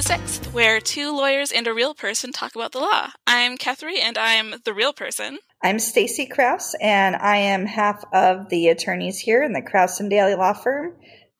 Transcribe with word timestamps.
the 0.00 0.06
Sixth, 0.06 0.54
where 0.54 0.80
two 0.80 1.14
lawyers 1.14 1.52
and 1.52 1.66
a 1.66 1.74
real 1.74 1.92
person 1.92 2.32
talk 2.32 2.54
about 2.54 2.72
the 2.72 2.78
law. 2.78 3.10
I'm 3.26 3.58
Kethery, 3.58 3.98
and 4.00 4.16
I'm 4.16 4.54
the 4.64 4.72
real 4.72 4.94
person. 4.94 5.38
I'm 5.62 5.78
Stacy 5.78 6.24
Kraus, 6.24 6.74
and 6.80 7.14
I 7.14 7.36
am 7.36 7.66
half 7.66 8.02
of 8.14 8.48
the 8.48 8.68
attorneys 8.68 9.18
here 9.18 9.42
in 9.42 9.52
the 9.52 9.60
Kraus 9.60 10.00
and 10.00 10.08
Daly 10.08 10.34
Law 10.36 10.54
Firm, 10.54 10.94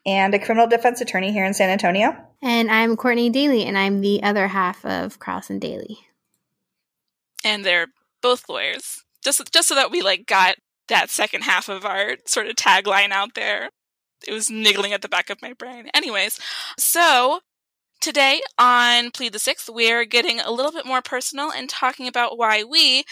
and 0.05 0.35
a 0.35 0.39
criminal 0.39 0.67
defense 0.67 1.01
attorney 1.01 1.33
here 1.33 1.47
in 1.47 1.55
San 1.55 1.71
Antonio. 1.71 2.15
And 2.43 2.71
I'm 2.71 2.99
Courtney 2.99 3.31
Daly, 3.31 3.65
and 3.65 3.79
I'm 3.79 4.03
the 4.03 4.23
other 4.23 4.49
half 4.49 4.85
of 4.85 5.19
Kraus 5.19 5.49
and 5.49 5.59
Daly. 5.59 6.01
And 7.43 7.65
they're 7.65 7.87
both 8.21 8.47
lawyers. 8.51 9.05
Just 9.25 9.51
just 9.55 9.69
so 9.69 9.75
that 9.75 9.91
we 9.91 10.03
like 10.03 10.27
got 10.27 10.56
that 10.89 11.09
second 11.09 11.45
half 11.45 11.70
of 11.70 11.87
our 11.87 12.17
sort 12.27 12.47
of 12.47 12.56
tagline 12.56 13.11
out 13.11 13.34
there. 13.34 13.70
It 14.29 14.34
was 14.34 14.51
niggling 14.51 14.92
at 14.92 15.01
the 15.01 15.09
back 15.09 15.31
of 15.31 15.41
my 15.41 15.55
brain. 15.55 15.89
Anyways, 15.95 16.39
so 16.79 17.41
Today 18.01 18.41
on 18.59 19.11
Plead 19.11 19.35
the 19.35 19.39
Sixth, 19.39 19.69
we're 19.69 20.07
getting 20.07 20.41
a 20.41 20.51
little 20.51 20.73
bit 20.73 20.87
more 20.87 21.03
personal 21.03 21.53
and 21.53 21.69
talking 21.69 22.09
about 22.09 22.39
why 22.39 22.65
we, 22.65 23.05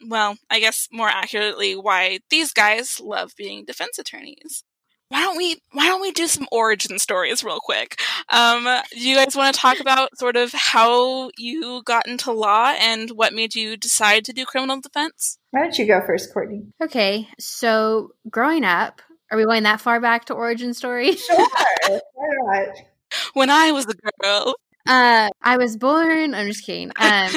well, 0.00 0.38
I 0.48 0.60
guess 0.60 0.88
more 0.90 1.08
accurately, 1.08 1.76
why 1.76 2.20
these 2.30 2.54
guys 2.54 2.98
love 3.00 3.34
being 3.36 3.66
defense 3.66 3.98
attorneys. 3.98 4.64
Why 5.10 5.20
don't 5.20 5.36
we 5.36 5.60
Why 5.72 5.86
don't 5.88 6.00
we 6.00 6.10
do 6.10 6.26
some 6.26 6.48
origin 6.50 6.98
stories 6.98 7.44
real 7.44 7.60
quick? 7.60 8.00
Um, 8.30 8.66
do 8.92 9.08
you 9.08 9.14
guys 9.14 9.36
want 9.36 9.54
to 9.54 9.60
talk 9.60 9.78
about 9.78 10.16
sort 10.18 10.36
of 10.36 10.52
how 10.54 11.30
you 11.36 11.82
got 11.84 12.08
into 12.08 12.32
law 12.32 12.74
and 12.80 13.10
what 13.10 13.34
made 13.34 13.54
you 13.54 13.76
decide 13.76 14.24
to 14.24 14.32
do 14.32 14.46
criminal 14.46 14.80
defense? 14.80 15.38
Why 15.50 15.60
don't 15.60 15.78
you 15.78 15.86
go 15.86 16.00
first, 16.00 16.32
Courtney? 16.32 16.62
Okay, 16.82 17.28
so 17.38 18.12
growing 18.30 18.64
up, 18.64 19.02
are 19.30 19.36
we 19.36 19.44
going 19.44 19.64
that 19.64 19.82
far 19.82 20.00
back 20.00 20.24
to 20.26 20.34
origin 20.34 20.72
story? 20.72 21.14
Sure, 21.14 21.36
why 21.86 22.00
not? 22.16 22.76
when 23.34 23.50
I 23.50 23.72
was 23.72 23.86
a 23.86 23.94
girl. 24.22 24.54
Uh, 24.86 25.30
I 25.42 25.56
was 25.56 25.76
born. 25.76 26.34
I'm 26.34 26.46
just 26.46 26.64
kidding. 26.64 26.92
Um, 27.00 27.30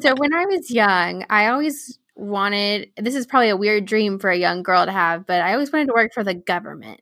so 0.00 0.14
when 0.16 0.34
I 0.34 0.46
was 0.46 0.70
young, 0.70 1.24
I 1.30 1.48
always 1.48 1.98
wanted. 2.16 2.90
This 2.96 3.14
is 3.14 3.26
probably 3.26 3.48
a 3.48 3.56
weird 3.56 3.84
dream 3.86 4.18
for 4.18 4.30
a 4.30 4.36
young 4.36 4.62
girl 4.62 4.84
to 4.84 4.92
have, 4.92 5.26
but 5.26 5.40
I 5.40 5.52
always 5.52 5.72
wanted 5.72 5.86
to 5.88 5.94
work 5.94 6.12
for 6.12 6.24
the 6.24 6.34
government. 6.34 7.00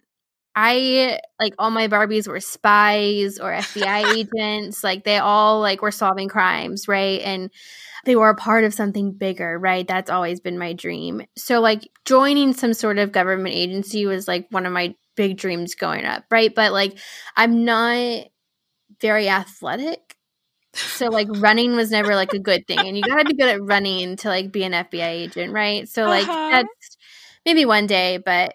I 0.55 1.21
like 1.39 1.55
all 1.59 1.71
my 1.71 1.87
Barbies 1.89 2.27
were 2.27 2.41
spies 2.41 3.39
or 3.39 3.53
FBI 3.53 4.15
agents. 4.17 4.83
Like 4.83 5.05
they 5.05 5.19
all 5.19 5.61
like 5.61 5.83
were 5.83 5.91
solving 5.91 6.29
crimes, 6.29 6.89
right? 6.89 7.21
And 7.23 7.51
they 8.07 8.17
were 8.17 8.31
a 8.31 8.35
part 8.35 8.65
of 8.65 8.73
something 8.73 9.13
bigger, 9.13 9.59
right? 9.59 9.87
That's 9.87 10.11
always 10.11 10.41
been 10.41 10.59
my 10.59 10.73
dream. 10.73 11.23
So 11.37 11.61
like 11.61 11.89
joining 12.07 12.55
some 12.55 12.73
sort 12.73 12.99
of 12.99 13.13
government 13.13 13.55
agency 13.55 14.07
was 14.07 14.27
like 14.27 14.47
one 14.51 14.65
of 14.65 14.73
my 14.73 14.95
big 15.17 15.37
dreams 15.37 15.75
going 15.75 16.05
up, 16.05 16.25
right? 16.31 16.55
But 16.55 16.73
like 16.73 16.99
I'm 17.37 17.65
not 17.65 18.27
very 19.01 19.29
athletic. 19.29 20.17
So 20.75 21.07
like 21.09 21.29
running 21.37 21.77
was 21.77 21.91
never 21.91 22.15
like 22.15 22.33
a 22.33 22.39
good 22.39 22.67
thing. 22.67 22.79
And 22.79 22.97
you 22.97 23.03
gotta 23.03 23.25
be 23.25 23.35
good 23.35 23.49
at 23.49 23.63
running 23.63 24.17
to 24.17 24.29
like 24.29 24.53
be 24.53 24.65
an 24.65 24.73
FBI 24.73 25.09
agent, 25.09 25.53
right? 25.53 25.89
So 25.89 26.05
like 26.05 26.29
uh-huh. 26.29 26.51
that's 26.51 26.97
maybe 27.45 27.65
one 27.65 27.87
day, 27.87 28.19
but 28.19 28.55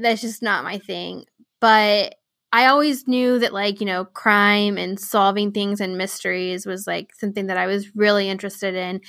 that's 0.00 0.20
just 0.20 0.42
not 0.42 0.64
my 0.64 0.78
thing. 0.78 1.24
But 1.60 2.14
I 2.52 2.66
always 2.66 3.08
knew 3.08 3.38
that 3.40 3.52
like, 3.52 3.80
you 3.80 3.86
know, 3.86 4.04
crime 4.04 4.78
and 4.78 4.98
solving 4.98 5.52
things 5.52 5.80
and 5.80 5.98
mysteries 5.98 6.64
was 6.64 6.86
like 6.86 7.14
something 7.14 7.46
that 7.48 7.58
I 7.58 7.66
was 7.66 7.94
really 7.96 8.28
interested 8.28 8.74
in. 8.74 9.00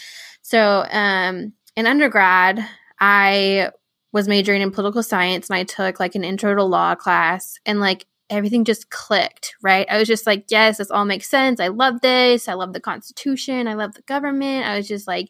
So 0.42 0.86
um 0.92 1.53
in 1.75 1.86
undergrad, 1.86 2.68
I 3.00 3.70
was 4.17 4.27
majoring 4.27 4.63
in 4.63 4.71
political 4.71 5.03
science 5.03 5.47
and 5.47 5.57
I 5.57 5.63
took 5.63 5.99
like 5.99 6.15
an 6.15 6.23
intro 6.23 6.55
to 6.55 6.63
law 6.63 6.95
class 6.95 7.59
and 7.67 7.79
like 7.79 8.07
everything 8.31 8.66
just 8.66 8.89
clicked, 8.89 9.53
right? 9.61 9.85
I 9.89 10.00
was 10.00 10.07
just 10.07 10.25
like, 10.25 10.45
yes, 10.50 10.79
this 10.79 10.89
all 10.89 11.05
makes 11.05 11.29
sense. 11.29 11.59
I 11.59 11.67
love 11.67 12.01
this. 12.01 12.47
I 12.47 12.53
love 12.53 12.73
the 12.73 12.79
Constitution. 12.79 13.67
I 13.67 13.75
love 13.75 13.94
the 13.94 14.01
government. 14.01 14.66
I 14.66 14.75
was 14.75 14.88
just 14.88 15.07
like, 15.07 15.29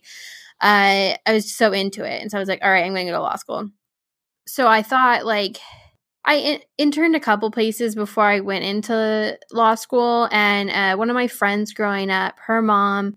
uh, 0.61 1.19
I 1.25 1.33
was 1.33 1.53
so 1.53 1.73
into 1.73 2.05
it. 2.05 2.21
And 2.21 2.31
so 2.31 2.37
I 2.37 2.39
was 2.39 2.47
like, 2.47 2.63
all 2.63 2.71
right, 2.71 2.85
I'm 2.85 2.93
going 2.93 3.05
to 3.05 3.11
go 3.11 3.17
to 3.17 3.21
law 3.21 3.35
school. 3.35 3.69
So 4.47 4.69
I 4.69 4.81
thought 4.83 5.25
like, 5.25 5.57
I 6.23 6.35
in- 6.35 6.61
interned 6.77 7.17
a 7.17 7.19
couple 7.19 7.51
places 7.51 7.93
before 7.93 8.23
I 8.23 8.39
went 8.39 8.63
into 8.63 9.37
law 9.51 9.75
school. 9.75 10.29
And 10.31 10.69
uh, 10.69 10.95
one 10.95 11.09
of 11.09 11.13
my 11.13 11.27
friends 11.27 11.73
growing 11.73 12.09
up, 12.09 12.35
her 12.45 12.61
mom 12.61 13.15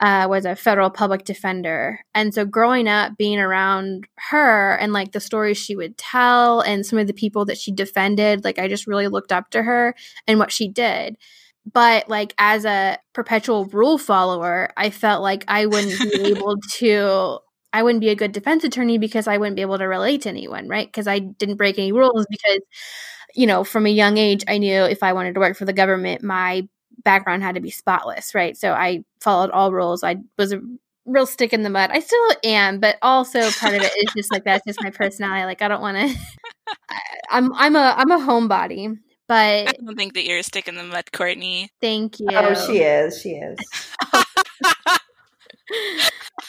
uh, 0.00 0.26
was 0.28 0.44
a 0.44 0.56
federal 0.56 0.90
public 0.90 1.24
defender. 1.24 2.00
And 2.14 2.34
so 2.34 2.44
growing 2.44 2.88
up, 2.88 3.16
being 3.16 3.38
around 3.38 4.06
her 4.30 4.76
and 4.76 4.92
like 4.92 5.12
the 5.12 5.20
stories 5.20 5.56
she 5.56 5.76
would 5.76 5.96
tell 5.96 6.60
and 6.60 6.84
some 6.84 6.98
of 6.98 7.06
the 7.06 7.12
people 7.12 7.44
that 7.46 7.58
she 7.58 7.72
defended, 7.72 8.44
like 8.44 8.58
I 8.58 8.68
just 8.68 8.86
really 8.86 9.08
looked 9.08 9.32
up 9.32 9.50
to 9.50 9.62
her 9.62 9.94
and 10.26 10.38
what 10.38 10.52
she 10.52 10.68
did. 10.68 11.16
But 11.72 12.08
like 12.08 12.34
as 12.38 12.64
a 12.64 12.98
perpetual 13.14 13.66
rule 13.66 13.96
follower, 13.98 14.70
I 14.76 14.90
felt 14.90 15.22
like 15.22 15.44
I 15.48 15.66
wouldn't 15.66 15.98
be 15.98 16.22
able 16.36 16.56
to 16.74 17.38
I 17.72 17.82
wouldn't 17.82 18.02
be 18.02 18.10
a 18.10 18.14
good 18.14 18.30
defense 18.30 18.62
attorney 18.62 18.98
because 18.98 19.26
I 19.26 19.36
wouldn't 19.36 19.56
be 19.56 19.62
able 19.62 19.78
to 19.78 19.84
relate 19.86 20.22
to 20.22 20.28
anyone, 20.28 20.68
right? 20.68 20.86
Because 20.86 21.08
I 21.08 21.18
didn't 21.18 21.56
break 21.56 21.76
any 21.76 21.90
rules 21.90 22.24
because 22.30 22.60
you 23.34 23.46
know, 23.46 23.64
from 23.64 23.86
a 23.86 23.90
young 23.90 24.16
age, 24.16 24.44
I 24.46 24.58
knew 24.58 24.84
if 24.84 25.02
I 25.02 25.12
wanted 25.12 25.34
to 25.34 25.40
work 25.40 25.56
for 25.56 25.64
the 25.64 25.72
government, 25.72 26.22
my 26.22 26.68
background 27.02 27.42
had 27.42 27.54
to 27.54 27.60
be 27.60 27.70
spotless, 27.70 28.34
right? 28.34 28.56
So 28.56 28.72
I 28.72 29.04
followed 29.20 29.50
all 29.50 29.72
rules. 29.72 30.04
I 30.04 30.16
was 30.38 30.52
a 30.52 30.60
real 31.06 31.26
stick 31.26 31.52
in 31.52 31.62
the 31.62 31.70
mud. 31.70 31.90
I 31.92 32.00
still 32.00 32.30
am, 32.44 32.80
but 32.80 32.96
also 33.02 33.50
part 33.50 33.74
of 33.74 33.82
it 33.82 33.92
is 33.96 34.12
just 34.16 34.32
like 34.32 34.44
that's 34.44 34.64
just 34.66 34.82
my 34.82 34.90
personality. 34.90 35.44
Like 35.44 35.62
I 35.62 35.68
don't 35.68 35.80
want 35.80 35.96
to. 35.96 36.18
I'm 37.30 37.52
I'm 37.54 37.76
a 37.76 37.94
I'm 37.96 38.10
a 38.10 38.18
homebody, 38.18 38.98
but 39.28 39.68
I 39.68 39.72
don't 39.84 39.96
think 39.96 40.14
that 40.14 40.26
you're 40.26 40.38
a 40.38 40.42
stick 40.42 40.68
in 40.68 40.76
the 40.76 40.84
mud, 40.84 41.10
Courtney. 41.12 41.70
Thank 41.80 42.20
you. 42.20 42.28
Oh, 42.32 42.54
she 42.54 42.78
is. 42.78 43.20
She 43.20 43.30
is. 43.30 43.58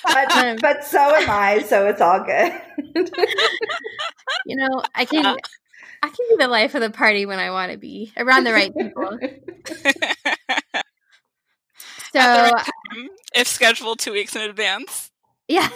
but, 0.03 0.31
um, 0.35 0.57
but 0.61 0.83
so 0.83 0.99
am 0.99 1.29
I, 1.29 1.63
so 1.63 1.87
it's 1.87 2.01
all 2.01 2.23
good. 2.23 2.53
you 4.45 4.55
know, 4.55 4.83
I 4.93 5.05
can 5.05 5.37
I 6.05 6.09
can 6.09 6.25
be 6.29 6.35
the 6.37 6.47
life 6.47 6.75
of 6.75 6.81
the 6.81 6.91
party 6.91 7.25
when 7.25 7.39
I 7.39 7.51
want 7.51 7.71
to 7.71 7.77
be 7.77 8.13
around 8.17 8.43
the 8.43 8.53
right 8.53 8.71
people. 8.75 9.17
so, 12.15 12.27
right 12.27 12.53
uh, 12.53 12.57
time, 12.57 13.09
if 13.35 13.47
scheduled 13.47 13.99
two 13.99 14.13
weeks 14.13 14.35
in 14.35 14.41
advance. 14.41 15.11
Yeah, 15.47 15.69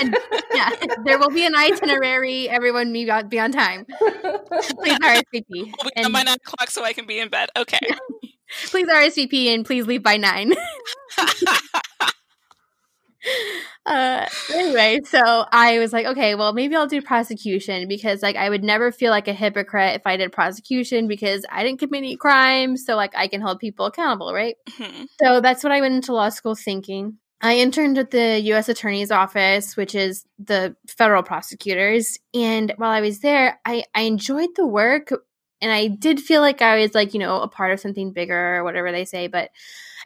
and, 0.00 0.16
yeah. 0.54 0.70
There 1.04 1.18
will 1.18 1.30
be 1.30 1.44
an 1.44 1.54
itinerary. 1.54 2.48
Everyone 2.48 2.92
be 2.92 3.10
on, 3.10 3.28
be 3.28 3.38
on 3.38 3.52
time. 3.52 3.84
Please 3.86 4.98
RSVP. 4.98 5.44
We'll 5.50 5.64
be 5.64 5.96
and, 5.96 6.06
on 6.06 6.12
by 6.12 6.22
nine 6.22 6.36
o'clock 6.36 6.70
so 6.70 6.84
I 6.84 6.94
can 6.94 7.06
be 7.06 7.18
in 7.18 7.28
bed. 7.28 7.50
Okay. 7.56 7.80
please 8.66 8.86
RSVP 8.86 9.52
and 9.52 9.66
please 9.66 9.86
leave 9.86 10.02
by 10.02 10.16
nine 10.16 10.54
uh 13.86 14.26
anyway 14.52 15.00
so 15.04 15.44
i 15.52 15.78
was 15.78 15.92
like 15.92 16.06
okay 16.06 16.34
well 16.34 16.52
maybe 16.52 16.74
i'll 16.74 16.86
do 16.86 17.02
prosecution 17.02 17.86
because 17.86 18.22
like 18.22 18.36
i 18.36 18.48
would 18.48 18.64
never 18.64 18.90
feel 18.90 19.10
like 19.10 19.28
a 19.28 19.32
hypocrite 19.32 19.94
if 19.94 20.06
i 20.06 20.16
did 20.16 20.32
prosecution 20.32 21.06
because 21.06 21.44
i 21.50 21.62
didn't 21.62 21.78
commit 21.78 21.98
any 21.98 22.16
crimes 22.16 22.84
so 22.84 22.96
like 22.96 23.12
i 23.14 23.28
can 23.28 23.40
hold 23.40 23.58
people 23.58 23.86
accountable 23.86 24.32
right 24.32 24.56
mm-hmm. 24.70 25.04
so 25.22 25.40
that's 25.40 25.62
what 25.62 25.72
i 25.72 25.80
went 25.80 25.94
into 25.94 26.14
law 26.14 26.28
school 26.28 26.54
thinking 26.54 27.18
i 27.42 27.56
interned 27.56 27.98
at 27.98 28.10
the 28.10 28.40
u.s 28.40 28.68
attorney's 28.68 29.10
office 29.10 29.76
which 29.76 29.94
is 29.94 30.24
the 30.38 30.74
federal 30.86 31.22
prosecutors 31.22 32.18
and 32.32 32.72
while 32.76 32.90
i 32.90 33.00
was 33.00 33.20
there 33.20 33.60
i 33.64 33.84
i 33.94 34.02
enjoyed 34.02 34.50
the 34.56 34.66
work 34.66 35.10
and 35.60 35.70
i 35.70 35.88
did 35.88 36.20
feel 36.20 36.40
like 36.40 36.62
i 36.62 36.80
was 36.80 36.94
like 36.94 37.12
you 37.12 37.20
know 37.20 37.40
a 37.40 37.48
part 37.48 37.72
of 37.72 37.80
something 37.80 38.12
bigger 38.12 38.56
or 38.56 38.64
whatever 38.64 38.92
they 38.92 39.04
say 39.04 39.26
but 39.26 39.50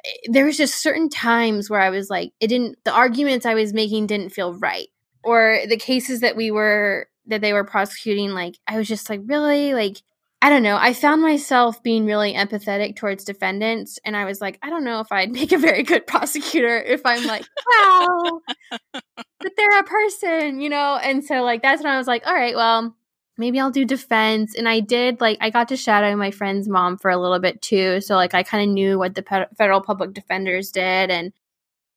Eh, 0.04 0.28
there 0.30 0.44
was 0.44 0.56
just 0.56 0.82
certain 0.82 1.08
times 1.08 1.70
where 1.70 1.80
I 1.80 1.90
was 1.90 2.10
like, 2.10 2.32
it 2.40 2.48
didn't, 2.48 2.78
the 2.84 2.92
arguments 2.92 3.46
I 3.46 3.54
was 3.54 3.72
making 3.72 4.06
didn't 4.06 4.30
feel 4.30 4.54
right. 4.54 4.88
Or 5.24 5.60
the 5.68 5.76
cases 5.76 6.20
that 6.20 6.36
we 6.36 6.50
were, 6.50 7.08
that 7.26 7.40
they 7.40 7.52
were 7.52 7.64
prosecuting, 7.64 8.30
like, 8.30 8.56
I 8.66 8.78
was 8.78 8.88
just 8.88 9.10
like, 9.10 9.20
really? 9.26 9.74
Like, 9.74 10.02
I 10.40 10.50
don't 10.50 10.62
know. 10.62 10.76
I 10.76 10.92
found 10.92 11.20
myself 11.20 11.82
being 11.82 12.06
really 12.06 12.32
empathetic 12.34 12.94
towards 12.94 13.24
defendants. 13.24 13.98
And 14.04 14.16
I 14.16 14.24
was 14.24 14.40
like, 14.40 14.58
I 14.62 14.70
don't 14.70 14.84
know 14.84 15.00
if 15.00 15.10
I'd 15.10 15.32
make 15.32 15.52
a 15.52 15.58
very 15.58 15.82
good 15.82 16.06
prosecutor 16.06 16.80
if 16.80 17.02
I'm 17.04 17.26
like, 17.26 17.44
wow, 17.66 18.40
but 18.92 19.52
they're 19.56 19.78
a 19.78 19.84
person, 19.84 20.60
you 20.60 20.68
know? 20.68 20.98
And 21.02 21.24
so, 21.24 21.42
like, 21.42 21.62
that's 21.62 21.82
when 21.82 21.92
I 21.92 21.98
was 21.98 22.06
like, 22.06 22.26
all 22.26 22.34
right, 22.34 22.54
well, 22.54 22.94
maybe 23.38 23.60
I'll 23.60 23.70
do 23.70 23.84
defense. 23.84 24.54
And 24.54 24.68
I 24.68 24.80
did 24.80 25.20
like 25.20 25.38
I 25.40 25.50
got 25.50 25.68
to 25.68 25.76
shadow 25.76 26.14
my 26.16 26.30
friend's 26.30 26.68
mom 26.68 26.98
for 26.98 27.10
a 27.10 27.16
little 27.16 27.38
bit 27.38 27.62
too, 27.62 28.00
so 28.00 28.16
like 28.16 28.34
I 28.34 28.42
kind 28.42 28.68
of 28.68 28.74
knew 28.74 28.98
what 28.98 29.14
the 29.14 29.22
pe- 29.22 29.46
federal 29.56 29.80
public 29.80 30.12
defenders 30.12 30.70
did, 30.70 31.10
and 31.10 31.32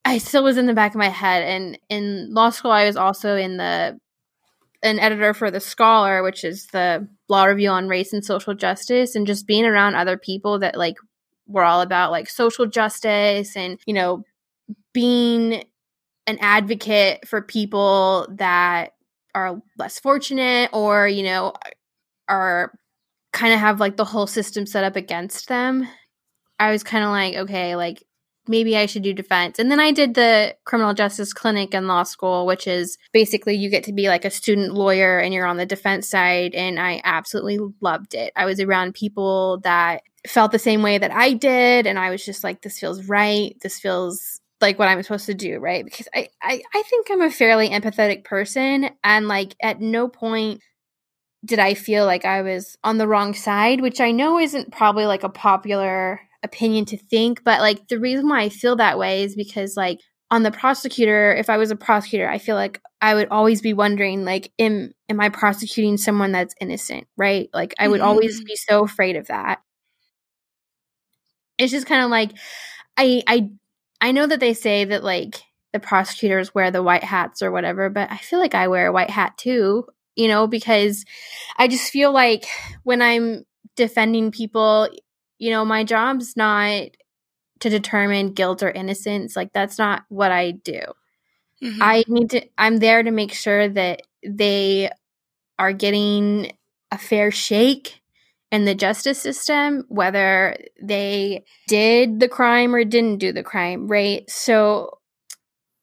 I 0.05 0.19
still 0.19 0.43
was 0.43 0.57
in 0.57 0.67
the 0.67 0.73
back 0.73 0.91
of 0.91 0.99
my 0.99 1.09
head. 1.09 1.43
And 1.43 1.77
in 1.89 2.33
law 2.33 2.51
school, 2.51 2.71
I 2.71 2.85
was 2.85 2.95
also 2.95 3.35
in 3.35 3.57
the 3.57 3.99
an 4.83 4.99
editor 4.99 5.33
for 5.33 5.51
the 5.51 5.59
Scholar, 5.59 6.23
which 6.23 6.43
is 6.43 6.67
the 6.67 7.07
law 7.29 7.45
review 7.45 7.69
on 7.69 7.87
race 7.87 8.13
and 8.13 8.23
social 8.25 8.53
justice, 8.53 9.15
and 9.15 9.27
just 9.27 9.47
being 9.47 9.65
around 9.65 9.95
other 9.95 10.17
people 10.17 10.59
that 10.59 10.77
like 10.77 10.95
were 11.47 11.63
all 11.63 11.81
about 11.81 12.11
like 12.11 12.29
social 12.29 12.65
justice 12.65 13.57
and 13.57 13.79
you 13.85 13.93
know 13.93 14.23
being 14.93 15.63
an 16.27 16.37
advocate 16.39 17.27
for 17.27 17.41
people 17.41 18.27
that 18.37 18.93
are 19.33 19.61
less 19.77 19.99
fortunate 19.99 20.69
or 20.73 21.07
you 21.07 21.23
know 21.23 21.53
are 22.27 22.73
kind 23.33 23.53
of 23.53 23.59
have 23.59 23.79
like 23.79 23.97
the 23.97 24.05
whole 24.05 24.27
system 24.27 24.65
set 24.65 24.83
up 24.83 24.95
against 24.95 25.47
them 25.47 25.87
I 26.61 26.71
was 26.71 26.83
kind 26.83 27.03
of 27.03 27.09
like, 27.09 27.35
okay, 27.35 27.75
like 27.75 28.03
maybe 28.47 28.77
I 28.77 28.85
should 28.85 29.01
do 29.01 29.13
defense. 29.13 29.57
And 29.57 29.71
then 29.71 29.79
I 29.79 29.91
did 29.91 30.13
the 30.13 30.55
criminal 30.63 30.93
justice 30.93 31.33
clinic 31.33 31.73
in 31.73 31.87
law 31.87 32.03
school, 32.03 32.45
which 32.45 32.67
is 32.67 32.99
basically 33.11 33.55
you 33.55 33.71
get 33.71 33.83
to 33.85 33.93
be 33.93 34.07
like 34.07 34.25
a 34.25 34.29
student 34.29 34.75
lawyer 34.75 35.17
and 35.17 35.33
you're 35.33 35.47
on 35.47 35.57
the 35.57 35.65
defense 35.65 36.07
side. 36.07 36.53
And 36.53 36.79
I 36.79 37.01
absolutely 37.03 37.73
loved 37.81 38.13
it. 38.13 38.31
I 38.35 38.45
was 38.45 38.59
around 38.59 38.93
people 38.93 39.59
that 39.63 40.03
felt 40.27 40.51
the 40.51 40.59
same 40.59 40.83
way 40.83 40.99
that 40.99 41.11
I 41.11 41.33
did. 41.33 41.87
And 41.87 41.97
I 41.97 42.11
was 42.11 42.23
just 42.23 42.43
like, 42.43 42.61
this 42.61 42.79
feels 42.79 43.05
right. 43.05 43.55
This 43.61 43.79
feels 43.79 44.39
like 44.61 44.79
what 44.79 44.87
I'm 44.87 45.01
supposed 45.03 45.25
to 45.25 45.33
do, 45.33 45.59
right? 45.59 45.83
Because 45.83 46.07
I, 46.13 46.29
I, 46.41 46.61
I 46.73 46.83
think 46.83 47.07
I'm 47.09 47.21
a 47.21 47.31
fairly 47.31 47.69
empathetic 47.69 48.23
person. 48.23 48.89
And 49.03 49.27
like 49.27 49.55
at 49.61 49.81
no 49.81 50.07
point 50.07 50.61
did 51.43 51.59
I 51.59 51.73
feel 51.73 52.05
like 52.05 52.25
I 52.25 52.41
was 52.41 52.77
on 52.83 52.97
the 52.97 53.07
wrong 53.07 53.33
side, 53.33 53.81
which 53.81 53.99
I 53.99 54.11
know 54.11 54.39
isn't 54.39 54.71
probably 54.71 55.05
like 55.05 55.23
a 55.23 55.29
popular 55.29 56.21
opinion 56.43 56.85
to 56.85 56.97
think, 56.97 57.43
but 57.43 57.59
like 57.59 57.87
the 57.87 57.99
reason 57.99 58.29
why 58.29 58.41
I 58.41 58.49
feel 58.49 58.75
that 58.75 58.99
way 58.99 59.23
is 59.23 59.35
because 59.35 59.75
like 59.75 59.99
on 60.29 60.43
the 60.43 60.51
prosecutor, 60.51 61.33
if 61.33 61.49
I 61.49 61.57
was 61.57 61.71
a 61.71 61.75
prosecutor, 61.75 62.29
I 62.29 62.37
feel 62.37 62.55
like 62.55 62.79
I 63.01 63.15
would 63.15 63.29
always 63.29 63.61
be 63.61 63.73
wondering 63.73 64.23
like 64.23 64.51
am 64.59 64.91
am 65.09 65.19
I 65.19 65.29
prosecuting 65.29 65.97
someone 65.97 66.31
that's 66.31 66.55
innocent, 66.61 67.07
right? 67.17 67.49
Like 67.53 67.73
I 67.79 67.87
would 67.87 68.01
mm-hmm. 68.01 68.09
always 68.09 68.43
be 68.43 68.55
so 68.55 68.83
afraid 68.83 69.15
of 69.15 69.27
that. 69.27 69.61
It's 71.57 71.71
just 71.71 71.87
kind 71.87 72.03
of 72.03 72.11
like 72.11 72.31
I 72.97 73.23
I 73.27 73.49
I 74.01 74.11
know 74.11 74.25
that 74.27 74.39
they 74.39 74.53
say 74.53 74.83
that 74.85 75.03
like 75.03 75.43
the 75.71 75.79
prosecutors 75.79 76.53
wear 76.53 76.71
the 76.71 76.83
white 76.83 77.03
hats 77.03 77.41
or 77.41 77.51
whatever, 77.51 77.89
but 77.89 78.11
I 78.11 78.17
feel 78.17 78.39
like 78.39 78.55
I 78.55 78.67
wear 78.67 78.87
a 78.87 78.91
white 78.91 79.11
hat 79.11 79.37
too, 79.37 79.85
you 80.15 80.27
know, 80.27 80.47
because 80.47 81.05
I 81.57 81.67
just 81.67 81.91
feel 81.91 82.11
like 82.11 82.45
when 82.83 83.01
I'm 83.01 83.45
defending 83.75 84.31
people, 84.31 84.89
you 85.37 85.51
know, 85.51 85.63
my 85.63 85.83
job's 85.83 86.35
not 86.35 86.89
to 87.61 87.69
determine 87.69 88.33
guilt 88.33 88.63
or 88.63 88.71
innocence. 88.71 89.35
Like 89.35 89.53
that's 89.53 89.77
not 89.77 90.03
what 90.09 90.31
I 90.31 90.51
do. 90.51 90.81
Mm-hmm. 91.63 91.81
I 91.81 92.03
need 92.07 92.31
to 92.31 92.41
I'm 92.57 92.77
there 92.77 93.03
to 93.03 93.11
make 93.11 93.33
sure 93.33 93.69
that 93.69 94.01
they 94.25 94.89
are 95.59 95.73
getting 95.73 96.51
a 96.91 96.97
fair 96.97 97.31
shake 97.31 98.00
in 98.51 98.65
the 98.65 98.75
justice 98.75 99.19
system, 99.19 99.85
whether 99.87 100.57
they 100.81 101.45
did 101.67 102.19
the 102.19 102.27
crime 102.27 102.75
or 102.75 102.83
didn't 102.83 103.17
do 103.17 103.31
the 103.31 103.43
crime, 103.43 103.87
right? 103.87 104.29
So 104.29 104.99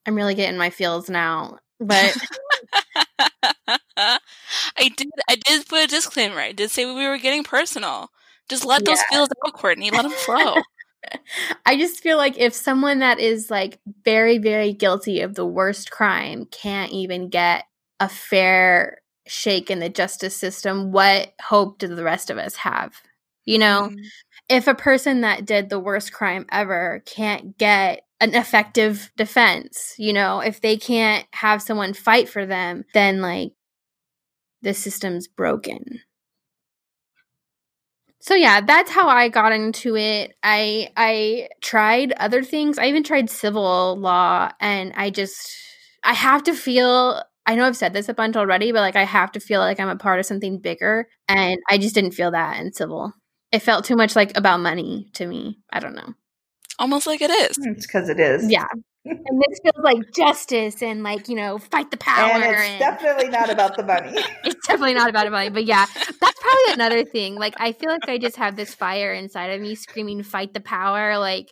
I'm 0.07 0.15
really 0.15 0.35
getting 0.35 0.59
my 0.59 0.71
feels 0.71 1.09
now. 1.09 1.59
But 1.81 2.17
I 3.97 4.19
did 4.97 5.09
I 5.29 5.37
did 5.37 5.67
put 5.69 5.85
a 5.85 5.87
disclaimer. 5.87 6.41
I 6.41 6.53
did 6.53 6.71
say 6.71 6.85
we 6.85 7.07
were 7.07 7.19
getting 7.19 7.45
personal. 7.45 8.11
Just 8.49 8.65
let 8.65 8.83
yeah. 8.83 8.93
those 8.93 9.03
feels 9.11 9.29
out, 9.45 9.53
Courtney. 9.55 9.91
Let 9.91 10.03
them 10.03 10.13
flow. 10.13 10.57
I 11.67 11.77
just 11.77 12.03
feel 12.03 12.17
like 12.17 12.39
if 12.39 12.55
someone 12.55 12.99
that 13.01 13.19
is 13.19 13.51
like 13.51 13.79
very, 14.05 14.39
very 14.39 14.73
guilty 14.73 15.21
of 15.21 15.35
the 15.35 15.47
worst 15.47 15.91
crime 15.91 16.47
can't 16.47 16.93
even 16.93 17.29
get 17.29 17.65
a 18.01 18.09
fair 18.09 19.01
shake 19.29 19.71
in 19.71 19.79
the 19.81 19.89
justice 19.89 20.37
system, 20.37 20.93
what 20.93 21.33
hope 21.41 21.79
do 21.79 21.89
the 21.89 22.05
rest 22.05 22.31
of 22.31 22.39
us 22.39 22.57
have? 22.57 22.95
You 23.45 23.59
know, 23.59 23.91
mm. 23.93 24.05
if 24.49 24.67
a 24.67 24.75
person 24.75 25.23
that 25.23 25.47
did 25.47 25.71
the 25.71 25.81
worst 25.81 26.13
crime 26.13 26.47
ever 26.51 27.03
can't 27.07 27.57
get 27.57 28.03
an 28.21 28.35
effective 28.35 29.11
defense, 29.17 29.95
you 29.97 30.13
know, 30.13 30.41
if 30.41 30.61
they 30.61 30.77
can't 30.77 31.27
have 31.33 31.63
someone 31.63 31.95
fight 31.95 32.29
for 32.29 32.45
them, 32.45 32.85
then 32.93 33.21
like 33.21 33.53
the 34.63 34.75
system's 34.75 35.29
broken 35.29 36.01
so 38.21 38.35
yeah 38.35 38.61
that's 38.61 38.91
how 38.91 39.09
i 39.09 39.29
got 39.29 39.53
into 39.53 39.97
it 39.97 40.37
i 40.43 40.89
i 40.97 41.49
tried 41.63 42.13
other 42.13 42.43
things 42.43 42.79
i 42.79 42.87
even 42.87 43.03
tried 43.03 43.31
civil 43.31 43.97
law 43.97 44.51
and 44.61 44.93
i 44.97 45.11
just 45.11 45.57
i 46.05 46.13
have 46.13 46.43
to 46.43 46.55
feel 46.55 47.23
i 47.49 47.57
know 47.57 47.65
i've 47.65 47.77
said 47.77 47.93
this 47.93 48.09
a 48.09 48.15
bunch 48.15 48.37
already 48.37 48.71
but 48.71 48.81
like 48.81 48.95
i 48.97 49.05
have 49.05 49.33
to 49.33 49.41
feel 49.41 49.61
like 49.61 49.81
i'm 49.81 49.89
a 49.89 49.97
part 49.97 50.21
of 50.21 50.27
something 50.27 50.61
bigger 50.61 51.09
and 51.27 51.59
i 51.69 51.77
just 51.77 51.95
didn't 51.97 52.13
feel 52.13 52.31
that 52.31 52.61
in 52.61 52.73
civil. 52.73 53.13
It 53.51 53.61
felt 53.61 53.85
too 53.85 53.97
much 53.97 54.15
like 54.15 54.37
about 54.37 54.61
money 54.61 55.09
to 55.15 55.27
me. 55.27 55.59
I 55.73 55.81
don't 55.81 55.95
know. 55.95 56.13
Almost 56.79 57.07
like 57.07 57.23
it 57.23 57.31
is. 57.31 57.57
It's 57.61 57.87
because 57.87 58.09
it 58.09 58.21
is. 58.21 58.51
Yeah. 58.51 58.67
And 59.05 59.41
this 59.41 59.59
feels 59.63 59.83
like 59.83 60.13
justice 60.15 60.83
and 60.83 61.03
like 61.03 61.31
you 61.31 61.37
know 61.37 61.57
fight 61.57 61.91
the 61.91 61.97
power 61.97 62.31
and 62.31 62.45
it's 62.45 62.61
and 62.61 62.79
definitely 62.79 63.29
not 63.31 63.49
about 63.49 63.75
the 63.75 63.83
money. 63.83 64.13
It's 64.45 64.67
definitely 64.67 64.95
not 64.95 65.09
about 65.09 65.25
the 65.25 65.31
money 65.31 65.49
but 65.49 65.65
yeah 65.65 65.87
that's 66.21 66.41
probably 66.41 66.73
another 66.75 67.05
thing. 67.05 67.37
Like 67.37 67.55
i 67.57 67.73
feel 67.73 67.91
like 67.91 68.07
i 68.09 68.19
just 68.19 68.37
have 68.37 68.57
this 68.57 68.75
fire 68.75 69.15
inside 69.15 69.47
of 69.47 69.63
me 69.63 69.77
screaming 69.77 70.23
fight 70.23 70.53
the 70.53 70.61
power 70.61 71.17
like 71.17 71.51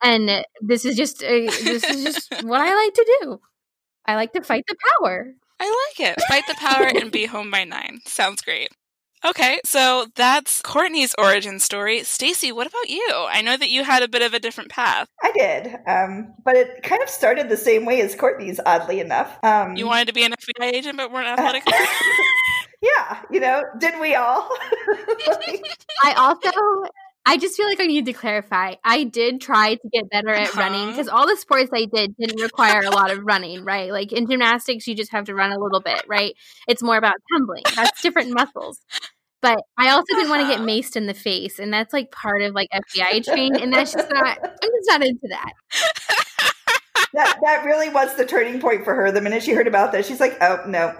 and 0.00 0.44
this 0.60 0.84
is 0.84 0.96
just 0.96 1.24
uh, 1.24 1.28
this 1.28 1.82
is 1.82 2.04
just 2.04 2.44
what 2.44 2.60
i 2.60 2.72
like 2.72 2.94
to 2.94 3.18
do 3.20 3.40
i 4.06 4.14
like 4.14 4.32
to 4.32 4.42
fight 4.42 4.64
the 4.68 4.76
power 4.98 5.32
i 5.60 5.88
like 5.98 6.08
it 6.10 6.20
fight 6.28 6.44
the 6.48 6.54
power 6.54 6.86
and 6.86 7.10
be 7.12 7.26
home 7.26 7.50
by 7.50 7.64
nine 7.64 8.00
sounds 8.04 8.42
great 8.42 8.70
Okay, 9.22 9.60
so 9.66 10.06
that's 10.14 10.62
Courtney's 10.62 11.14
origin 11.18 11.58
story. 11.60 12.02
Stacy, 12.04 12.52
what 12.52 12.66
about 12.66 12.88
you? 12.88 13.06
I 13.28 13.42
know 13.42 13.54
that 13.54 13.68
you 13.68 13.84
had 13.84 14.02
a 14.02 14.08
bit 14.08 14.22
of 14.22 14.32
a 14.32 14.40
different 14.40 14.70
path. 14.70 15.08
I 15.22 15.30
did, 15.32 15.76
um, 15.86 16.32
but 16.42 16.56
it 16.56 16.82
kind 16.82 17.02
of 17.02 17.10
started 17.10 17.50
the 17.50 17.56
same 17.56 17.84
way 17.84 18.00
as 18.00 18.14
Courtney's, 18.14 18.60
oddly 18.64 18.98
enough. 18.98 19.36
Um, 19.44 19.76
you 19.76 19.84
wanted 19.86 20.06
to 20.06 20.14
be 20.14 20.24
an 20.24 20.32
FBI 20.32 20.72
agent, 20.72 20.96
but 20.96 21.12
weren't 21.12 21.28
athletic. 21.38 21.64
yeah, 22.80 23.20
you 23.30 23.40
know, 23.40 23.64
did 23.78 24.00
we 24.00 24.14
all? 24.14 24.48
I 26.02 26.14
also 26.16 26.50
I 27.26 27.36
just 27.36 27.56
feel 27.56 27.66
like 27.66 27.80
I 27.80 27.86
need 27.86 28.06
to 28.06 28.12
clarify. 28.12 28.74
I 28.82 29.04
did 29.04 29.40
try 29.40 29.74
to 29.74 29.88
get 29.92 30.10
better 30.10 30.30
at 30.30 30.48
uh-huh. 30.48 30.60
running 30.60 30.88
because 30.88 31.08
all 31.08 31.26
the 31.26 31.36
sports 31.36 31.70
I 31.72 31.84
did 31.84 32.16
didn't 32.16 32.40
require 32.40 32.82
a 32.82 32.90
lot 32.90 33.10
of 33.10 33.20
running, 33.22 33.64
right? 33.64 33.92
Like 33.92 34.12
in 34.12 34.26
gymnastics, 34.26 34.86
you 34.86 34.94
just 34.94 35.12
have 35.12 35.26
to 35.26 35.34
run 35.34 35.52
a 35.52 35.58
little 35.58 35.80
bit, 35.80 36.02
right? 36.08 36.34
It's 36.66 36.82
more 36.82 36.96
about 36.96 37.14
tumbling. 37.32 37.62
That's 37.76 38.00
different 38.02 38.32
muscles. 38.32 38.80
But 39.42 39.58
I 39.78 39.90
also 39.90 40.14
didn't 40.14 40.30
want 40.30 40.42
to 40.42 40.48
get 40.48 40.60
uh-huh. 40.60 40.68
maced 40.68 40.96
in 40.96 41.06
the 41.06 41.14
face, 41.14 41.58
and 41.58 41.72
that's 41.72 41.92
like 41.92 42.10
part 42.10 42.42
of 42.42 42.54
like 42.54 42.68
FBI 42.74 43.24
training, 43.24 43.62
and 43.62 43.72
that's 43.72 43.92
just 43.92 44.10
not. 44.10 44.38
I'm 44.42 44.50
just 44.52 44.88
not 44.88 45.02
into 45.02 45.28
that. 45.28 45.52
that 47.14 47.38
that 47.42 47.64
really 47.64 47.88
was 47.88 48.14
the 48.16 48.26
turning 48.26 48.60
point 48.60 48.84
for 48.84 48.94
her. 48.94 49.10
The 49.10 49.22
minute 49.22 49.42
she 49.42 49.52
heard 49.52 49.66
about 49.66 49.92
this, 49.92 50.06
she's 50.06 50.20
like, 50.20 50.36
"Oh 50.42 50.62
no, 50.66 50.94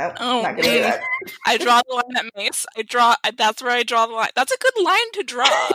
oh, 0.00 0.14
oh 0.20 0.42
not 0.42 0.56
gonna 0.56 0.62
do 0.62 0.82
that." 0.82 1.00
I 1.46 1.56
draw 1.58 1.82
the 1.88 1.94
line 1.94 2.16
at 2.16 2.26
mace. 2.36 2.66
I 2.76 2.82
draw. 2.82 3.14
That's 3.36 3.62
where 3.62 3.72
I 3.72 3.82
draw 3.82 4.06
the 4.06 4.14
line. 4.14 4.30
That's 4.34 4.52
a 4.52 4.58
good 4.58 4.84
line 4.84 5.12
to 5.14 5.22
draw. 5.22 5.68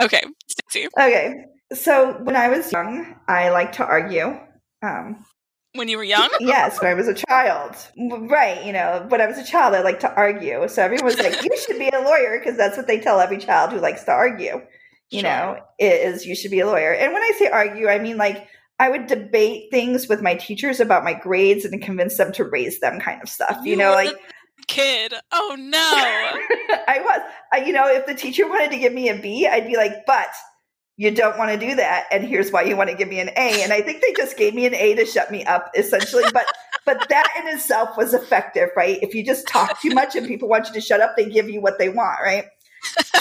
okay, 0.02 0.22
Stacey. 0.48 0.88
Okay, 0.98 1.44
so 1.72 2.14
when 2.22 2.36
I 2.36 2.48
was 2.48 2.70
young, 2.72 3.16
I 3.28 3.50
liked 3.50 3.74
to 3.76 3.84
argue. 3.84 4.38
Um, 4.82 5.24
when 5.74 5.88
you 5.88 5.96
were 5.96 6.04
young? 6.04 6.28
yes, 6.40 6.80
when 6.80 6.90
I 6.90 6.94
was 6.94 7.08
a 7.08 7.14
child. 7.14 7.76
Right, 7.96 8.64
you 8.64 8.72
know, 8.72 9.06
when 9.08 9.20
I 9.20 9.26
was 9.26 9.38
a 9.38 9.44
child, 9.44 9.74
I 9.74 9.82
liked 9.82 10.02
to 10.02 10.14
argue. 10.14 10.68
So 10.68 10.82
everyone 10.82 11.06
was 11.06 11.18
like, 11.18 11.42
you 11.42 11.56
should 11.56 11.78
be 11.78 11.88
a 11.88 12.00
lawyer 12.00 12.38
because 12.38 12.56
that's 12.56 12.76
what 12.76 12.86
they 12.86 13.00
tell 13.00 13.20
every 13.20 13.38
child 13.38 13.72
who 13.72 13.80
likes 13.80 14.04
to 14.04 14.12
argue. 14.12 14.60
You 15.10 15.20
sure. 15.20 15.30
know, 15.30 15.56
is 15.78 16.26
you 16.26 16.34
should 16.34 16.50
be 16.50 16.60
a 16.60 16.66
lawyer. 16.66 16.92
And 16.92 17.12
when 17.12 17.22
I 17.22 17.32
say 17.38 17.48
argue, 17.48 17.88
I 17.88 17.98
mean 17.98 18.16
like 18.16 18.46
I 18.82 18.88
would 18.88 19.06
debate 19.06 19.70
things 19.70 20.08
with 20.08 20.22
my 20.22 20.34
teachers 20.34 20.80
about 20.80 21.04
my 21.04 21.14
grades 21.14 21.64
and 21.64 21.80
convince 21.80 22.16
them 22.16 22.32
to 22.32 22.44
raise 22.44 22.80
them 22.80 22.98
kind 22.98 23.22
of 23.22 23.28
stuff. 23.28 23.60
You, 23.62 23.70
you 23.70 23.76
know, 23.76 23.92
like 23.92 24.16
kid. 24.66 25.14
Oh 25.30 25.56
no. 25.56 25.78
I 26.88 26.98
was. 27.00 27.20
I, 27.52 27.64
you 27.64 27.72
know, 27.72 27.86
if 27.86 28.06
the 28.06 28.14
teacher 28.14 28.48
wanted 28.48 28.72
to 28.72 28.78
give 28.78 28.92
me 28.92 29.08
a 29.08 29.14
B, 29.14 29.46
I'd 29.46 29.68
be 29.68 29.76
like, 29.76 30.04
but 30.06 30.28
you 30.96 31.10
don't 31.10 31.38
want 31.38 31.50
to 31.50 31.66
do 31.66 31.74
that 31.74 32.04
and 32.12 32.22
here's 32.22 32.52
why 32.52 32.62
you 32.62 32.76
want 32.76 32.90
to 32.90 32.94
give 32.94 33.08
me 33.08 33.18
an 33.18 33.30
a 33.30 33.62
and 33.62 33.72
i 33.72 33.80
think 33.80 34.02
they 34.02 34.12
just 34.12 34.36
gave 34.36 34.54
me 34.54 34.66
an 34.66 34.74
a 34.74 34.94
to 34.94 35.06
shut 35.06 35.30
me 35.30 35.42
up 35.46 35.70
essentially 35.74 36.22
but 36.34 36.44
but 36.84 37.08
that 37.08 37.26
in 37.40 37.48
itself 37.56 37.96
was 37.96 38.12
effective 38.12 38.68
right 38.76 38.98
if 39.00 39.14
you 39.14 39.24
just 39.24 39.48
talk 39.48 39.80
too 39.80 39.88
much 39.94 40.14
and 40.14 40.28
people 40.28 40.50
want 40.50 40.68
you 40.68 40.74
to 40.74 40.82
shut 40.82 41.00
up 41.00 41.16
they 41.16 41.24
give 41.24 41.48
you 41.48 41.62
what 41.62 41.78
they 41.78 41.88
want 41.88 42.18
right 42.22 42.44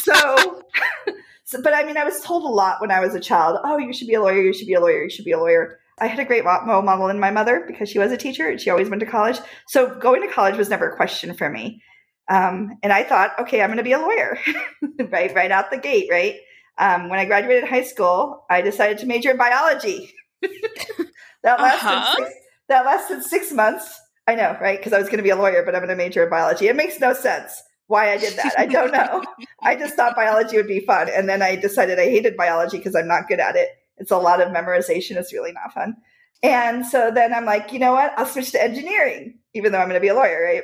so, 0.04 0.64
so 1.52 1.62
but 1.62 1.74
i 1.74 1.84
mean 1.84 1.98
i 1.98 2.04
was 2.04 2.20
told 2.22 2.44
a 2.44 2.48
lot 2.48 2.82
when 2.82 2.92
i 2.92 3.00
was 3.00 3.14
a 3.14 3.20
child 3.20 3.58
oh 3.64 3.78
you 3.78 3.94
should 3.94 4.08
be 4.08 4.14
a 4.14 4.22
lawyer 4.22 4.42
you 4.42 4.54
should 4.54 4.68
be 4.68 4.74
a 4.74 4.80
lawyer 4.80 5.04
you 5.04 5.10
should 5.10 5.26
be 5.26 5.32
a 5.32 5.40
lawyer 5.40 5.80
i 6.00 6.08
had 6.08 6.20
a 6.20 6.26
great 6.26 6.46
role 6.46 6.82
model 6.82 7.10
in 7.10 7.20
my 7.20 7.32
mother 7.32 7.64
because 7.68 7.90
she 7.90 8.00
was 8.00 8.12
a 8.12 8.18
teacher 8.18 8.50
and 8.50 8.62
she 8.62 8.70
always 8.70 8.90
went 8.90 9.00
to 9.00 9.06
college 9.06 9.38
so 9.68 9.94
going 9.96 10.22
to 10.22 10.34
college 10.34 10.58
was 10.58 10.70
never 10.70 10.90
a 10.90 10.96
question 10.96 11.34
for 11.34 11.50
me 11.50 11.82
um, 12.30 12.78
and 12.82 12.94
i 12.94 13.04
thought 13.04 13.38
okay 13.40 13.62
i'm 13.62 13.70
going 13.70 13.78
to 13.78 13.84
be 13.84 13.92
a 13.92 14.00
lawyer 14.00 14.38
right 15.12 15.36
right 15.36 15.52
out 15.52 15.70
the 15.72 15.78
gate 15.78 16.08
right 16.10 16.38
um, 16.78 17.10
when 17.10 17.20
I 17.20 17.26
graduated 17.26 17.70
high 17.70 17.84
school, 17.84 18.44
I 18.50 18.62
decided 18.62 18.98
to 19.00 19.06
major 19.06 19.32
in 19.32 19.38
biology. 19.38 20.12
that 20.42 21.60
lasted 21.60 21.88
uh-huh. 21.88 22.16
six, 22.16 22.34
that 22.70 22.86
lasted 22.86 23.24
six 23.24 23.52
months. 23.52 24.00
I 24.28 24.36
know, 24.36 24.58
right? 24.60 24.80
Because 24.80 24.94
I 24.94 24.98
was 24.98 25.08
going 25.08 25.18
to 25.18 25.24
be 25.24 25.30
a 25.30 25.36
lawyer, 25.36 25.64
but 25.64 25.76
I'm 25.76 25.82
going 25.82 25.90
to 25.90 25.96
major 25.96 26.24
in 26.24 26.30
biology. 26.30 26.68
It 26.68 26.76
makes 26.76 27.00
no 27.00 27.14
sense 27.14 27.62
why 27.92 28.12
I 28.12 28.18
did 28.18 28.34
that. 28.38 28.54
I 28.58 28.66
don't 28.66 28.92
know. 28.92 29.24
I 29.62 29.76
just 29.76 29.96
thought 29.96 30.16
biology 30.16 30.58
would 30.58 30.68
be 30.68 30.80
fun, 30.80 31.10
and 31.10 31.28
then 31.28 31.42
I 31.42 31.56
decided 31.56 32.00
I 32.00 32.06
hated 32.06 32.38
biology 32.38 32.78
because 32.78 32.96
I'm 32.96 33.08
not 33.08 33.28
good 33.28 33.40
at 33.40 33.56
it. 33.56 33.70
It's 33.98 34.12
a 34.12 34.18
lot 34.18 34.42
of 34.42 34.50
memorization. 34.50 35.18
It's 35.18 35.34
really 35.34 35.52
not 35.52 35.74
fun. 35.74 35.98
And 36.42 36.86
so 36.86 37.12
then 37.14 37.34
I'm 37.34 37.46
like, 37.46 37.72
you 37.72 37.80
know 37.80 37.92
what? 37.92 38.14
I'll 38.18 38.26
switch 38.26 38.52
to 38.52 38.64
engineering, 38.64 39.38
even 39.54 39.72
though 39.72 39.78
I'm 39.78 39.90
going 39.90 40.00
to 40.00 40.02
be 40.02 40.08
a 40.08 40.16
lawyer, 40.16 40.42
right? 40.42 40.64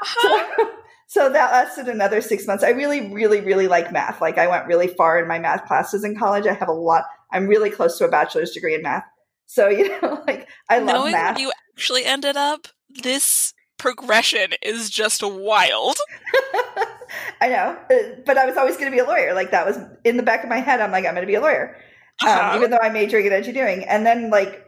Uh-huh. 0.00 0.46
So, 0.56 0.70
So 1.10 1.30
that 1.30 1.52
lasted 1.52 1.88
another 1.88 2.20
six 2.20 2.46
months. 2.46 2.62
I 2.62 2.68
really, 2.68 3.10
really, 3.10 3.40
really 3.40 3.66
like 3.66 3.90
math. 3.92 4.20
Like 4.20 4.36
I 4.36 4.46
went 4.46 4.66
really 4.66 4.88
far 4.88 5.18
in 5.18 5.26
my 5.26 5.38
math 5.38 5.66
classes 5.66 6.04
in 6.04 6.18
college. 6.18 6.46
I 6.46 6.52
have 6.52 6.68
a 6.68 6.72
lot. 6.72 7.04
I'm 7.32 7.46
really 7.46 7.70
close 7.70 7.96
to 7.96 8.04
a 8.04 8.08
bachelor's 8.08 8.50
degree 8.50 8.74
in 8.74 8.82
math. 8.82 9.04
So 9.46 9.68
you 9.70 9.88
know, 9.88 10.22
like 10.26 10.48
I 10.68 10.78
love 10.80 10.96
Knowing 10.96 11.12
math. 11.12 11.38
you 11.38 11.50
actually 11.74 12.04
ended 12.04 12.36
up, 12.36 12.68
this 13.02 13.54
progression 13.78 14.52
is 14.62 14.90
just 14.90 15.22
wild. 15.22 15.96
I 17.40 17.48
know, 17.48 17.78
uh, 17.90 18.20
but 18.26 18.36
I 18.36 18.46
was 18.46 18.56
always 18.56 18.76
going 18.76 18.90
to 18.90 18.94
be 18.94 18.98
a 18.98 19.04
lawyer. 19.06 19.34
Like 19.34 19.50
that 19.52 19.66
was 19.66 19.78
in 20.04 20.16
the 20.16 20.22
back 20.22 20.42
of 20.42 20.48
my 20.50 20.58
head. 20.58 20.80
I'm 20.80 20.90
like, 20.90 21.04
I'm 21.06 21.14
going 21.14 21.22
to 21.22 21.30
be 21.30 21.34
a 21.36 21.40
lawyer, 21.40 21.76
um, 22.22 22.28
Uh-huh. 22.28 22.56
even 22.56 22.70
though 22.70 22.78
I'm 22.82 22.92
majoring 22.92 23.26
in 23.26 23.32
engineering. 23.32 23.84
And 23.84 24.04
then, 24.04 24.30
like, 24.30 24.64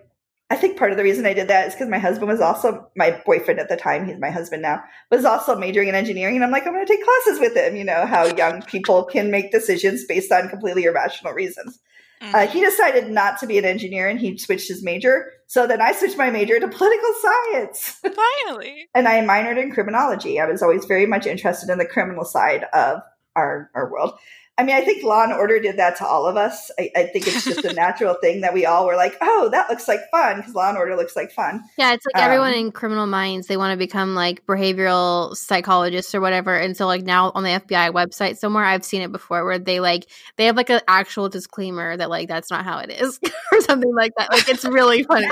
I 0.53 0.57
think 0.57 0.79
part 0.79 0.91
of 0.91 0.97
the 0.97 1.05
reason 1.05 1.27
I 1.27 1.35
did 1.35 1.49
that 1.49 1.69
is 1.69 1.75
because 1.75 1.89
my 1.89 1.99
husband 1.99 2.29
was 2.29 2.41
also 2.41 2.91
my 2.97 3.21
boyfriend 3.27 3.61
at 3.61 3.69
the 3.69 3.77
time. 3.77 4.07
He's 4.07 4.19
my 4.19 4.31
husband 4.31 4.63
now. 4.63 4.83
Was 5.11 5.25
also 5.25 5.57
majoring 5.57 5.89
in 5.89 5.95
engineering, 5.95 6.35
and 6.37 6.45
I'm 6.45 6.51
like, 6.51 6.67
I'm 6.67 6.73
going 6.73 6.85
to 6.87 6.93
take 6.93 7.05
classes 7.05 7.41
with 7.41 7.57
him. 7.57 7.77
You 7.77 7.85
know 7.85 8.07
how 8.07 8.25
young 8.25 8.63
people 8.75 9.05
can 9.05 9.31
make 9.31 9.53
decisions 9.53 10.05
based 10.07 10.33
on 10.33 10.49
completely 10.49 10.85
irrational 10.85 11.33
reasons. 11.35 11.79
Mhm. 12.23 12.35
Uh, 12.35 12.47
he 12.47 12.61
decided 12.61 13.11
not 13.11 13.39
to 13.41 13.47
be 13.47 13.59
an 13.59 13.65
engineer, 13.65 14.09
and 14.09 14.19
he 14.21 14.39
switched 14.39 14.69
his 14.69 14.83
major. 14.83 15.33
So 15.51 15.67
then 15.67 15.81
I 15.81 15.91
switched 15.91 16.17
my 16.17 16.31
major 16.31 16.61
to 16.61 16.69
political 16.69 17.13
science. 17.21 18.01
Finally. 18.47 18.89
and 18.95 19.09
I 19.09 19.21
minored 19.23 19.61
in 19.61 19.73
criminology. 19.73 20.39
I 20.39 20.47
was 20.47 20.63
always 20.63 20.85
very 20.85 21.07
much 21.07 21.27
interested 21.27 21.71
in 21.71 21.79
the 21.79 21.85
criminal 21.85 22.25
side 22.25 22.67
of 22.73 23.01
our 23.35 23.69
our 23.75 23.91
world. 23.91 24.13
I 24.61 24.63
mean, 24.63 24.77
I 24.77 24.83
think 24.83 25.03
Law 25.03 25.23
and 25.23 25.33
Order 25.33 25.59
did 25.59 25.79
that 25.79 25.97
to 25.97 26.07
all 26.07 26.27
of 26.27 26.37
us. 26.37 26.71
I, 26.79 26.91
I 26.95 27.05
think 27.05 27.27
it's 27.27 27.47
just 27.47 27.65
a 27.65 27.73
natural 27.75 28.13
thing 28.21 28.43
that 28.43 28.53
we 28.53 28.67
all 28.67 28.85
were 28.85 28.95
like, 28.95 29.17
"Oh, 29.23 29.49
that 29.53 29.71
looks 29.71 29.89
like 29.89 30.01
fun," 30.11 30.37
because 30.37 30.55
Law 30.55 30.69
and 30.69 30.77
Order 30.77 30.97
looks 30.97 31.17
like 31.17 31.33
fun. 31.33 31.65
Yeah, 31.79 31.95
it's 31.95 32.05
like 32.05 32.23
everyone 32.23 32.53
Um, 32.53 32.59
in 32.59 32.73
criminal 32.73 33.07
minds, 33.07 33.47
they 33.47 33.57
want 33.57 33.73
to 33.73 33.79
become 33.79 34.15
like 34.15 34.45
behavioral 34.45 35.35
psychologists 35.35 36.15
or 36.15 36.21
whatever. 36.21 36.55
And 36.55 36.77
so 36.77 36.85
like 36.87 37.05
now 37.05 37.33
on 37.35 37.43
the 37.43 37.49
FBI 37.49 37.91
website 37.91 38.37
somewhere, 38.37 38.67
I've 38.67 38.85
seen 38.85 39.01
it 39.01 39.11
before 39.11 39.47
where 39.47 39.59
they 39.59 39.81
like 39.81 40.05
they 40.37 40.45
have 40.45 40.57
like 40.57 40.69
an 40.69 40.83
actual 40.87 41.31
disclaimer 41.31 41.97
that 41.97 42.11
like 42.11 42.29
that's 42.29 42.51
not 42.51 42.63
how 42.63 42.81
it 42.81 42.91
is 42.91 43.19
or 43.53 43.63
something 43.63 43.95
like 43.95 44.13
that. 44.19 44.31
Like 44.31 44.47
it's 44.51 44.67
really 44.67 45.03
funny. 45.05 45.27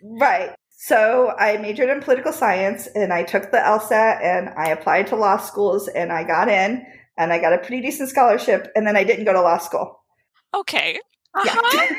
right. 0.00 0.54
So 0.80 1.34
I 1.36 1.56
majored 1.56 1.90
in 1.90 2.00
political 2.00 2.32
science, 2.32 2.86
and 2.94 3.12
I 3.12 3.24
took 3.24 3.50
the 3.50 3.58
LSAT, 3.58 4.22
and 4.22 4.48
I 4.50 4.68
applied 4.68 5.08
to 5.08 5.16
law 5.16 5.38
schools, 5.38 5.88
and 5.88 6.12
I 6.12 6.22
got 6.22 6.48
in, 6.48 6.86
and 7.18 7.32
I 7.32 7.38
got 7.38 7.52
a 7.52 7.58
pretty 7.58 7.82
decent 7.82 8.08
scholarship, 8.08 8.68
and 8.74 8.86
then 8.86 8.96
I 8.96 9.04
didn't 9.04 9.24
go 9.26 9.32
to 9.32 9.40
law 9.42 9.58
school. 9.58 10.00
Okay. 10.54 10.98
Uh-huh. 11.34 11.94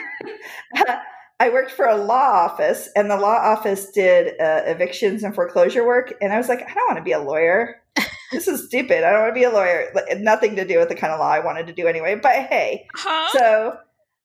Yeah. 0.75 1.01
I 1.41 1.49
worked 1.49 1.71
for 1.71 1.85
a 1.85 1.95
law 1.95 2.45
office, 2.49 2.89
and 2.97 3.09
the 3.09 3.15
law 3.15 3.35
office 3.37 3.91
did 3.91 4.33
uh, 4.41 4.63
evictions 4.65 5.23
and 5.23 5.33
foreclosure 5.33 5.85
work. 5.85 6.13
And 6.21 6.33
I 6.33 6.37
was 6.37 6.49
like, 6.49 6.61
I 6.61 6.73
don't 6.73 6.87
want 6.87 6.97
to 6.97 7.03
be 7.03 7.13
a 7.13 7.19
lawyer. 7.19 7.81
this 8.33 8.47
is 8.47 8.65
stupid. 8.67 9.05
I 9.05 9.11
don't 9.11 9.21
want 9.21 9.29
to 9.31 9.39
be 9.39 9.45
a 9.45 9.49
lawyer. 9.49 9.85
Like, 9.95 10.19
nothing 10.19 10.57
to 10.57 10.65
do 10.65 10.79
with 10.79 10.89
the 10.89 10.95
kind 10.95 11.13
of 11.13 11.19
law 11.19 11.29
I 11.29 11.39
wanted 11.39 11.67
to 11.67 11.73
do 11.73 11.87
anyway. 11.87 12.15
But 12.21 12.33
hey, 12.47 12.87
Huh? 12.93 13.29
so 13.31 13.77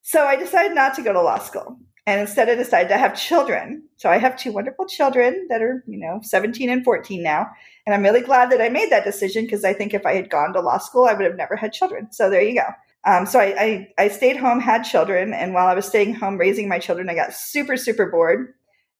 so 0.02 0.24
I 0.24 0.34
decided 0.36 0.74
not 0.74 0.94
to 0.96 1.02
go 1.02 1.12
to 1.12 1.22
law 1.22 1.38
school, 1.38 1.78
and 2.06 2.20
instead 2.20 2.48
I 2.48 2.54
decided 2.54 2.88
to 2.88 2.98
have 2.98 3.18
children. 3.18 3.84
So 3.96 4.10
I 4.10 4.18
have 4.18 4.36
two 4.36 4.52
wonderful 4.52 4.86
children 4.86 5.46
that 5.48 5.62
are 5.62 5.82
you 5.86 5.98
know 5.98 6.20
17 6.22 6.68
and 6.68 6.84
14 6.84 7.22
now, 7.22 7.50
and 7.86 7.94
I'm 7.94 8.02
really 8.02 8.20
glad 8.20 8.50
that 8.50 8.60
I 8.60 8.68
made 8.68 8.90
that 8.90 9.04
decision 9.04 9.44
because 9.44 9.64
I 9.64 9.72
think 9.72 9.94
if 9.94 10.04
I 10.04 10.14
had 10.14 10.30
gone 10.30 10.52
to 10.52 10.60
law 10.60 10.78
school, 10.78 11.04
I 11.04 11.14
would 11.14 11.24
have 11.24 11.36
never 11.36 11.56
had 11.56 11.72
children. 11.72 12.08
So 12.12 12.30
there 12.30 12.42
you 12.42 12.54
go. 12.54 12.66
Um, 13.06 13.26
so 13.26 13.38
I, 13.38 13.54
I, 13.58 14.04
I 14.04 14.08
stayed 14.08 14.38
home, 14.38 14.60
had 14.60 14.82
children, 14.82 15.34
and 15.34 15.52
while 15.52 15.66
I 15.66 15.74
was 15.74 15.86
staying 15.86 16.14
home 16.14 16.38
raising 16.38 16.68
my 16.68 16.78
children, 16.78 17.10
I 17.10 17.14
got 17.14 17.34
super 17.34 17.76
super 17.76 18.06
bored, 18.10 18.54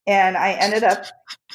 and 0.07 0.37
I 0.37 0.53
ended 0.53 0.85
up 0.85 1.07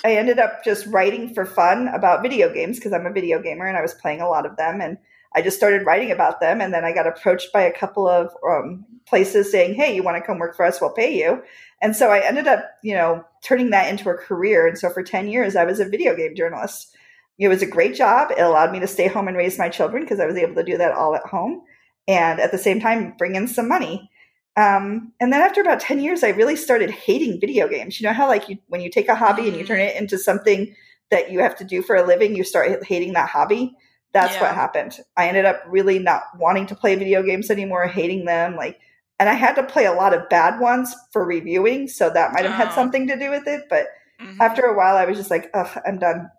I 0.03 0.15
ended 0.15 0.39
up 0.39 0.63
just 0.63 0.85
writing 0.87 1.33
for 1.33 1.45
fun 1.45 1.87
about 1.89 2.21
video 2.21 2.51
games 2.53 2.77
because 2.77 2.93
I'm 2.93 3.05
a 3.05 3.11
video 3.11 3.41
gamer 3.41 3.65
and 3.67 3.77
I 3.77 3.81
was 3.81 3.93
playing 3.93 4.21
a 4.21 4.29
lot 4.29 4.45
of 4.45 4.57
them, 4.57 4.81
and 4.81 4.97
I 5.35 5.41
just 5.41 5.57
started 5.57 5.85
writing 5.85 6.11
about 6.11 6.39
them, 6.39 6.61
and 6.61 6.73
then 6.73 6.83
I 6.83 6.93
got 6.93 7.07
approached 7.07 7.53
by 7.53 7.61
a 7.61 7.77
couple 7.77 8.07
of 8.07 8.31
um, 8.47 8.85
places 9.07 9.51
saying, 9.51 9.75
"Hey, 9.75 9.95
you 9.95 10.03
want 10.03 10.17
to 10.17 10.23
come 10.23 10.39
work 10.39 10.55
for 10.55 10.65
us? 10.65 10.81
We'll 10.81 10.91
pay 10.91 11.17
you." 11.17 11.43
And 11.81 11.95
so 11.95 12.09
I 12.09 12.25
ended 12.25 12.47
up, 12.47 12.65
you 12.83 12.93
know, 12.95 13.23
turning 13.43 13.69
that 13.69 13.89
into 13.89 14.09
a 14.09 14.15
career. 14.15 14.67
And 14.67 14.77
so 14.77 14.89
for 14.89 15.03
ten 15.03 15.27
years, 15.27 15.55
I 15.55 15.65
was 15.65 15.79
a 15.79 15.87
video 15.87 16.15
game 16.15 16.35
journalist. 16.35 16.95
It 17.37 17.47
was 17.47 17.61
a 17.61 17.67
great 17.67 17.95
job. 17.95 18.31
It 18.31 18.41
allowed 18.41 18.71
me 18.71 18.79
to 18.81 18.87
stay 18.87 19.07
home 19.07 19.27
and 19.27 19.37
raise 19.37 19.57
my 19.57 19.69
children 19.69 20.03
because 20.03 20.19
I 20.19 20.25
was 20.25 20.35
able 20.35 20.55
to 20.55 20.63
do 20.63 20.77
that 20.77 20.91
all 20.91 21.15
at 21.15 21.25
home 21.25 21.61
and 22.07 22.39
at 22.39 22.51
the 22.51 22.57
same 22.57 22.81
time 22.81 23.13
bring 23.17 23.35
in 23.35 23.47
some 23.47 23.69
money. 23.69 24.09
Um, 24.57 25.13
and 25.21 25.31
then 25.31 25.41
after 25.41 25.61
about 25.61 25.79
10 25.79 26.01
years, 26.01 26.21
I 26.23 26.29
really 26.29 26.57
started 26.57 26.91
hating 26.91 27.39
video 27.39 27.69
games. 27.69 28.01
You 28.01 28.07
know 28.07 28.13
how, 28.13 28.27
like, 28.27 28.49
you, 28.49 28.57
when 28.67 28.81
you 28.81 28.89
take 28.89 29.07
a 29.07 29.15
hobby 29.15 29.47
and 29.47 29.55
you 29.55 29.63
turn 29.63 29.79
it 29.79 29.95
into 29.95 30.17
something 30.17 30.75
that 31.11 31.31
you 31.31 31.39
have 31.39 31.55
to 31.57 31.63
do 31.63 31.81
for 31.81 31.95
a 31.95 32.05
living, 32.05 32.35
you 32.35 32.43
start 32.43 32.83
hating 32.83 33.13
that 33.13 33.29
hobby? 33.29 33.73
That's 34.13 34.35
Yeah. 34.35 34.41
what 34.41 34.55
happened. 34.55 34.99
I 35.15 35.27
ended 35.27 35.45
up 35.45 35.61
really 35.67 35.99
not 35.99 36.23
wanting 36.37 36.65
to 36.67 36.75
play 36.75 36.95
video 36.95 37.21
games 37.23 37.51
anymore, 37.51 37.87
hating 37.87 38.25
them. 38.25 38.55
Like, 38.55 38.79
and 39.19 39.29
I 39.29 39.33
had 39.33 39.55
to 39.55 39.63
play 39.63 39.85
a 39.85 39.93
lot 39.93 40.13
of 40.13 40.29
bad 40.29 40.59
ones 40.59 40.95
for 41.11 41.23
reviewing, 41.25 41.87
so 41.87 42.09
that 42.09 42.33
might 42.33 42.45
have 42.45 42.55
had 42.55 42.69
Oh. 42.69 42.75
something 42.75 43.07
to 43.07 43.17
do 43.19 43.29
with 43.29 43.47
it. 43.47 43.65
But 43.69 43.87
Mhm. 44.19 44.37
after 44.41 44.63
a 44.63 44.75
while, 44.75 44.95
I 44.97 45.05
was 45.05 45.17
just 45.17 45.29
like, 45.29 45.49
ugh, 45.53 45.79
I'm 45.85 45.99
done. 45.99 46.29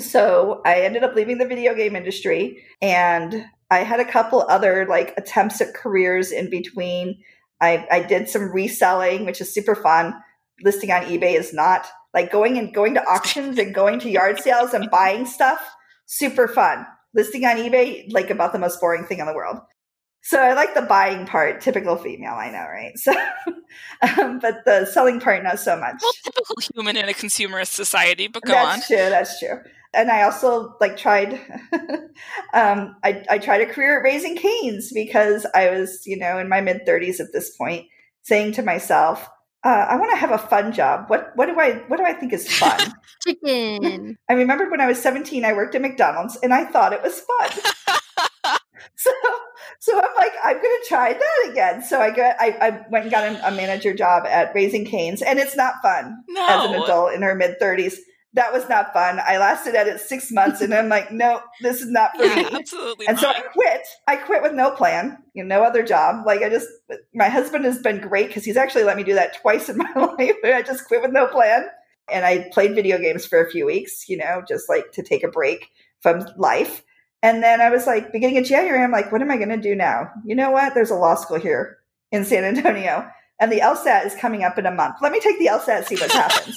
So 0.00 0.62
I 0.64 0.80
ended 0.80 1.04
up 1.04 1.14
leaving 1.14 1.38
the 1.38 1.46
video 1.46 1.74
game 1.74 1.94
industry 1.96 2.64
and 2.80 3.44
I 3.70 3.78
had 3.80 4.00
a 4.00 4.04
couple 4.10 4.40
other 4.48 4.86
like 4.86 5.12
attempts 5.18 5.60
at 5.60 5.74
careers 5.74 6.32
in 6.32 6.48
between. 6.50 7.18
I, 7.60 7.86
I 7.90 8.00
did 8.00 8.28
some 8.28 8.50
reselling, 8.52 9.26
which 9.26 9.40
is 9.40 9.52
super 9.52 9.74
fun. 9.74 10.14
Listing 10.62 10.90
on 10.90 11.02
eBay 11.02 11.38
is 11.38 11.52
not 11.52 11.86
like 12.14 12.32
going 12.32 12.56
and 12.58 12.72
going 12.74 12.94
to 12.94 13.04
auctions 13.04 13.58
and 13.58 13.74
going 13.74 13.98
to 14.00 14.10
yard 14.10 14.40
sales 14.40 14.72
and 14.72 14.90
buying 14.90 15.26
stuff. 15.26 15.60
Super 16.06 16.48
fun. 16.48 16.86
Listing 17.16 17.44
on 17.44 17.56
eBay, 17.56 18.12
like 18.12 18.30
about 18.30 18.52
the 18.52 18.58
most 18.60 18.80
boring 18.80 19.04
thing 19.04 19.18
in 19.18 19.26
the 19.26 19.34
world. 19.34 19.58
So 20.26 20.42
I 20.42 20.54
like 20.54 20.74
the 20.74 20.82
buying 20.82 21.24
part, 21.24 21.60
typical 21.60 21.96
female, 21.96 22.34
I 22.34 22.50
know, 22.50 22.58
right? 22.58 22.92
So, 24.02 24.22
um, 24.22 24.38
but 24.40 24.64
the 24.64 24.86
selling 24.86 25.20
part, 25.20 25.44
not 25.44 25.60
so 25.60 25.76
much. 25.76 25.96
well, 26.02 26.12
typical 26.24 26.56
human 26.74 26.96
in 26.96 27.08
a 27.08 27.12
consumerist 27.12 27.68
society, 27.68 28.26
but 28.26 28.42
go 28.42 28.56
on. 28.56 28.64
that's 28.64 28.86
true. 28.88 28.96
That's 28.96 29.38
true. 29.38 29.60
And 29.94 30.10
I 30.10 30.22
also 30.22 30.74
like 30.80 30.96
tried. 30.96 31.34
um, 32.52 32.96
I 33.04 33.24
I 33.30 33.38
tried 33.38 33.60
a 33.60 33.66
career 33.66 33.98
at 33.98 34.02
Raising 34.02 34.36
Cane's 34.36 34.92
because 34.92 35.46
I 35.54 35.70
was, 35.70 36.02
you 36.06 36.18
know, 36.18 36.38
in 36.38 36.48
my 36.48 36.60
mid 36.60 36.84
thirties 36.86 37.20
at 37.20 37.32
this 37.32 37.56
point, 37.56 37.86
saying 38.22 38.52
to 38.52 38.62
myself, 38.62 39.28
uh, 39.66 39.86
"I 39.90 39.96
want 39.96 40.10
to 40.12 40.16
have 40.16 40.30
a 40.30 40.38
fun 40.38 40.72
job. 40.72 41.06
What 41.08 41.32
what 41.34 41.46
do 41.46 41.58
I 41.58 41.82
what 41.88 41.96
do 41.98 42.04
I 42.04 42.12
think 42.12 42.32
is 42.32 42.46
fun?" 42.50 42.78
Chicken. 43.26 44.16
I 44.28 44.32
remembered 44.34 44.70
when 44.70 44.80
I 44.80 44.86
was 44.86 45.00
seventeen, 45.02 45.44
I 45.44 45.52
worked 45.52 45.74
at 45.74 45.82
McDonald's, 45.82 46.38
and 46.42 46.54
I 46.54 46.64
thought 46.64 46.92
it 46.92 47.02
was 47.02 47.20
fun. 47.20 47.50
so 48.96 49.10
so 49.80 49.96
I'm 49.98 50.14
like, 50.16 50.32
I'm 50.44 50.56
gonna 50.56 50.84
try 50.88 51.12
that 51.12 51.50
again. 51.50 51.82
So 51.82 52.00
I 52.00 52.10
got 52.14 52.36
I, 52.38 52.56
I 52.60 52.86
went 52.90 53.04
and 53.04 53.10
got 53.10 53.24
a, 53.24 53.48
a 53.48 53.50
manager 53.50 53.92
job 53.94 54.24
at 54.26 54.54
Raising 54.54 54.84
Cane's, 54.84 55.22
and 55.22 55.38
it's 55.38 55.56
not 55.56 55.74
fun 55.82 56.22
No. 56.28 56.46
as 56.48 56.70
an 56.70 56.82
adult 56.82 57.14
in 57.14 57.22
her 57.22 57.34
mid 57.34 57.56
30s. 57.60 57.94
That 58.36 58.52
was 58.52 58.68
not 58.68 58.92
fun. 58.92 59.18
I 59.26 59.38
lasted 59.38 59.74
at 59.74 59.88
it 59.88 59.98
six 59.98 60.30
months, 60.30 60.60
and 60.60 60.72
I'm 60.72 60.88
like, 60.88 61.10
no, 61.10 61.40
this 61.62 61.80
is 61.80 61.90
not 61.90 62.14
for 62.16 62.24
Yeah, 62.24 62.36
me. 62.36 62.44
absolutely. 62.52 63.06
And 63.08 63.18
so 63.18 63.28
I 63.28 63.40
quit. 63.40 63.80
I 64.06 64.16
quit 64.16 64.42
with 64.42 64.52
no 64.52 64.70
plan, 64.70 65.16
you 65.34 65.42
know, 65.42 65.58
no 65.58 65.64
other 65.64 65.82
job. 65.82 66.26
Like 66.26 66.42
I 66.42 66.50
just, 66.50 66.68
my 67.14 67.28
husband 67.30 67.64
has 67.64 67.78
been 67.78 67.98
great 67.98 68.28
because 68.28 68.44
he's 68.44 68.58
actually 68.58 68.84
let 68.84 68.96
me 68.98 69.02
do 69.04 69.14
that 69.14 69.40
twice 69.40 69.68
in 69.70 69.76
my 69.78 69.90
life. 69.96 70.36
I 70.44 70.62
just 70.62 70.86
quit 70.86 71.00
with 71.02 71.12
no 71.12 71.26
plan, 71.26 71.66
and 72.12 72.24
I 72.24 72.48
played 72.52 72.74
video 72.74 72.98
games 72.98 73.24
for 73.26 73.40
a 73.42 73.50
few 73.50 73.66
weeks, 73.66 74.08
you 74.08 74.18
know, 74.18 74.42
just 74.46 74.68
like 74.68 74.92
to 74.92 75.02
take 75.02 75.24
a 75.24 75.28
break 75.28 75.68
from 76.00 76.26
life. 76.36 76.84
And 77.22 77.42
then 77.42 77.62
I 77.62 77.70
was 77.70 77.86
like, 77.86 78.12
beginning 78.12 78.36
of 78.38 78.44
January, 78.44 78.84
I'm 78.84 78.92
like, 78.92 79.10
what 79.10 79.22
am 79.22 79.30
I 79.30 79.36
going 79.38 79.48
to 79.48 79.56
do 79.56 79.74
now? 79.74 80.10
You 80.26 80.36
know 80.36 80.50
what? 80.50 80.74
There's 80.74 80.90
a 80.90 80.94
law 80.94 81.14
school 81.14 81.38
here 81.40 81.78
in 82.12 82.24
San 82.26 82.44
Antonio, 82.44 83.08
and 83.40 83.50
the 83.50 83.60
LSAT 83.60 84.04
is 84.04 84.14
coming 84.14 84.44
up 84.44 84.58
in 84.58 84.66
a 84.66 84.70
month. 84.70 84.96
Let 85.00 85.10
me 85.10 85.20
take 85.20 85.38
the 85.38 85.46
LSAT, 85.46 85.86
see 85.86 85.96
what 85.96 86.12
happens. 86.12 86.54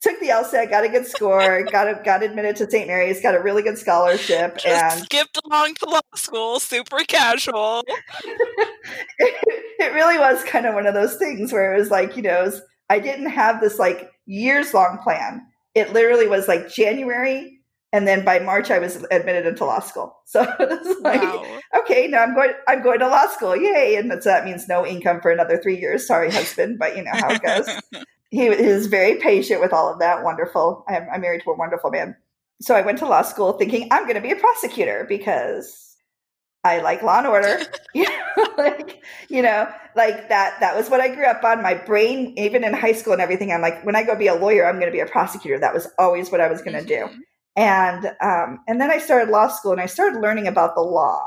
Took 0.00 0.18
the 0.20 0.28
LSAT, 0.28 0.68
got 0.70 0.84
a 0.84 0.88
good 0.88 1.06
score, 1.06 1.62
got 1.70 1.86
a, 1.88 2.00
got 2.04 2.22
admitted 2.24 2.56
to 2.56 2.68
St. 2.70 2.88
Mary's, 2.88 3.20
got 3.22 3.36
a 3.36 3.40
really 3.40 3.62
good 3.62 3.78
scholarship, 3.78 4.58
Just 4.58 4.66
and 4.66 5.04
skipped 5.04 5.38
along 5.44 5.74
to 5.76 5.86
law 5.88 6.00
school, 6.16 6.58
super 6.58 6.98
casual. 7.06 7.84
it 9.18 9.92
really 9.94 10.18
was 10.18 10.42
kind 10.44 10.66
of 10.66 10.74
one 10.74 10.86
of 10.86 10.94
those 10.94 11.16
things 11.16 11.52
where 11.52 11.72
it 11.74 11.78
was 11.78 11.90
like, 11.90 12.16
you 12.16 12.22
know, 12.22 12.42
was- 12.44 12.62
I 12.90 12.98
didn't 12.98 13.30
have 13.30 13.60
this 13.60 13.78
like 13.78 14.10
years 14.26 14.74
long 14.74 14.98
plan. 15.02 15.46
It 15.74 15.92
literally 15.92 16.26
was 16.28 16.48
like 16.48 16.68
January, 16.68 17.60
and 17.92 18.06
then 18.06 18.24
by 18.24 18.38
March 18.40 18.70
I 18.70 18.78
was 18.78 19.04
admitted 19.10 19.46
into 19.46 19.64
law 19.64 19.80
school. 19.80 20.16
So 20.26 20.42
it 20.42 20.68
was 20.68 20.96
like, 21.02 21.22
Wow. 21.22 21.58
okay, 21.80 22.08
now 22.08 22.22
I'm 22.22 22.34
going, 22.34 22.52
I'm 22.66 22.82
going 22.82 22.98
to 23.00 23.08
law 23.08 23.26
school, 23.28 23.54
yay! 23.54 23.96
And 23.96 24.10
so 24.22 24.30
that 24.30 24.44
means 24.46 24.66
no 24.66 24.86
income 24.86 25.20
for 25.20 25.30
another 25.30 25.58
three 25.62 25.78
years. 25.78 26.06
Sorry, 26.06 26.30
husband, 26.30 26.78
but 26.78 26.96
you 26.96 27.04
know 27.04 27.10
how 27.12 27.30
it 27.32 27.42
goes. 27.42 27.68
he 28.32 28.46
is 28.46 28.86
very 28.86 29.16
patient 29.16 29.60
with 29.60 29.74
all 29.74 29.92
of 29.92 29.98
that. 29.98 30.24
Wonderful. 30.24 30.84
I'm, 30.88 31.06
I'm 31.12 31.20
married 31.20 31.42
to 31.44 31.50
a 31.50 31.56
wonderful 31.56 31.90
man. 31.90 32.16
So 32.62 32.74
I 32.74 32.80
went 32.80 32.96
to 32.98 33.06
law 33.06 33.20
school 33.20 33.52
thinking 33.52 33.88
I'm 33.90 34.04
going 34.04 34.14
to 34.14 34.22
be 34.22 34.32
a 34.32 34.36
prosecutor 34.36 35.04
because 35.06 35.96
I 36.64 36.80
like 36.80 37.02
law 37.02 37.18
and 37.18 37.26
order. 37.26 37.60
you 37.94 38.04
know, 38.04 38.46
like 38.56 39.04
you 39.28 39.42
know, 39.42 39.68
like 39.94 40.30
that. 40.30 40.58
That 40.60 40.74
was 40.74 40.88
what 40.88 41.02
I 41.02 41.14
grew 41.14 41.26
up 41.26 41.44
on. 41.44 41.62
My 41.62 41.74
brain, 41.74 42.32
even 42.38 42.64
in 42.64 42.72
high 42.72 42.92
school 42.92 43.12
and 43.12 43.20
everything, 43.20 43.52
I'm 43.52 43.60
like, 43.60 43.84
when 43.84 43.96
I 43.96 44.02
go 44.02 44.16
be 44.16 44.28
a 44.28 44.34
lawyer, 44.34 44.66
I'm 44.66 44.76
going 44.76 44.86
to 44.86 44.92
be 44.92 45.00
a 45.00 45.06
prosecutor. 45.06 45.58
That 45.58 45.74
was 45.74 45.86
always 45.98 46.32
what 46.32 46.40
I 46.40 46.48
was 46.48 46.62
going 46.62 46.78
to 46.80 46.86
do. 46.86 47.04
Mhm. 47.04 47.18
And 47.54 48.06
um, 48.22 48.60
and 48.66 48.80
then 48.80 48.90
I 48.90 48.96
started 48.96 49.30
law 49.30 49.48
school 49.48 49.72
and 49.72 49.80
I 49.80 49.86
started 49.86 50.22
learning 50.22 50.46
about 50.46 50.74
the 50.74 50.80
law. 50.80 51.20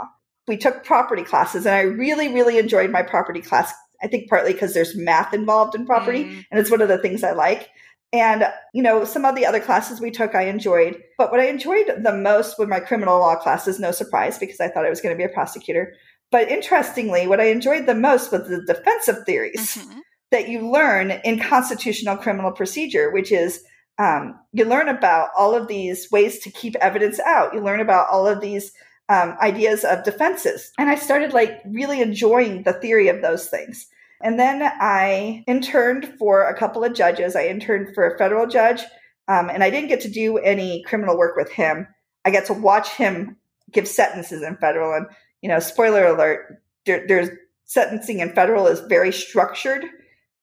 We 0.47 0.57
took 0.57 0.83
property 0.83 1.21
classes 1.24 1.67
and 1.67 1.75
I 1.75 1.81
really, 1.81 2.33
really 2.33 2.57
enjoyed 2.57 2.89
my 2.89 3.03
property 3.03 3.41
class. 3.41 3.71
I 4.02 4.08
think 4.08 4.30
partly 4.30 4.54
because 4.54 4.74
there's 4.74 4.96
math 4.96 5.34
involved 5.34 5.75
in 5.75 5.86
property 5.86 6.25
Mm. 6.25 6.46
and 6.52 6.60
it's 6.60 6.72
one 6.72 6.82
of 6.82 6.88
the 6.88 6.98
things 6.98 7.24
I 7.24 7.32
like. 7.32 7.70
And, 8.14 8.48
you 8.74 8.82
know, 8.82 9.04
some 9.04 9.25
of 9.25 9.36
the 9.36 9.46
other 9.46 9.60
classes 9.60 10.00
we 10.00 10.12
took 10.12 10.36
I 10.36 10.44
enjoyed. 10.44 11.02
But 11.18 11.32
what 11.32 11.40
I 11.40 11.46
enjoyed 11.48 11.88
the 12.02 12.14
most 12.14 12.58
were 12.58 12.68
my 12.68 12.80
criminal 12.80 13.20
law 13.20 13.36
classes, 13.36 13.80
no 13.80 13.92
surprise, 13.92 14.38
because 14.38 14.60
I 14.62 14.70
thought 14.70 14.86
I 14.86 14.90
was 14.90 15.02
going 15.02 15.14
to 15.14 15.18
be 15.18 15.30
a 15.30 15.34
prosecutor. 15.34 15.94
But 16.32 16.50
interestingly, 16.50 17.28
what 17.28 17.42
I 17.42 17.46
enjoyed 17.46 17.86
the 17.88 17.96
most 17.96 18.32
was 18.32 18.48
the 18.48 18.62
defensive 18.66 19.25
theories 19.25 19.75
Mhm. 19.78 20.00
that 20.32 20.48
you 20.48 20.70
learn 20.70 21.12
in 21.24 21.40
constitutional 21.40 22.16
criminal 22.18 22.52
procedure, 22.52 23.12
which 23.12 23.32
is 23.32 23.64
um, 23.98 24.38
you 24.52 24.66
learn 24.66 24.90
about 24.90 25.30
all 25.38 25.56
of 25.56 25.70
these 25.70 26.12
ways 26.12 26.40
to 26.40 26.52
keep 26.52 26.75
evidence 26.82 27.18
out. 27.22 27.54
You 27.54 27.62
learn 27.62 27.80
about 27.80 28.08
all 28.10 28.28
of 28.28 28.42
these 28.42 28.74
um, 29.09 29.35
ideas 29.41 29.83
of 29.83 30.03
defenses. 30.03 30.71
And 30.77 30.89
I 30.89 30.95
started 30.95 31.33
like 31.33 31.62
really 31.65 32.01
enjoying 32.01 32.63
the 32.63 32.74
theory 32.74 33.07
of 33.07 33.21
those 33.21 33.47
things. 33.47 33.88
And 34.24 34.39
then 34.39 34.62
I 34.63 35.43
interned 35.47 36.13
for 36.17 36.43
a 36.43 36.57
couple 36.57 36.83
of 36.83 36.93
judges. 36.93 37.35
I 37.35 37.47
interned 37.47 37.93
for 37.93 38.07
a 38.07 38.17
federal 38.17 38.47
judge, 38.47 38.81
um, 39.27 39.50
and 39.50 39.63
I 39.63 39.69
didn't 39.69 39.89
get 39.89 40.01
to 40.01 40.09
do 40.09 40.38
any 40.38 40.83
criminal 40.83 41.17
work 41.17 41.35
with 41.35 41.51
him. 41.51 41.88
I 42.24 42.31
got 42.31 42.45
to 42.45 42.53
watch 42.53 42.89
him 42.89 43.38
give 43.71 43.88
sentences 43.88 44.41
in 44.41 44.55
federal. 44.57 44.95
And, 44.95 45.07
you 45.41 45.50
know, 45.50 45.59
spoiler 45.59 46.05
alert, 46.05 46.62
there, 46.85 47.05
there's 47.07 47.29
sentencing 47.65 48.19
in 48.19 48.33
federal 48.33 48.67
is 48.67 48.79
very 48.81 49.12
structured 49.12 49.85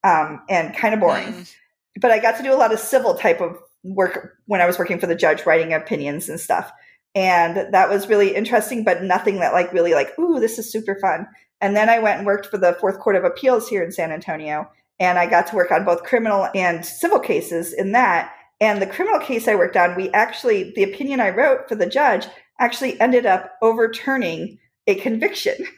um, 0.05 0.43
and 0.49 0.77
kind 0.77 0.95
of 0.95 1.01
boring 1.01 1.33
Mm. 1.33 1.55
but 2.01 2.11
I 2.11 2.19
got 2.19 2.37
to 2.39 2.43
do 2.43 2.53
a 2.53 2.57
lot 2.57 2.73
of 2.73 2.79
civil 2.79 3.15
type 3.15 3.41
of 3.41 3.57
work 3.85 4.37
when 4.47 4.61
I 4.61 4.67
was 4.67 4.79
working 4.79 4.99
for 4.99 5.07
the 5.07 5.15
judge, 5.15 5.47
writing 5.47 5.73
opinions 5.73 6.29
and 6.29 6.39
stuff. 6.39 6.73
And 7.15 7.73
that 7.73 7.91
was 7.91 8.09
really 8.09 8.35
interesting, 8.35 8.85
but 8.85 9.03
nothing 9.03 9.41
that 9.41 9.53
like 9.53 9.73
really 9.73 9.95
like, 9.95 10.19
ooh, 10.19 10.41
this 10.41 10.59
is 10.59 10.73
super 10.73 10.99
fun. 11.01 11.27
And 11.61 11.77
then 11.77 11.89
I 11.89 11.99
went 11.99 12.19
and 12.19 12.27
worked 12.27 12.47
for 12.47 12.59
the 12.59 12.77
Fourth 12.81 12.99
Court 12.99 13.17
of 13.17 13.25
Appeals 13.25 13.69
here 13.69 13.83
in 13.83 13.93
San 13.93 14.11
Antonio. 14.11 14.71
And 14.99 15.19
I 15.19 15.27
got 15.27 15.47
to 15.49 15.57
work 15.57 15.71
on 15.71 15.85
both 15.85 16.05
criminal 16.05 16.49
and 16.55 16.85
civil 16.85 17.21
cases 17.21 17.73
in 17.73 17.93
that. 17.93 18.33
And 18.61 18.81
the 18.81 18.87
criminal 18.87 19.21
case 19.21 19.49
I 19.49 19.57
worked 19.57 19.77
on, 19.77 19.97
we 19.97 20.11
actually, 20.11 20.73
the 20.75 20.85
opinion 20.85 21.21
I 21.21 21.31
wrote 21.31 21.69
for 21.69 21.75
the 21.75 21.87
judge 21.87 22.27
actually 22.59 23.01
ended 23.01 23.27
up 23.27 23.53
overturning 23.61 24.59
a 24.87 24.95
conviction. 24.97 25.57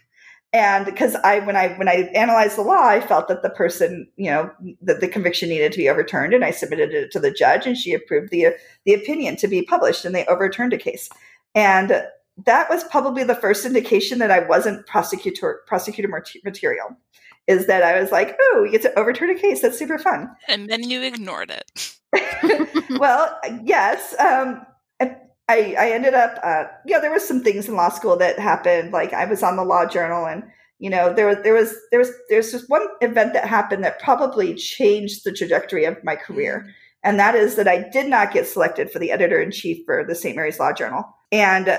And 0.54 0.84
because 0.84 1.16
I, 1.16 1.40
when 1.40 1.56
I, 1.56 1.74
when 1.74 1.88
I 1.88 2.08
analyzed 2.14 2.56
the 2.56 2.62
law, 2.62 2.86
I 2.86 3.00
felt 3.00 3.26
that 3.26 3.42
the 3.42 3.50
person, 3.50 4.06
you 4.16 4.30
know, 4.30 4.48
that 4.82 5.00
the 5.00 5.08
conviction 5.08 5.48
needed 5.48 5.72
to 5.72 5.78
be 5.78 5.88
overturned, 5.88 6.32
and 6.32 6.44
I 6.44 6.52
submitted 6.52 6.94
it 6.94 7.10
to 7.10 7.18
the 7.18 7.32
judge, 7.32 7.66
and 7.66 7.76
she 7.76 7.92
approved 7.92 8.30
the 8.30 8.54
the 8.84 8.94
opinion 8.94 9.34
to 9.36 9.48
be 9.48 9.62
published, 9.62 10.04
and 10.04 10.14
they 10.14 10.24
overturned 10.26 10.72
a 10.72 10.78
case. 10.78 11.10
And 11.56 12.04
that 12.46 12.70
was 12.70 12.84
probably 12.84 13.24
the 13.24 13.34
first 13.34 13.66
indication 13.66 14.20
that 14.20 14.30
I 14.30 14.46
wasn't 14.46 14.86
prosecutor 14.86 15.62
prosecutor 15.66 16.08
material. 16.44 16.96
Is 17.48 17.66
that 17.66 17.82
I 17.82 18.00
was 18.00 18.12
like, 18.12 18.36
oh, 18.40 18.60
we 18.62 18.70
get 18.70 18.82
to 18.82 18.96
overturn 18.98 19.30
a 19.30 19.34
case. 19.34 19.60
That's 19.60 19.78
super 19.78 19.98
fun. 19.98 20.30
And 20.48 20.68
then 20.70 20.88
you 20.88 21.02
ignored 21.02 21.50
it. 21.50 21.98
well, 22.98 23.38
yes. 23.64 24.14
Um, 24.20 24.64
I, 25.48 25.74
I 25.78 25.90
ended 25.90 26.14
up, 26.14 26.38
uh, 26.42 26.64
yeah, 26.86 27.00
there 27.00 27.12
was 27.12 27.26
some 27.26 27.42
things 27.42 27.68
in 27.68 27.76
law 27.76 27.90
school 27.90 28.16
that 28.16 28.38
happened. 28.38 28.92
Like 28.92 29.12
I 29.12 29.26
was 29.26 29.42
on 29.42 29.56
the 29.56 29.64
law 29.64 29.86
journal 29.86 30.26
and, 30.26 30.42
you 30.78 30.88
know, 30.88 31.12
there 31.12 31.26
was, 31.26 31.38
there 31.42 31.54
was, 31.54 31.76
there 31.90 32.00
was, 32.00 32.10
there's 32.28 32.52
just 32.52 32.70
one 32.70 32.86
event 33.00 33.34
that 33.34 33.46
happened 33.46 33.84
that 33.84 34.00
probably 34.00 34.54
changed 34.54 35.24
the 35.24 35.32
trajectory 35.32 35.84
of 35.84 36.02
my 36.02 36.16
career. 36.16 36.66
And 37.02 37.18
that 37.18 37.34
is 37.34 37.56
that 37.56 37.68
I 37.68 37.88
did 37.90 38.08
not 38.08 38.32
get 38.32 38.46
selected 38.46 38.90
for 38.90 38.98
the 38.98 39.12
editor 39.12 39.40
in 39.40 39.50
chief 39.50 39.84
for 39.84 40.04
the 40.04 40.14
St. 40.14 40.34
Mary's 40.34 40.58
Law 40.58 40.72
Journal. 40.72 41.04
And 41.30 41.68
uh, 41.68 41.78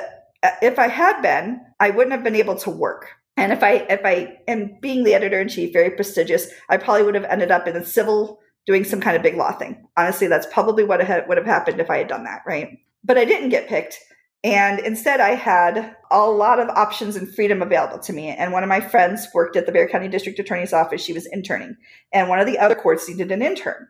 if 0.62 0.78
I 0.78 0.88
had 0.88 1.22
been, 1.22 1.60
I 1.80 1.90
wouldn't 1.90 2.14
have 2.14 2.24
been 2.24 2.36
able 2.36 2.56
to 2.58 2.70
work. 2.70 3.10
And 3.36 3.52
if 3.52 3.64
I, 3.64 3.86
if 3.90 4.02
I 4.06 4.38
am 4.48 4.78
being 4.82 5.04
the 5.04 5.16
editor 5.16 5.42
in 5.42 5.50
chief, 5.50 5.74
very 5.74 5.90
prestigious, 5.90 6.48
I 6.70 6.78
probably 6.78 7.04
would 7.04 7.16
have 7.16 7.26
ended 7.26 7.52
up 7.52 7.68
in 7.68 7.76
a 7.76 7.84
civil, 7.84 8.40
doing 8.68 8.84
some 8.84 9.02
kind 9.02 9.18
of 9.18 9.24
big 9.24 9.36
law 9.36 9.52
thing. 9.52 9.88
Honestly, 9.98 10.28
that's 10.28 10.48
probably 10.54 10.84
what 10.84 11.02
had, 11.02 11.28
would 11.28 11.38
have 11.38 11.48
happened 11.48 11.82
if 11.82 11.90
I 11.90 11.98
had 11.98 12.08
done 12.08 12.24
that, 12.26 12.44
right? 12.46 12.78
But 13.06 13.18
I 13.18 13.26
didn't 13.26 13.50
get 13.50 13.68
picked. 13.68 14.00
And 14.44 14.80
instead, 14.80 15.20
I 15.20 15.34
had 15.34 15.96
a 16.12 16.30
lot 16.30 16.60
of 16.60 16.70
options 16.70 17.16
and 17.16 17.34
freedom 17.34 17.64
available 17.64 17.98
to 17.98 18.14
me. 18.14 18.28
And 18.30 18.54
one 18.54 18.62
of 18.62 18.70
my 18.70 18.80
friends 18.80 19.28
worked 19.34 19.56
at 19.56 19.66
the 19.66 19.72
Bexar 19.72 19.90
County 19.90 20.08
District 20.08 20.38
Attorney's 20.38 20.72
Office. 20.72 21.02
She 21.02 21.14
was 21.14 21.26
interning. 21.26 21.76
And 22.14 22.30
one 22.30 22.40
of 22.40 22.46
the 22.46 22.60
other 22.60 22.76
courts 22.76 23.10
needed 23.10 23.32
an 23.32 23.42
intern. 23.42 23.88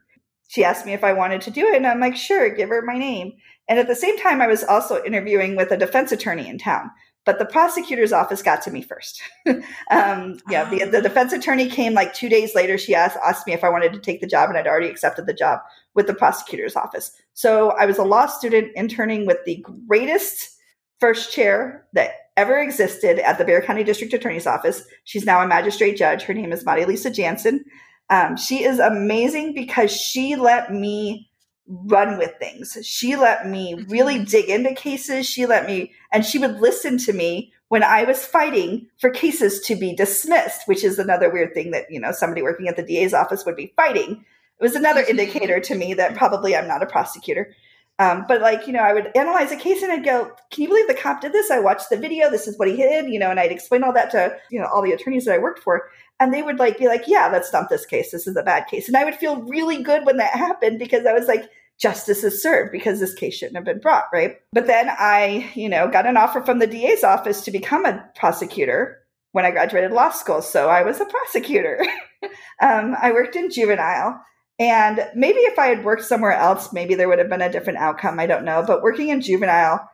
She 0.47 0.63
asked 0.63 0.85
me 0.85 0.93
if 0.93 1.03
I 1.03 1.11
wanted 1.11 1.41
to 1.41 1.51
do 1.51 1.67
it. 1.67 1.75
And 1.75 1.85
I'm 1.85 1.99
like, 1.99 2.15
sure, 2.15 2.49
give 2.49 2.69
her 2.69 2.81
my 2.81 2.97
name. 2.97 3.33
And 3.67 3.79
at 3.79 3.87
the 3.87 3.95
same 3.95 4.17
time, 4.17 4.41
I 4.41 4.47
was 4.47 4.63
also 4.63 5.03
interviewing 5.03 5.57
with 5.57 5.71
a 5.71 5.77
defense 5.77 6.13
attorney 6.13 6.47
in 6.47 6.57
town. 6.57 6.89
But 7.25 7.37
the 7.37 7.45
prosecutor's 7.45 8.13
office 8.13 8.41
got 8.41 8.61
to 8.61 8.71
me 8.71 8.81
first. 8.81 9.21
um, 9.91 10.37
yeah, 10.49 10.69
the, 10.69 10.85
the 10.85 11.01
defense 11.01 11.33
attorney 11.33 11.67
came 11.67 11.93
like 11.93 12.13
two 12.13 12.29
days 12.29 12.55
later. 12.55 12.77
She 12.77 12.95
asked, 12.95 13.17
asked 13.25 13.45
me 13.45 13.53
if 13.53 13.63
I 13.65 13.69
wanted 13.69 13.91
to 13.91 13.99
take 13.99 14.21
the 14.21 14.27
job, 14.27 14.49
and 14.49 14.57
I'd 14.57 14.67
already 14.67 14.87
accepted 14.87 15.25
the 15.25 15.33
job 15.33 15.59
with 15.95 16.07
the 16.07 16.13
prosecutor's 16.13 16.75
office. 16.75 17.11
So 17.33 17.71
I 17.71 17.85
was 17.85 17.97
a 17.97 18.03
law 18.03 18.27
student 18.27 18.71
interning 18.75 19.25
with 19.25 19.37
the 19.45 19.65
greatest 19.87 20.51
first 20.99 21.33
chair 21.33 21.85
that 21.93 22.11
ever 22.37 22.57
existed 22.59 23.19
at 23.19 23.37
the 23.37 23.45
Bexar 23.45 23.65
County 23.65 23.83
District 23.83 24.13
Attorney's 24.13 24.47
Office. 24.47 24.85
She's 25.05 25.25
now 25.25 25.41
a 25.41 25.47
magistrate 25.47 25.97
judge. 25.97 26.23
Her 26.23 26.33
name 26.33 26.51
is 26.51 26.65
Maria 26.65 26.85
Lisa 26.85 27.09
Jansen. 27.09 27.63
Um, 28.09 28.37
she 28.37 28.63
is 28.63 28.79
amazing 28.79 29.53
because 29.53 29.91
she 29.91 30.35
let 30.35 30.71
me 30.71 31.29
run 31.67 32.17
with 32.17 32.33
things. 32.39 32.77
She 32.83 33.15
let 33.15 33.47
me 33.47 33.85
really 33.87 34.23
dig 34.23 34.49
into 34.49 34.73
cases. 34.73 35.25
She 35.25 35.45
let 35.45 35.65
me, 35.65 35.93
and 36.11 36.23
she 36.23 36.37
would 36.37 36.59
listen 36.59 36.97
to 36.99 37.13
me 37.13 37.51
when 37.69 37.83
I 37.83 38.03
was 38.03 38.25
fighting 38.25 38.87
for 38.99 39.09
cases 39.09 39.59
to 39.61 39.75
be 39.75 39.95
dismissed, 39.95 40.67
which 40.67 40.83
is 40.83 40.99
another 40.99 41.31
weird 41.31 41.53
thing 41.53 41.71
that, 41.71 41.89
you 41.89 41.99
know, 41.99 42.11
somebody 42.11 42.43
working 42.43 42.67
at 42.67 42.75
the 42.75 42.83
DA's 42.83 43.13
office 43.13 43.43
would 43.45 43.55
be 43.55 43.73
fighting. 43.75 44.23
It 44.59 44.63
was 44.63 44.75
another 44.75 45.01
indicator 45.01 45.59
to 45.59 45.75
me 45.75 45.93
that 45.95 46.15
probably 46.15 46.55
I'm 46.55 46.67
not 46.67 46.83
a 46.83 46.87
prosecutor. 46.87 47.53
Um, 47.97 48.25
but 48.27 48.41
like, 48.41 48.67
you 48.67 48.73
know, 48.73 48.81
I 48.81 48.93
would 48.93 49.11
analyze 49.15 49.51
a 49.51 49.57
case 49.57 49.81
and 49.81 49.91
I'd 49.91 50.03
go, 50.03 50.31
can 50.51 50.63
you 50.63 50.67
believe 50.67 50.87
the 50.87 50.93
cop 50.93 51.21
did 51.21 51.31
this? 51.31 51.49
I 51.49 51.59
watched 51.59 51.89
the 51.89 51.97
video. 51.97 52.29
This 52.29 52.47
is 52.47 52.57
what 52.57 52.67
he 52.67 52.75
did, 52.75 53.09
you 53.09 53.19
know, 53.19 53.31
and 53.31 53.39
I'd 53.39 53.53
explain 53.53 53.83
all 53.83 53.93
that 53.93 54.11
to, 54.11 54.35
you 54.51 54.59
know, 54.59 54.67
all 54.67 54.81
the 54.81 54.91
attorneys 54.91 55.25
that 55.25 55.35
I 55.35 55.37
worked 55.37 55.59
for. 55.59 55.89
And 56.19 56.33
they 56.33 56.41
would 56.41 56.59
like 56.59 56.77
be 56.77 56.87
like, 56.87 57.03
yeah, 57.07 57.29
that's 57.29 57.53
not 57.53 57.69
this 57.69 57.85
case. 57.85 58.11
This 58.11 58.27
is 58.27 58.35
a 58.35 58.43
bad 58.43 58.67
case. 58.67 58.87
And 58.87 58.97
I 58.97 59.05
would 59.05 59.15
feel 59.15 59.43
really 59.43 59.81
good 59.81 60.05
when 60.05 60.17
that 60.17 60.31
happened 60.31 60.77
because 60.77 61.05
I 61.05 61.13
was 61.13 61.27
like, 61.27 61.49
justice 61.79 62.23
is 62.23 62.41
served 62.41 62.71
because 62.71 62.99
this 62.99 63.13
case 63.13 63.35
shouldn't 63.35 63.55
have 63.55 63.65
been 63.65 63.79
brought, 63.79 64.05
right? 64.11 64.37
But 64.53 64.67
then 64.67 64.89
I, 64.89 65.49
you 65.55 65.69
know, 65.69 65.89
got 65.89 66.05
an 66.05 66.17
offer 66.17 66.41
from 66.41 66.59
the 66.59 66.67
DA's 66.67 67.03
office 67.03 67.41
to 67.41 67.51
become 67.51 67.85
a 67.85 68.09
prosecutor 68.15 68.99
when 69.31 69.45
I 69.45 69.51
graduated 69.51 69.91
law 69.91 70.11
school. 70.11 70.41
So 70.41 70.69
I 70.69 70.83
was 70.83 70.99
a 71.01 71.05
prosecutor. 71.05 71.85
um, 72.61 72.95
I 73.01 73.11
worked 73.11 73.35
in 73.35 73.51
juvenile. 73.51 74.21
And 74.57 75.05
maybe 75.15 75.39
if 75.39 75.59
I 75.59 75.67
had 75.67 75.83
worked 75.83 76.05
somewhere 76.05 76.31
else, 76.31 76.71
maybe 76.71 76.95
there 76.95 77.09
would 77.09 77.19
have 77.19 77.29
been 77.29 77.41
a 77.41 77.51
different 77.51 77.79
outcome. 77.79 78.19
I 78.19 78.25
don't 78.25 78.45
know. 78.45 78.63
But 78.65 78.81
working 78.81 79.09
in 79.09 79.21
juvenile, 79.21 79.87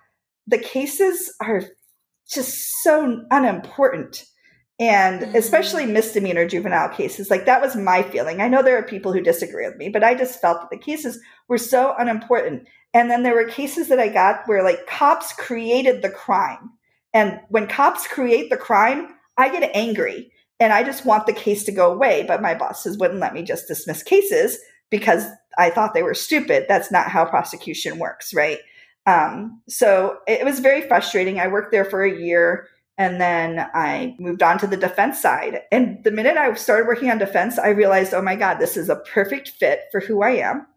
the 0.47 0.59
cases 0.59 1.33
are 1.41 1.63
just 2.29 2.83
so 2.83 3.23
unimportant. 3.31 4.25
And 4.79 5.21
Mhm. 5.21 5.35
especially 5.35 5.85
misdemeanor 5.85 6.47
juvenile 6.47 6.89
cases, 6.89 7.29
like 7.29 7.45
that 7.45 7.61
was 7.61 7.75
my 7.75 8.01
feeling. 8.03 8.41
I 8.41 8.47
know 8.47 8.63
there 8.63 8.77
are 8.77 8.83
people 8.83 9.13
who 9.13 9.21
disagree 9.21 9.67
with 9.67 9.77
me, 9.77 9.89
but 9.89 10.03
I 10.03 10.15
just 10.15 10.41
felt 10.41 10.61
that 10.61 10.69
the 10.71 10.83
cases 10.83 11.19
were 11.47 11.59
so 11.59 11.93
unimportant. 11.97 12.67
And 12.93 13.09
then 13.09 13.23
there 13.23 13.35
were 13.35 13.45
cases 13.45 13.89
that 13.89 13.99
I 13.99 14.07
got 14.09 14.47
where 14.47 14.63
like 14.63 14.87
cops 14.87 15.33
created 15.33 16.01
the 16.01 16.09
crime. 16.09 16.71
And 17.13 17.39
when 17.49 17.67
cops 17.67 18.07
create 18.07 18.49
the 18.49 18.57
crime, 18.57 19.09
I 19.37 19.49
get 19.49 19.69
angry 19.75 20.30
and 20.61 20.71
I 20.71 20.83
just 20.83 21.05
want 21.05 21.25
the 21.25 21.33
case 21.33 21.63
to 21.63 21.71
go 21.71 21.91
away. 21.91 22.23
But 22.25 22.41
my 22.41 22.53
bosses 22.53 22.97
wouldn't 22.97 23.19
let 23.19 23.33
me 23.33 23.41
just 23.41 23.67
dismiss 23.67 24.03
cases 24.03 24.59
because 24.91 25.25
I 25.57 25.71
thought 25.71 25.95
they 25.95 26.03
were 26.03 26.13
stupid. 26.13 26.65
That's 26.69 26.91
not 26.91 27.07
how 27.07 27.25
prosecution 27.25 27.97
works, 27.97 28.31
right? 28.31 28.59
Um, 29.07 29.59
so 29.67 30.19
it 30.27 30.45
was 30.45 30.59
very 30.59 30.87
frustrating. 30.87 31.39
I 31.39 31.47
worked 31.47 31.71
there 31.71 31.83
for 31.83 32.03
a 32.03 32.15
year 32.15 32.67
and 32.99 33.19
then 33.19 33.67
I 33.73 34.15
moved 34.19 34.43
on 34.43 34.59
to 34.59 34.67
the 34.67 34.77
defense 34.77 35.19
side. 35.19 35.61
And 35.71 36.03
the 36.03 36.11
minute 36.11 36.37
I 36.37 36.53
started 36.53 36.85
working 36.85 37.09
on 37.09 37.17
defense, 37.17 37.57
I 37.57 37.69
realized, 37.69 38.13
oh 38.13 38.21
my 38.21 38.35
God, 38.35 38.59
this 38.59 38.77
is 38.77 38.89
a 38.89 38.97
perfect 39.11 39.49
fit 39.49 39.85
for 39.91 39.99
who 39.99 40.21
I 40.21 40.31
am. 40.31 40.67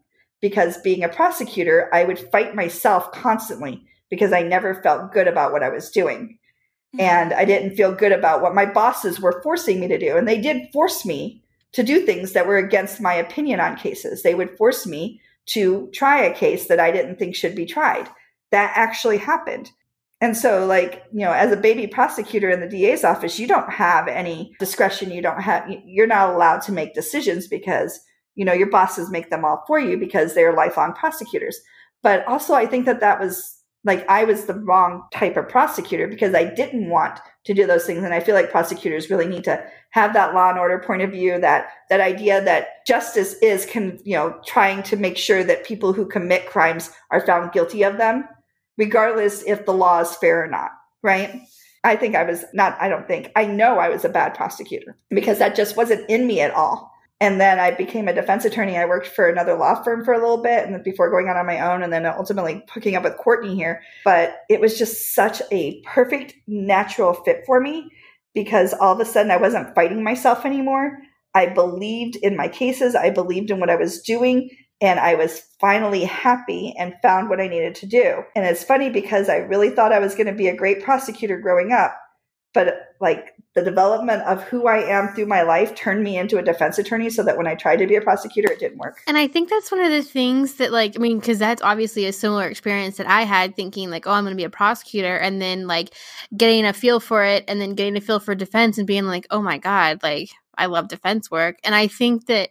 Because 0.41 0.81
being 0.81 1.03
a 1.03 1.09
prosecutor, 1.09 1.89
I 1.93 2.05
would 2.05 2.17
fight 2.17 2.55
myself 2.55 3.11
constantly 3.11 3.85
because 4.09 4.33
I 4.33 4.41
never 4.41 4.81
felt 4.81 5.13
good 5.13 5.27
about 5.27 5.51
what 5.51 5.63
I 5.63 5.69
was 5.69 5.91
doing 5.91 6.39
and 6.99 7.33
I 7.33 7.45
didn't 7.45 7.75
feel 7.75 7.93
good 7.93 8.11
about 8.11 8.41
what 8.41 8.55
my 8.55 8.65
bosses 8.65 9.19
were 9.19 9.41
forcing 9.41 9.79
me 9.79 9.87
to 9.87 9.97
do. 9.97 10.17
And 10.17 10.27
they 10.27 10.39
did 10.39 10.71
force 10.71 11.05
me 11.05 11.41
to 11.73 11.83
do 11.83 12.05
things 12.05 12.33
that 12.33 12.47
were 12.47 12.57
against 12.57 13.01
my 13.01 13.13
opinion 13.13 13.59
on 13.59 13.75
cases. 13.75 14.23
They 14.23 14.35
would 14.35 14.57
force 14.57 14.87
me 14.87 15.21
to 15.47 15.89
try 15.93 16.23
a 16.23 16.33
case 16.33 16.67
that 16.67 16.79
I 16.79 16.91
didn't 16.91 17.17
think 17.17 17.35
should 17.35 17.55
be 17.55 17.65
tried. 17.65 18.07
That 18.51 18.71
actually 18.75 19.17
happened. 19.17 19.71
And 20.21 20.37
so, 20.37 20.65
like, 20.65 21.03
you 21.11 21.19
know, 21.19 21.33
as 21.33 21.51
a 21.51 21.57
baby 21.57 21.87
prosecutor 21.87 22.49
in 22.49 22.61
the 22.61 22.69
DA's 22.69 23.03
office, 23.03 23.37
you 23.37 23.47
don't 23.47 23.71
have 23.71 24.07
any 24.07 24.55
discretion. 24.59 25.11
You 25.11 25.21
don't 25.21 25.41
have, 25.41 25.69
you're 25.85 26.07
not 26.07 26.33
allowed 26.33 26.61
to 26.63 26.71
make 26.71 26.95
decisions 26.95 27.47
because, 27.47 27.99
you 28.35 28.45
know, 28.45 28.53
your 28.53 28.69
bosses 28.69 29.11
make 29.11 29.29
them 29.29 29.43
all 29.43 29.63
for 29.67 29.77
you 29.77 29.97
because 29.97 30.33
they're 30.33 30.55
lifelong 30.55 30.93
prosecutors. 30.93 31.59
But 32.01 32.25
also, 32.27 32.53
I 32.53 32.65
think 32.65 32.85
that 32.85 33.01
that 33.01 33.19
was 33.19 33.54
like 33.85 34.07
I 34.09 34.23
was 34.23 34.45
the 34.45 34.55
wrong 34.55 35.03
type 35.13 35.37
of 35.37 35.47
prosecutor 35.47 36.07
because 36.07 36.33
I 36.33 36.43
didn't 36.43 36.89
want 36.89 37.19
to 37.45 37.53
do 37.53 37.67
those 37.67 37.85
things. 37.85 38.03
And 38.03 38.13
I 38.13 38.19
feel 38.19 38.33
like 38.35 38.51
prosecutors 38.51 39.09
really 39.09 39.27
need 39.27 39.43
to 39.43 39.63
have 39.91 40.13
that 40.13 40.33
law 40.33 40.49
and 40.49 40.59
order 40.59 40.79
point 40.79 41.03
of 41.03 41.11
view, 41.11 41.39
that 41.39 41.67
that 41.89 42.01
idea 42.01 42.43
that 42.43 42.85
justice 42.87 43.35
is 43.41 43.65
can, 43.65 43.99
you 44.03 44.15
know, 44.15 44.39
trying 44.45 44.83
to 44.83 44.97
make 44.97 45.17
sure 45.17 45.43
that 45.43 45.65
people 45.65 45.93
who 45.93 46.05
commit 46.05 46.49
crimes 46.49 46.91
are 47.11 47.25
found 47.25 47.51
guilty 47.51 47.83
of 47.83 47.97
them, 47.97 48.27
regardless 48.77 49.43
if 49.43 49.65
the 49.65 49.73
law 49.73 50.01
is 50.01 50.15
fair 50.15 50.43
or 50.43 50.47
not, 50.47 50.71
right? 51.03 51.41
I 51.83 51.95
think 51.95 52.15
I 52.15 52.23
was 52.23 52.43
not, 52.53 52.75
I 52.81 52.89
don't 52.89 53.07
think, 53.07 53.31
I 53.35 53.45
know 53.45 53.77
I 53.77 53.89
was 53.89 54.03
a 54.03 54.09
bad 54.09 54.33
prosecutor 54.33 54.97
because 55.11 55.37
that 55.37 55.55
just 55.55 55.77
wasn't 55.77 56.09
in 56.09 56.25
me 56.25 56.41
at 56.41 56.51
all. 56.51 56.91
And 57.21 57.39
then 57.39 57.59
I 57.59 57.71
became 57.71 58.07
a 58.07 58.13
defense 58.13 58.43
attorney. 58.43 58.77
I 58.77 58.85
worked 58.85 59.07
for 59.07 59.29
another 59.29 59.57
law 59.57 59.81
firm 59.81 60.03
for 60.03 60.13
a 60.13 60.19
little 60.19 60.43
bit 60.43 60.67
and 60.67 60.83
before 60.83 61.09
going 61.09 61.29
out 61.29 61.37
on 61.37 61.45
my 61.45 61.59
own 61.61 61.81
and 61.81 61.91
then 61.91 62.05
ultimately 62.05 62.63
hooking 62.69 62.95
up 62.95 63.03
with 63.03 63.17
Courtney 63.17 63.55
here. 63.55 63.81
But 64.03 64.39
it 64.49 64.59
was 64.59 64.77
just 64.77 65.15
such 65.15 65.41
a 65.51 65.81
perfect 65.83 66.35
natural 66.45 67.13
fit 67.13 67.43
for 67.45 67.61
me 67.61 67.89
because 68.33 68.73
all 68.73 68.93
of 68.93 68.99
a 68.99 69.05
sudden 69.05 69.31
I 69.31 69.37
wasn't 69.37 69.73
fighting 69.73 70.03
myself 70.03 70.45
anymore. 70.45 70.97
I 71.33 71.47
believed 71.47 72.17
in 72.17 72.35
my 72.35 72.49
cases. 72.49 72.95
I 72.95 73.09
believed 73.11 73.49
in 73.49 73.59
what 73.61 73.69
I 73.69 73.75
was 73.77 74.01
doing 74.01 74.49
and 74.81 74.99
I 74.99 75.15
was 75.15 75.41
finally 75.59 76.03
happy 76.03 76.75
and 76.77 76.95
found 77.01 77.29
what 77.29 77.39
I 77.39 77.47
needed 77.47 77.75
to 77.75 77.85
do. 77.85 78.23
And 78.35 78.45
it's 78.45 78.63
funny 78.63 78.89
because 78.89 79.29
I 79.29 79.37
really 79.37 79.69
thought 79.69 79.93
I 79.93 79.99
was 79.99 80.15
going 80.15 80.27
to 80.27 80.33
be 80.33 80.49
a 80.49 80.55
great 80.55 80.83
prosecutor 80.83 81.39
growing 81.39 81.71
up, 81.71 81.97
but 82.55 82.95
like 82.99 83.35
the 83.53 83.61
development 83.61 84.23
of 84.23 84.41
who 84.43 84.67
I 84.67 84.79
am 84.79 85.13
through 85.13 85.27
my 85.27 85.43
life 85.43 85.75
turned 85.75 86.03
me 86.03 86.17
into 86.17 86.37
a 86.37 86.41
defense 86.41 86.77
attorney 86.77 87.09
so 87.09 87.23
that 87.23 87.37
when 87.37 87.47
I 87.47 87.55
tried 87.55 87.77
to 87.77 87.87
be 87.87 87.95
a 87.95 88.01
prosecutor, 88.01 88.51
it 88.51 88.59
didn't 88.59 88.79
work. 88.79 89.01
And 89.07 89.17
I 89.17 89.27
think 89.27 89.49
that's 89.49 89.71
one 89.71 89.81
of 89.81 89.91
the 89.91 90.01
things 90.01 90.55
that, 90.55 90.71
like, 90.71 90.97
I 90.97 90.99
mean, 90.99 91.19
because 91.19 91.37
that's 91.39 91.61
obviously 91.61 92.05
a 92.05 92.11
similar 92.11 92.47
experience 92.47 92.97
that 92.97 93.07
I 93.07 93.21
had 93.21 93.55
thinking, 93.55 93.89
like, 93.91 94.07
oh, 94.07 94.11
I'm 94.11 94.23
going 94.23 94.35
to 94.35 94.37
be 94.37 94.43
a 94.43 94.49
prosecutor, 94.49 95.15
and 95.15 95.41
then, 95.41 95.67
like, 95.67 95.93
getting 96.35 96.65
a 96.65 96.73
feel 96.73 96.99
for 96.99 97.23
it, 97.23 97.45
and 97.47 97.61
then 97.61 97.75
getting 97.75 97.95
a 97.95 98.01
feel 98.01 98.19
for 98.19 98.33
defense 98.33 98.77
and 98.77 98.87
being 98.87 99.05
like, 99.05 99.27
oh 99.29 99.41
my 99.41 99.57
God, 99.57 100.01
like, 100.01 100.29
I 100.57 100.65
love 100.65 100.87
defense 100.87 101.29
work. 101.29 101.59
And 101.63 101.75
I 101.75 101.87
think 101.87 102.25
that, 102.25 102.49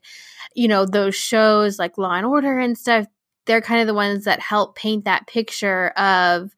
you 0.55 0.69
know, 0.69 0.87
those 0.87 1.15
shows 1.15 1.79
like 1.79 1.99
Law 1.99 2.13
and 2.13 2.27
Order 2.27 2.59
and 2.59 2.79
stuff, 2.79 3.07
they're 3.47 3.61
kind 3.61 3.81
of 3.81 3.87
the 3.87 3.95
ones 3.95 4.25
that 4.25 4.41
help 4.41 4.77
paint 4.77 5.05
that 5.05 5.27
picture 5.27 5.89
of 5.91 6.55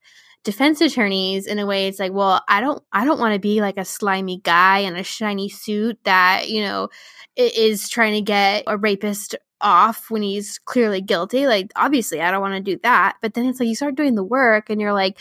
defense 0.46 0.80
attorneys 0.80 1.44
in 1.48 1.58
a 1.58 1.66
way 1.66 1.88
it's 1.88 1.98
like 1.98 2.12
well 2.12 2.40
i 2.48 2.60
don't 2.60 2.80
i 2.92 3.04
don't 3.04 3.18
want 3.18 3.34
to 3.34 3.40
be 3.40 3.60
like 3.60 3.76
a 3.76 3.84
slimy 3.84 4.38
guy 4.44 4.78
in 4.78 4.94
a 4.94 5.02
shiny 5.02 5.48
suit 5.48 5.98
that 6.04 6.48
you 6.48 6.62
know 6.62 6.88
is 7.34 7.88
trying 7.88 8.14
to 8.14 8.20
get 8.20 8.62
a 8.68 8.78
rapist 8.78 9.34
off 9.60 10.10
when 10.10 10.22
he's 10.22 10.58
clearly 10.58 11.00
guilty. 11.00 11.46
Like 11.46 11.72
obviously 11.76 12.20
i 12.20 12.30
don't 12.30 12.40
want 12.40 12.54
to 12.54 12.72
do 12.72 12.78
that. 12.82 13.16
But 13.22 13.34
then 13.34 13.46
it's 13.46 13.60
like 13.60 13.68
you 13.68 13.74
start 13.74 13.94
doing 13.94 14.14
the 14.14 14.24
work 14.24 14.70
and 14.70 14.80
you're 14.80 14.92
like 14.92 15.18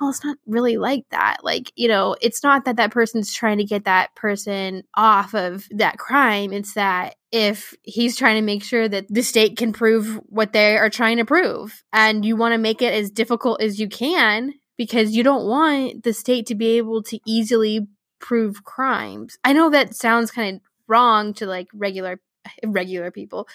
well 0.00 0.10
it's 0.10 0.24
not 0.24 0.36
really 0.46 0.76
like 0.76 1.04
that. 1.10 1.38
Like 1.42 1.72
you 1.74 1.88
know 1.88 2.16
it's 2.20 2.42
not 2.42 2.64
that 2.64 2.76
that 2.76 2.92
person's 2.92 3.32
trying 3.32 3.58
to 3.58 3.64
get 3.64 3.84
that 3.84 4.14
person 4.14 4.84
off 4.94 5.34
of 5.34 5.66
that 5.70 5.98
crime. 5.98 6.52
It's 6.52 6.74
that 6.74 7.16
if 7.32 7.74
he's 7.82 8.16
trying 8.16 8.36
to 8.36 8.42
make 8.42 8.62
sure 8.62 8.88
that 8.88 9.06
the 9.08 9.22
state 9.22 9.56
can 9.56 9.72
prove 9.72 10.20
what 10.26 10.52
they 10.52 10.76
are 10.76 10.90
trying 10.90 11.18
to 11.18 11.24
prove 11.24 11.82
and 11.92 12.24
you 12.24 12.36
want 12.36 12.52
to 12.52 12.58
make 12.58 12.82
it 12.82 12.94
as 12.94 13.10
difficult 13.10 13.60
as 13.60 13.80
you 13.80 13.88
can 13.88 14.54
because 14.78 15.14
you 15.14 15.22
don't 15.22 15.46
want 15.46 16.04
the 16.04 16.14
state 16.14 16.46
to 16.46 16.54
be 16.54 16.78
able 16.78 17.02
to 17.02 17.18
easily 17.26 17.86
prove 18.20 18.64
crimes. 18.64 19.36
I 19.44 19.52
know 19.52 19.68
that 19.70 19.94
sounds 19.94 20.30
kind 20.30 20.56
of 20.56 20.62
wrong 20.86 21.34
to 21.34 21.46
like 21.46 21.66
regular 21.74 22.20
regular 22.64 23.10
people, 23.10 23.46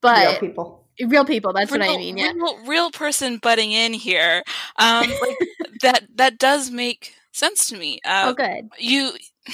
but 0.00 0.18
real 0.18 0.40
people. 0.40 0.86
Real 1.06 1.24
people, 1.24 1.52
that's 1.54 1.70
real, 1.70 1.80
what 1.80 1.94
I 1.94 1.96
mean. 1.96 2.18
Yeah. 2.18 2.32
Real, 2.34 2.66
real 2.66 2.90
person 2.90 3.38
butting 3.38 3.72
in 3.72 3.92
here. 3.92 4.42
Um 4.76 5.08
like 5.08 5.36
that 5.82 6.04
that 6.16 6.38
does 6.38 6.70
make 6.70 7.14
sense 7.32 7.68
to 7.68 7.76
me. 7.76 8.00
Uh, 8.04 8.24
oh 8.28 8.34
good. 8.34 8.68
You 8.78 9.12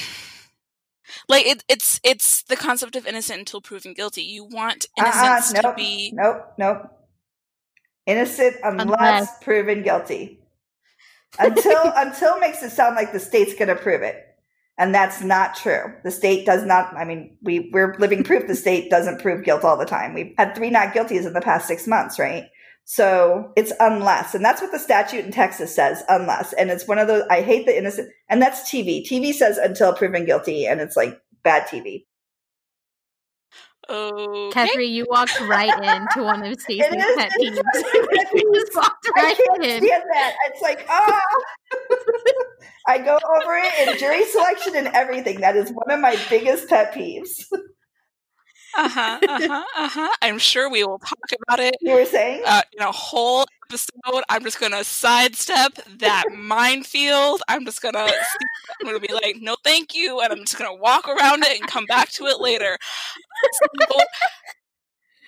like 1.29 1.47
it, 1.47 1.65
it's 1.69 2.01
it's 2.03 2.43
the 2.45 2.57
concept 2.57 2.97
of 2.97 3.07
innocent 3.07 3.41
until 3.41 3.61
proven 3.61 3.95
guilty. 3.95 4.23
You 4.23 4.45
want 4.45 4.87
innocence 4.97 5.55
uh-uh, 5.55 5.63
nope, 5.63 5.77
to 5.77 5.77
be 5.77 6.13
Nope, 6.15 6.55
nope. 6.59 6.93
Innocent 8.07 8.57
unless, 8.63 8.87
unless. 8.87 9.39
proven 9.43 9.83
guilty 9.83 10.41
until 11.39 11.93
until 11.97 12.39
makes 12.39 12.63
it 12.63 12.71
sound 12.71 12.97
like 12.97 13.13
the 13.13 13.21
state's 13.21 13.55
going 13.55 13.69
to 13.69 13.77
prove 13.77 14.03
it. 14.03 14.23
And 14.79 14.95
that's 14.95 15.23
not 15.23 15.57
true. 15.57 15.95
The 16.05 16.11
state 16.11 16.45
does 16.45 16.65
not 16.65 16.95
i 16.97 17.05
mean 17.05 17.37
we 17.43 17.71
we're 17.73 17.97
living 17.99 18.25
proof 18.25 18.47
the 18.47 18.55
state 18.55 18.91
doesn't 18.91 19.21
prove 19.21 19.45
guilt 19.45 19.65
all 19.65 19.77
the 19.77 19.85
time. 19.85 20.15
We've 20.15 20.35
had 20.39 20.55
three 20.55 20.71
not 20.71 20.95
guilties 20.95 21.27
in 21.27 21.33
the 21.33 21.41
past 21.41 21.67
six 21.67 21.87
months 21.87 22.19
right? 22.19 22.45
So 22.85 23.53
it's 23.57 23.73
unless 23.81 24.35
and 24.35 24.45
that's 24.45 24.63
what 24.63 24.73
the 24.73 24.79
statute 24.79 25.25
in 25.25 25.33
texas 25.33 25.75
says 25.75 26.03
unless. 26.09 26.53
And 26.53 26.71
it's 26.71 26.87
one 26.87 26.99
of 26.99 27.09
those 27.09 27.25
i 27.31 27.41
hate 27.41 27.67
the 27.67 27.77
innocent 27.77 28.11
and 28.29 28.41
that's 28.41 28.71
tv 28.71 29.07
tv 29.07 29.33
says 29.33 29.59
until 29.59 29.95
proven 29.95 30.25
guilty 30.25 30.67
and 30.67 30.81
it's 30.81 30.97
like 30.97 31.21
bad 31.43 31.67
tv 31.69 32.05
Okay. 33.89 34.83
You 34.85 35.07
walked 35.09 35.41
right 35.43 35.73
into 35.83 36.25
one 36.25 36.45
of 36.45 36.61
Stacey's 36.61 36.81
pet 37.17 37.31
peeves. 37.41 37.57
you 38.35 38.53
just 38.55 38.75
walked 38.75 39.09
right 39.17 39.37
I 39.39 39.59
can't 39.59 39.65
in. 39.65 39.85
that. 39.85 40.35
It's 40.49 40.63
like, 40.63 40.87
ah. 40.89 41.21
I 42.89 42.99
go 42.99 43.15
over 43.15 43.57
it 43.57 43.89
in 43.89 43.99
jury 43.99 44.25
selection 44.27 44.77
and 44.77 44.89
everything. 44.89 45.41
That 45.41 45.57
is 45.57 45.71
one 45.71 45.91
of 45.91 46.01
my 46.01 46.17
biggest 46.31 46.69
pet 46.69 46.95
peeves. 46.95 47.45
Uh 48.77 48.89
huh. 48.89 49.19
Uh 49.29 49.41
huh. 49.49 49.65
Uh 49.77 49.89
huh. 49.89 50.09
I'm 50.23 50.39
sure 50.39 50.71
we 50.71 50.85
will 50.85 50.99
talk 50.99 51.19
about 51.47 51.61
it. 51.61 51.77
You 51.81 51.95
were 51.95 52.05
saying? 52.05 52.43
Uh, 52.47 52.63
in 52.79 52.83
a 52.83 52.93
whole 52.93 53.47
episode. 53.69 54.23
I'm 54.29 54.43
just 54.45 54.61
gonna 54.61 54.85
sidestep 54.85 55.75
that 55.99 56.25
minefield. 56.37 57.43
I'm 57.49 57.65
just 57.65 57.81
gonna. 57.83 57.99
I'm 58.07 58.87
gonna 58.87 59.01
be 59.01 59.13
like, 59.13 59.37
no, 59.41 59.57
thank 59.65 59.95
you, 59.95 60.21
and 60.21 60.33
I'm 60.33 60.41
just 60.41 60.59
gonna 60.59 60.75
walk 60.75 61.09
around 61.09 61.43
it 61.45 61.59
and 61.61 61.69
come 61.71 61.87
back 61.87 62.11
to 62.13 62.25
it 62.27 62.41
later. 62.41 62.77
So, 63.91 64.01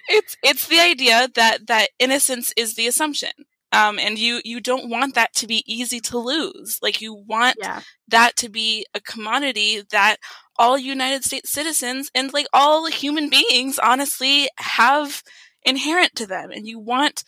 it's 0.09 0.37
it's 0.43 0.67
the 0.69 0.81
idea 0.81 1.29
that 1.35 1.67
that 1.67 1.91
innocence 1.99 2.53
is 2.57 2.75
the 2.75 2.87
assumption. 2.87 3.31
Um, 3.73 3.99
and 3.99 4.19
you 4.19 4.41
you 4.45 4.61
don't 4.61 4.89
want 4.89 5.15
that 5.15 5.35
to 5.37 5.47
be 5.47 5.63
easy 5.67 6.01
to 6.01 6.19
lose. 6.19 6.79
Like 6.83 7.01
you 7.03 7.15
want 7.15 7.57
Yeah. 7.61 7.83
that 8.09 8.37
to 8.37 8.49
be 8.49 8.87
a 8.95 9.01
commodity 9.01 9.83
that 9.91 10.17
all 10.59 10.79
United 10.79 11.25
States 11.25 11.51
citizens 11.51 12.11
and 12.15 12.33
like 12.33 12.47
all 12.53 12.87
human 12.87 13.29
beings 13.29 13.79
honestly 13.79 14.49
have 14.57 15.23
inherent 15.65 16.15
to 16.17 16.27
them. 16.27 16.51
And 16.51 16.67
you 16.67 16.79
want 16.79 17.25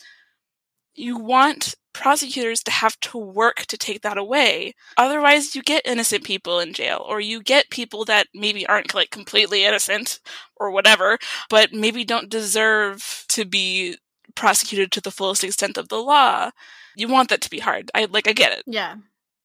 you 0.94 1.16
want 1.16 1.74
prosecutors 1.92 2.62
to 2.62 2.70
have 2.70 2.98
to 3.00 3.18
work 3.18 3.66
to 3.66 3.76
take 3.76 4.02
that 4.02 4.18
away. 4.18 4.74
Otherwise, 4.96 5.54
you 5.54 5.62
get 5.62 5.86
innocent 5.86 6.24
people 6.24 6.60
in 6.60 6.72
jail, 6.72 7.04
or 7.08 7.20
you 7.20 7.42
get 7.42 7.70
people 7.70 8.04
that 8.04 8.26
maybe 8.34 8.66
aren't 8.66 8.94
like 8.94 9.10
completely 9.10 9.64
innocent 9.64 10.20
or 10.56 10.70
whatever, 10.70 11.18
but 11.48 11.72
maybe 11.72 12.04
don't 12.04 12.28
deserve 12.28 13.24
to 13.28 13.44
be 13.44 13.96
prosecuted 14.34 14.92
to 14.92 15.00
the 15.00 15.10
fullest 15.10 15.42
extent 15.42 15.76
of 15.78 15.88
the 15.88 15.98
law. 15.98 16.50
You 16.96 17.08
want 17.08 17.30
that 17.30 17.40
to 17.42 17.50
be 17.50 17.58
hard. 17.58 17.90
I 17.94 18.06
like 18.06 18.28
I 18.28 18.32
get 18.32 18.52
it. 18.52 18.64
Yeah. 18.66 18.96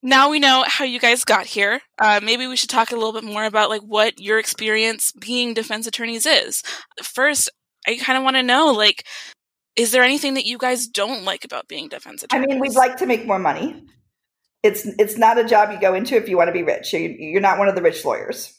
Now 0.06 0.30
we 0.30 0.38
know 0.38 0.64
how 0.68 0.86
you 0.86 1.00
guys 1.00 1.26
got 1.26 1.48
here. 1.48 1.82
Uh, 1.98 2.20
maybe 2.22 2.46
we 2.46 2.56
should 2.56 2.70
talk 2.70 2.92
a 2.92 2.96
little 2.96 3.12
bit 3.12 3.24
more 3.24 3.44
about 3.44 3.72
like 3.72 3.82
what 3.82 4.20
your 4.20 4.38
experience 4.38 5.12
being 5.12 5.56
defense 5.56 5.88
attorneys 5.88 6.28
is. 6.28 6.62
First, 7.02 7.50
I 7.88 7.98
kind 7.98 8.16
of 8.16 8.24
want 8.24 8.36
to 8.36 8.44
know 8.44 8.68
like 8.68 9.04
is 9.76 9.92
there 9.92 10.04
anything 10.04 10.36
that 10.36 10.46
you 10.46 10.60
guys 10.60 10.88
don't 10.88 11.24
like 11.24 11.44
about 11.44 11.68
being 11.68 11.90
defense 11.90 12.22
attorneys? 12.22 12.46
I 12.46 12.54
mean, 12.54 12.60
we'd 12.60 12.76
like 12.76 12.98
to 12.98 13.08
make 13.08 13.26
more 13.26 13.40
money. 13.40 13.84
It's 14.62 14.86
it's 15.00 15.18
not 15.18 15.40
a 15.40 15.44
job 15.44 15.72
you 15.72 15.80
go 15.80 15.96
into 15.96 16.16
if 16.16 16.30
you 16.30 16.38
want 16.38 16.50
to 16.50 16.54
be 16.54 16.62
rich. 16.62 16.94
You're, 16.94 17.12
you're 17.12 17.42
not 17.42 17.58
one 17.58 17.68
of 17.68 17.76
the 17.76 17.82
rich 17.82 18.06
lawyers. 18.06 18.54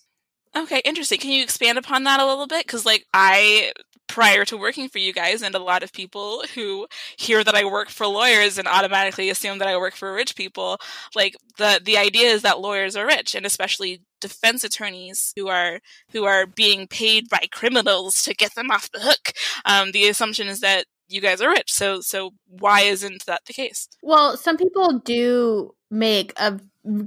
Okay, 0.57 0.83
interesting. 0.85 1.21
Can 1.21 1.31
you 1.31 1.45
expand 1.45 1.79
upon 1.79 2.05
that 2.05 2.19
a 2.19 2.27
little 2.27 2.47
bit? 2.47 2.67
Because, 2.67 2.87
like, 2.87 3.05
I, 3.13 3.73
prior 4.09 4.45
to 4.45 4.57
working 4.57 4.89
for 4.89 4.99
you 4.99 5.13
guys, 5.13 5.43
and 5.43 5.55
a 5.55 5.59
lot 5.59 5.83
of 5.83 5.93
people 5.93 6.45
who 6.55 6.87
hear 7.17 7.43
that 7.43 7.55
I 7.55 7.65
work 7.65 7.91
for 7.91 8.07
lawyers 8.07 8.59
and 8.59 8.69
automatically 8.69 9.31
assume 9.31 9.59
that 9.59 9.69
I 9.69 9.77
work 9.77 9.95
for 9.95 10.13
rich 10.13 10.37
people, 10.37 10.79
like, 11.15 11.35
the, 11.59 11.81
the 11.85 11.99
idea 11.99 12.29
is 12.29 12.43
that 12.43 12.61
lawyers 12.61 12.97
are 12.97 13.07
rich, 13.07 13.35
and 13.35 13.45
especially 13.45 14.03
defense 14.21 14.65
attorneys 14.65 15.33
who 15.37 15.49
are 15.49 15.81
who 16.13 16.25
are 16.25 16.47
being 16.47 16.87
paid 16.89 17.29
by 17.29 17.47
criminals 17.53 18.23
to 18.23 18.35
get 18.35 18.55
them 18.55 18.71
off 18.71 18.91
the 18.91 19.01
hook. 19.01 19.33
Um, 19.65 19.93
the 19.93 20.09
assumption 20.09 20.49
is 20.49 20.61
that 20.61 20.87
you 21.09 21.21
guys 21.21 21.41
are 21.41 21.51
rich. 21.51 21.73
So 21.73 22.01
so 22.01 22.33
why 22.47 22.81
isn't 22.83 23.27
that 23.27 23.43
the 23.47 23.53
case? 23.53 23.89
Well, 24.03 24.37
some 24.37 24.57
people 24.57 24.99
do 25.01 25.75
make 25.91 26.33
a 26.37 26.59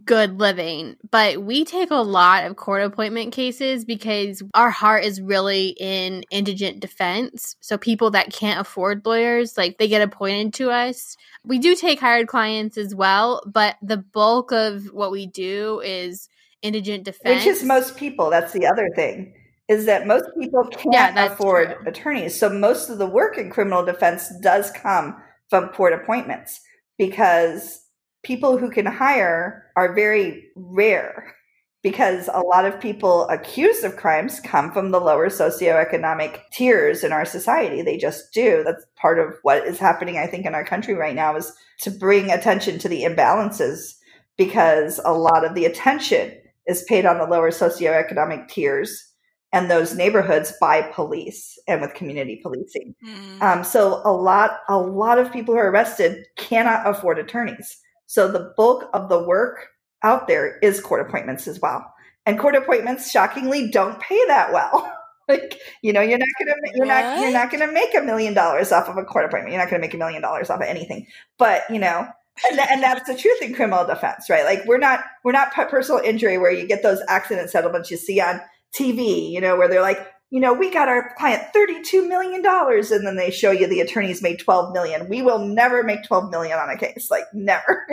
good 0.06 0.40
living, 0.40 0.96
but 1.10 1.42
we 1.44 1.64
take 1.64 1.92
a 1.92 1.96
lot 1.96 2.46
of 2.46 2.56
court 2.56 2.84
appointment 2.84 3.32
cases 3.34 3.86
because 3.86 4.44
our 4.54 4.70
heart 4.70 5.04
is 5.04 5.22
really 5.22 5.76
in 5.80 6.24
indigent 6.32 6.80
defense. 6.80 7.56
So 7.62 7.78
people 7.78 8.12
that 8.12 8.32
can't 8.34 8.60
afford 8.60 9.06
lawyers, 9.06 9.58
like 9.58 9.78
they 9.78 9.88
get 9.88 10.02
appointed 10.02 10.54
to 10.56 10.72
us. 10.72 11.16
We 11.46 11.60
do 11.60 11.76
take 11.76 12.00
hired 12.00 12.28
clients 12.28 12.78
as 12.78 12.94
well, 12.94 13.42
but 13.46 13.78
the 13.82 13.98
bulk 13.98 14.52
of 14.52 14.86
what 14.92 15.12
we 15.12 15.28
do 15.28 15.82
is 15.84 16.28
indigent 16.62 17.06
defense. 17.06 17.46
Which 17.46 17.48
is 17.48 17.64
most 17.64 17.96
people. 17.96 18.30
That's 18.30 18.54
the 18.54 18.66
other 18.68 18.90
thing. 18.96 19.34
Is 19.68 19.86
that 19.86 20.08
most 20.08 20.26
people 20.40 20.66
can't 20.66 21.16
Yeah, 21.16 21.32
afford 21.32 21.76
true. 21.76 21.88
attorneys. 21.88 22.38
So 22.40 22.50
most 22.50 22.90
of 22.90 22.98
the 22.98 23.06
work 23.08 23.38
in 23.38 23.50
criminal 23.50 23.86
defense 23.86 24.30
does 24.42 24.72
come 24.72 25.16
from 25.50 25.70
court 25.70 25.94
appointments. 25.94 26.60
because 26.98 27.80
people 28.24 28.58
who 28.58 28.70
can 28.70 28.86
hire 28.86 29.66
are 29.76 29.94
very 29.94 30.46
rare 30.56 31.36
because 31.82 32.30
a 32.34 32.42
lot 32.42 32.66
of 32.66 32.80
people 32.80 33.28
accused 33.30 33.86
of 33.86 33.96
crimes 33.96 34.42
come 34.42 34.72
from 34.72 34.92
the 34.92 35.00
lower 35.00 35.30
socioeconomic 35.30 36.42
tiers 36.52 37.04
in 37.04 37.14
our 37.14 37.24
society. 37.24 37.82
They 37.82 37.98
just 37.98 38.34
do. 38.34 38.64
That's 38.66 38.86
part 38.98 39.18
of 39.18 39.36
what 39.44 39.66
is 39.66 39.80
happening, 39.80 40.18
I 40.18 40.28
think, 40.28 40.46
in 40.46 40.56
our 40.56 40.66
country 40.66 40.94
right 40.94 41.16
now 41.16 41.36
is 41.38 41.54
to 41.80 41.92
bring 41.92 42.32
attention 42.32 42.80
to 42.80 42.90
the 42.90 43.04
imbalances 43.04 43.96
because 44.38 45.00
a 45.06 45.14
lot 45.14 45.46
of 45.46 45.56
the 45.56 45.66
attention 45.66 46.38
is 46.68 46.84
paid 46.84 47.06
on 47.06 47.18
the 47.18 47.26
lower 47.26 47.50
socioeconomic 47.50 48.50
tiers 48.50 49.06
and 49.52 49.72
those 49.72 49.96
neighborhoods 49.96 50.54
by 50.62 50.82
police 50.94 51.58
and 51.68 51.82
with 51.82 51.94
community 51.94 52.40
policing. 52.44 52.94
Mm. 53.04 53.42
Um, 53.42 53.64
so 53.64 54.02
a 54.06 54.12
lot, 54.12 54.60
a 54.68 54.78
lot 54.78 55.18
of 55.18 55.32
people 55.32 55.54
who 55.54 55.60
are 55.60 55.72
arrested 55.72 56.26
cannot 56.38 56.86
afford 56.86 57.18
attorneys. 57.18 57.80
So 58.10 58.28
the 58.28 58.52
bulk 58.58 58.90
of 58.96 59.08
the 59.08 59.22
work 59.22 59.68
out 60.02 60.28
there 60.28 60.58
is 60.64 60.82
court 60.82 61.08
appointments 61.08 61.48
as 61.48 61.60
well. 61.60 61.94
And 62.26 62.40
court 62.40 62.56
appointments 62.56 63.12
shockingly 63.12 63.70
don't 63.70 64.00
pay 64.00 64.20
that 64.26 64.52
well. 64.52 64.92
like, 65.30 65.60
you 65.84 65.94
know, 65.94 66.02
you're 66.02 66.18
not 66.18 66.28
gonna 66.40 66.56
you're 66.74 66.88
what? 66.88 67.02
not 67.02 67.22
you're 67.22 67.32
not 67.32 67.52
gonna 67.52 67.72
make 67.72 67.94
a 67.94 68.02
million 68.02 68.34
dollars 68.34 68.72
off 68.72 68.90
of 68.90 68.98
a 68.98 69.04
court 69.04 69.26
appointment. 69.26 69.54
You're 69.54 69.62
not 69.62 69.70
gonna 69.70 69.82
make 69.82 69.94
a 69.94 69.98
million 69.98 70.24
dollars 70.24 70.50
off 70.50 70.60
of 70.60 70.68
anything. 70.68 71.06
But, 71.38 71.62
you 71.70 71.78
know, 71.78 72.08
and, 72.50 72.60
and 72.60 72.82
that's 72.82 73.08
the 73.08 73.16
truth 73.16 73.44
in 73.44 73.54
criminal 73.54 73.86
defense, 73.86 74.28
right? 74.28 74.44
Like 74.44 74.66
we're 74.66 74.80
not 74.80 75.04
we're 75.24 75.32
not 75.32 75.54
personal 75.54 76.02
injury 76.02 76.40
where 76.40 76.52
you 76.52 76.66
get 76.66 76.82
those 76.82 77.02
accident 77.10 77.52
settlements 77.52 77.92
you 77.92 77.98
see 77.98 78.20
on 78.20 78.42
TV, 78.74 79.30
you 79.30 79.40
know, 79.40 79.56
where 79.56 79.68
they're 79.68 79.84
like, 79.84 80.00
you 80.32 80.40
know, 80.40 80.54
we 80.54 80.70
got 80.70 80.88
our 80.88 81.14
client 81.18 81.42
$32 81.56 82.08
million 82.08 82.44
and 82.46 83.08
then 83.08 83.16
they 83.16 83.32
show 83.32 83.52
you 83.52 83.68
the 83.68 83.80
attorneys 83.80 84.22
made 84.22 84.40
12 84.40 84.74
million. 84.74 85.10
We 85.10 85.22
will 85.22 85.40
never 85.40 85.84
make 85.84 86.04
12 86.04 86.30
million 86.30 86.60
on 86.60 86.70
a 86.70 86.78
case, 86.78 87.10
like 87.10 87.24
never, 87.34 87.88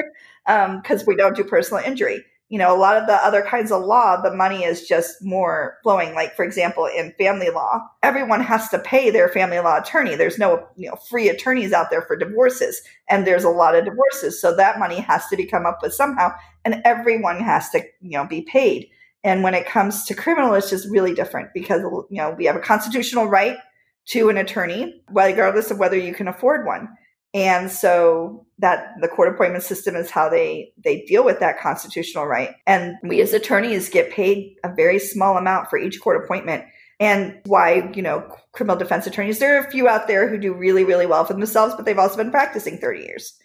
because 0.47 1.01
um, 1.01 1.07
we 1.07 1.17
don't 1.17 1.37
do 1.37 1.45
personal 1.45 1.83
injury. 1.83 2.25
You 2.49 2.59
know, 2.59 2.77
a 2.77 2.79
lot 2.79 2.97
of 2.97 3.09
the 3.09 3.15
other 3.15 3.43
kinds 3.43 3.73
of 3.73 3.83
law, 3.83 4.21
the 4.21 4.33
money 4.33 4.63
is 4.63 4.87
just 4.87 5.17
more 5.21 5.79
flowing. 5.83 6.15
Like, 6.15 6.37
for 6.37 6.45
example, 6.45 6.87
in 6.87 7.13
family 7.19 7.51
law, 7.51 7.81
everyone 8.05 8.41
has 8.41 8.69
to 8.69 8.79
pay 8.79 9.11
their 9.11 9.29
family 9.29 9.59
law 9.59 9.79
attorney. 9.79 10.15
There's 10.15 10.39
no, 10.39 10.69
you 10.77 10.89
know, 10.89 10.95
free 10.95 11.29
attorneys 11.29 11.73
out 11.73 11.91
there 11.91 12.03
for 12.03 12.17
divorces. 12.17 12.83
And 13.09 13.27
there's 13.27 13.43
a 13.43 13.51
lot 13.51 13.75
of 13.75 13.85
divorces. 13.85 14.41
So 14.41 14.55
that 14.55 14.79
money 14.79 15.01
has 15.01 15.27
to 15.29 15.37
be 15.37 15.45
come 15.45 15.67
up 15.67 15.81
with 15.83 15.93
somehow. 15.93 16.35
And 16.65 16.83
everyone 16.85 17.41
has 17.41 17.71
to, 17.71 17.81
you 18.01 18.13
know, 18.17 18.27
be 18.27 18.43
paid. 18.43 18.91
And 19.27 19.43
when 19.43 19.55
it 19.55 19.67
comes 19.67 20.05
to 20.05 20.15
criminal, 20.15 20.55
it's 20.55 20.71
just 20.71 20.89
really 20.89 21.13
different 21.13 21.49
because, 21.53 21.83
you 21.83 22.07
know, 22.11 22.31
we 22.39 22.45
have 22.45 22.55
a 22.55 22.61
constitutional 22.61 23.27
right 23.27 23.57
to 24.11 24.29
an 24.29 24.37
attorney, 24.37 25.03
regardless 25.11 25.73
of 25.73 25.81
whether 25.81 25.97
you 25.97 26.15
can 26.15 26.29
afford 26.29 26.65
one. 26.65 26.89
And 27.35 27.69
so 27.69 28.47
that 28.61 28.95
the 29.01 29.09
court 29.09 29.35
appointment 29.35 29.65
system 29.65 29.97
is 29.97 30.11
how 30.11 30.29
they, 30.29 30.73
they 30.83 31.01
deal 31.07 31.25
with 31.25 31.41
that 31.41 31.59
constitutional 31.59 32.25
right. 32.25 32.55
And 32.69 32.95
we 33.03 33.21
as 33.21 33.33
attorneys 33.33 33.89
get 33.89 34.13
paid 34.13 34.55
a 34.63 34.73
very 34.73 35.01
small 35.01 35.37
amount 35.37 35.71
for 35.71 35.77
each 35.77 36.01
court 36.01 36.23
appointment. 36.23 36.63
And 37.01 37.41
why, 37.47 37.91
you 37.97 38.03
know, 38.03 38.33
criminal 38.53 38.77
defense 38.77 39.09
attorneys, 39.09 39.41
there 39.41 39.57
are 39.57 39.67
a 39.67 39.71
few 39.73 39.89
out 39.89 40.07
there 40.07 40.29
who 40.29 40.39
do 40.39 40.55
really, 40.55 40.85
really 40.85 41.05
well 41.05 41.25
for 41.25 41.35
themselves, 41.35 41.75
but 41.75 41.85
they've 41.85 41.99
also 41.99 42.17
been 42.17 42.31
practicing 42.31 42.79
30 42.79 43.01
years, 43.01 43.37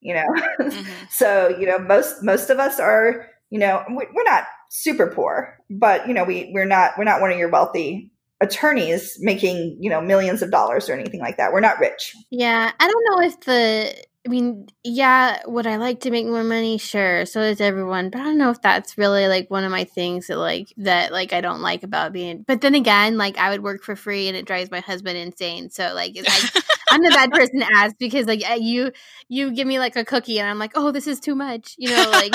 you 0.00 0.14
know? 0.14 0.26
Mm-hmm. 0.60 0.90
so, 1.10 1.48
you 1.58 1.66
know, 1.66 1.80
most, 1.80 2.22
most 2.22 2.50
of 2.50 2.60
us 2.60 2.78
are, 2.78 3.28
you 3.50 3.58
know, 3.58 3.84
we're 3.90 4.24
not 4.24 4.44
super 4.74 5.06
poor, 5.06 5.58
but 5.70 6.08
you 6.08 6.14
know, 6.14 6.24
we 6.24 6.50
we're 6.52 6.66
not 6.66 6.92
we're 6.98 7.04
not 7.04 7.20
one 7.20 7.30
of 7.30 7.38
your 7.38 7.48
wealthy 7.48 8.10
attorneys 8.40 9.16
making, 9.20 9.78
you 9.80 9.88
know, 9.88 10.00
millions 10.00 10.42
of 10.42 10.50
dollars 10.50 10.90
or 10.90 10.94
anything 10.94 11.20
like 11.20 11.36
that. 11.36 11.52
We're 11.52 11.60
not 11.60 11.78
rich. 11.78 12.14
Yeah, 12.30 12.72
I 12.78 12.88
don't 12.88 13.04
know 13.10 13.26
if 13.26 13.40
the 13.40 13.94
I 14.26 14.30
mean, 14.30 14.68
yeah, 14.82 15.40
would 15.46 15.66
I 15.66 15.76
like 15.76 16.00
to 16.00 16.10
make 16.10 16.26
more 16.26 16.42
money? 16.42 16.78
Sure. 16.78 17.26
So 17.26 17.42
does 17.42 17.60
everyone. 17.60 18.08
But 18.08 18.22
I 18.22 18.24
don't 18.24 18.38
know 18.38 18.50
if 18.50 18.60
that's 18.62 18.96
really 18.96 19.28
like 19.28 19.50
one 19.50 19.64
of 19.64 19.70
my 19.70 19.84
things 19.84 20.28
that 20.28 20.38
like 20.38 20.72
that 20.78 21.12
like 21.12 21.34
I 21.34 21.42
don't 21.42 21.60
like 21.60 21.82
about 21.82 22.14
being. 22.14 22.42
But 22.42 22.62
then 22.62 22.74
again, 22.74 23.18
like 23.18 23.36
I 23.36 23.50
would 23.50 23.62
work 23.62 23.84
for 23.84 23.94
free 23.94 24.28
and 24.28 24.36
it 24.36 24.46
drives 24.46 24.70
my 24.70 24.80
husband 24.80 25.18
insane. 25.18 25.70
So 25.70 25.92
like 25.94 26.16
I, 26.16 26.48
I'm 26.90 27.02
the 27.02 27.10
bad 27.10 27.32
person 27.32 27.60
to 27.60 27.68
ask 27.76 27.96
because 27.98 28.26
like 28.26 28.48
eh, 28.48 28.56
you 28.56 28.92
you 29.28 29.52
give 29.52 29.68
me 29.68 29.78
like 29.78 29.94
a 29.94 30.04
cookie 30.04 30.40
and 30.40 30.48
I'm 30.48 30.58
like, 30.58 30.72
oh, 30.74 30.90
this 30.90 31.06
is 31.06 31.20
too 31.20 31.34
much. 31.34 31.74
You 31.76 31.90
know, 31.90 32.10
like 32.10 32.32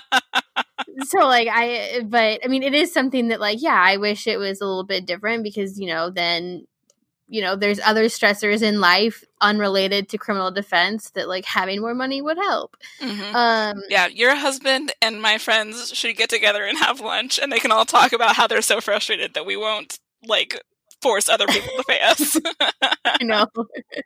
so 1.06 1.18
like 1.20 1.48
I 1.50 2.02
but 2.04 2.40
I 2.44 2.48
mean 2.48 2.62
it 2.62 2.74
is 2.74 2.92
something 2.92 3.28
that 3.28 3.40
like 3.40 3.62
yeah, 3.62 3.80
I 3.80 3.96
wish 3.96 4.26
it 4.26 4.38
was 4.38 4.60
a 4.60 4.66
little 4.66 4.84
bit 4.84 5.06
different 5.06 5.42
because, 5.42 5.78
you 5.78 5.86
know, 5.86 6.10
then 6.10 6.66
you 7.28 7.42
know, 7.42 7.56
there's 7.56 7.80
other 7.80 8.04
stressors 8.04 8.62
in 8.62 8.80
life 8.80 9.24
unrelated 9.40 10.08
to 10.08 10.18
criminal 10.18 10.50
defense 10.50 11.10
that 11.10 11.28
like 11.28 11.44
having 11.44 11.80
more 11.80 11.94
money 11.94 12.22
would 12.22 12.38
help. 12.38 12.76
Mm-hmm. 13.00 13.34
Um, 13.34 13.82
yeah, 13.88 14.06
your 14.06 14.36
husband 14.36 14.92
and 15.02 15.20
my 15.20 15.38
friends 15.38 15.92
should 15.92 16.16
get 16.16 16.30
together 16.30 16.64
and 16.64 16.78
have 16.78 17.00
lunch, 17.00 17.38
and 17.38 17.50
they 17.50 17.58
can 17.58 17.72
all 17.72 17.84
talk 17.84 18.12
about 18.12 18.36
how 18.36 18.46
they're 18.46 18.62
so 18.62 18.80
frustrated 18.80 19.34
that 19.34 19.46
we 19.46 19.56
won't 19.56 19.98
like 20.24 20.60
force 21.02 21.28
other 21.28 21.46
people 21.46 21.70
to 21.76 21.84
pay 21.86 22.00
us. 22.00 22.36
I 23.04 23.22
know. 23.22 23.46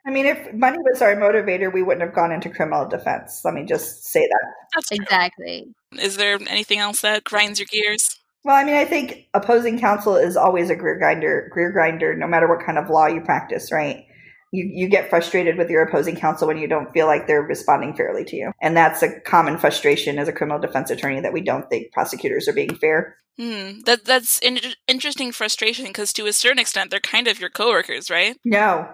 I 0.05 0.11
mean, 0.11 0.25
if 0.25 0.53
money 0.53 0.77
was 0.79 1.01
our 1.01 1.15
motivator, 1.15 1.71
we 1.71 1.83
wouldn't 1.83 2.05
have 2.05 2.15
gone 2.15 2.31
into 2.31 2.49
criminal 2.49 2.87
defense. 2.87 3.41
Let 3.43 3.53
me 3.53 3.65
just 3.65 4.05
say 4.05 4.21
that. 4.21 4.45
That's 4.75 4.91
exactly. 4.91 5.67
Is 5.99 6.17
there 6.17 6.39
anything 6.47 6.79
else 6.79 7.01
that 7.01 7.23
grinds 7.23 7.59
your 7.59 7.67
gears? 7.71 8.19
Well, 8.43 8.55
I 8.55 8.63
mean, 8.63 8.75
I 8.75 8.85
think 8.85 9.27
opposing 9.33 9.79
counsel 9.79 10.15
is 10.15 10.35
always 10.35 10.69
a 10.69 10.75
gear 10.75 10.97
grinder, 10.97 11.51
gear 11.53 11.71
grinder, 11.71 12.15
no 12.15 12.27
matter 12.27 12.47
what 12.47 12.65
kind 12.65 12.77
of 12.77 12.89
law 12.89 13.05
you 13.05 13.21
practice, 13.21 13.71
right? 13.71 14.05
You, 14.51 14.69
you 14.69 14.87
get 14.89 15.09
frustrated 15.09 15.57
with 15.57 15.69
your 15.69 15.83
opposing 15.83 16.15
counsel 16.15 16.47
when 16.47 16.57
you 16.57 16.67
don't 16.67 16.91
feel 16.91 17.07
like 17.07 17.25
they're 17.25 17.41
responding 17.41 17.95
fairly 17.95 18.25
to 18.25 18.35
you. 18.35 18.51
And 18.61 18.75
that's 18.75 19.01
a 19.01 19.19
common 19.21 19.57
frustration 19.57 20.19
as 20.19 20.27
a 20.27 20.33
criminal 20.33 20.59
defense 20.59 20.89
attorney 20.89 21.21
that 21.21 21.33
we 21.33 21.41
don't 21.41 21.69
think 21.69 21.91
prosecutors 21.93 22.47
are 22.47 22.53
being 22.53 22.75
fair. 22.75 23.15
Hmm. 23.37 23.79
That 23.85 24.03
that's 24.03 24.39
an 24.39 24.59
interesting 24.87 25.31
frustration 25.31 25.85
because 25.85 26.11
to 26.13 26.27
a 26.27 26.33
certain 26.33 26.59
extent 26.59 26.91
they're 26.91 26.99
kind 26.99 27.27
of 27.27 27.39
your 27.39 27.49
coworkers, 27.49 28.09
right? 28.09 28.37
No, 28.43 28.89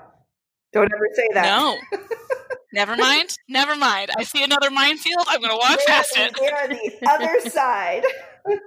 don't 0.73 0.93
ever 0.93 1.07
say 1.13 1.27
that. 1.33 1.43
No. 1.43 1.77
Never 2.73 2.95
mind. 2.95 3.35
Never 3.47 3.75
mind. 3.75 4.11
I 4.17 4.23
see 4.23 4.43
another 4.43 4.69
minefield. 4.69 5.25
I'm 5.27 5.39
going 5.39 5.51
to 5.51 5.57
walk 5.57 5.79
past 5.87 6.11
it. 6.15 6.35
They're 6.39 6.63
on 6.63 6.69
the 6.69 7.09
other 7.09 7.49
side. 7.49 8.03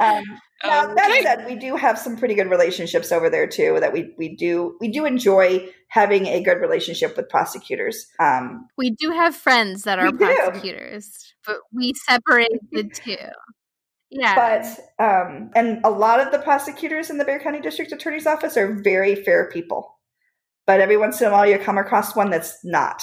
Um, 0.00 0.24
now 0.64 0.84
okay. 0.84 0.94
that 0.94 1.20
said, 1.22 1.46
we 1.46 1.56
do 1.56 1.76
have 1.76 1.98
some 1.98 2.16
pretty 2.16 2.34
good 2.34 2.50
relationships 2.50 3.12
over 3.12 3.30
there 3.30 3.46
too. 3.46 3.78
That 3.80 3.92
we 3.92 4.12
we 4.18 4.36
do 4.36 4.76
we 4.80 4.88
do 4.88 5.06
enjoy 5.06 5.68
having 5.88 6.26
a 6.26 6.42
good 6.42 6.60
relationship 6.60 7.16
with 7.16 7.28
prosecutors. 7.28 8.06
Um, 8.18 8.68
we 8.76 8.90
do 8.90 9.10
have 9.10 9.34
friends 9.34 9.84
that 9.84 9.98
are 9.98 10.12
prosecutors, 10.12 11.34
do. 11.46 11.52
but 11.52 11.56
we 11.72 11.94
separate 11.94 12.60
the 12.72 12.84
two. 12.84 13.16
Yeah. 14.10 14.34
But 14.34 15.04
um, 15.04 15.50
and 15.54 15.80
a 15.84 15.90
lot 15.90 16.20
of 16.20 16.32
the 16.32 16.40
prosecutors 16.40 17.10
in 17.10 17.18
the 17.18 17.24
Bexar 17.24 17.44
County 17.44 17.60
District 17.60 17.92
Attorney's 17.92 18.26
Office 18.26 18.56
are 18.56 18.74
very 18.74 19.14
fair 19.14 19.48
people. 19.48 19.98
But 20.66 20.80
every 20.80 20.96
once 20.96 21.20
in 21.20 21.28
a 21.28 21.30
while, 21.30 21.48
you 21.48 21.58
come 21.58 21.78
across 21.78 22.14
one 22.14 22.30
that's 22.30 22.58
not 22.64 23.02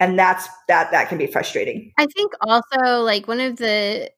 and 0.00 0.18
that's 0.18 0.48
that 0.68 0.90
that 0.92 1.08
can 1.08 1.18
be 1.18 1.26
frustrating. 1.26 1.92
I 1.98 2.06
think 2.06 2.32
also 2.40 3.00
like 3.02 3.26
one 3.26 3.40
of 3.40 3.56
the 3.56 4.10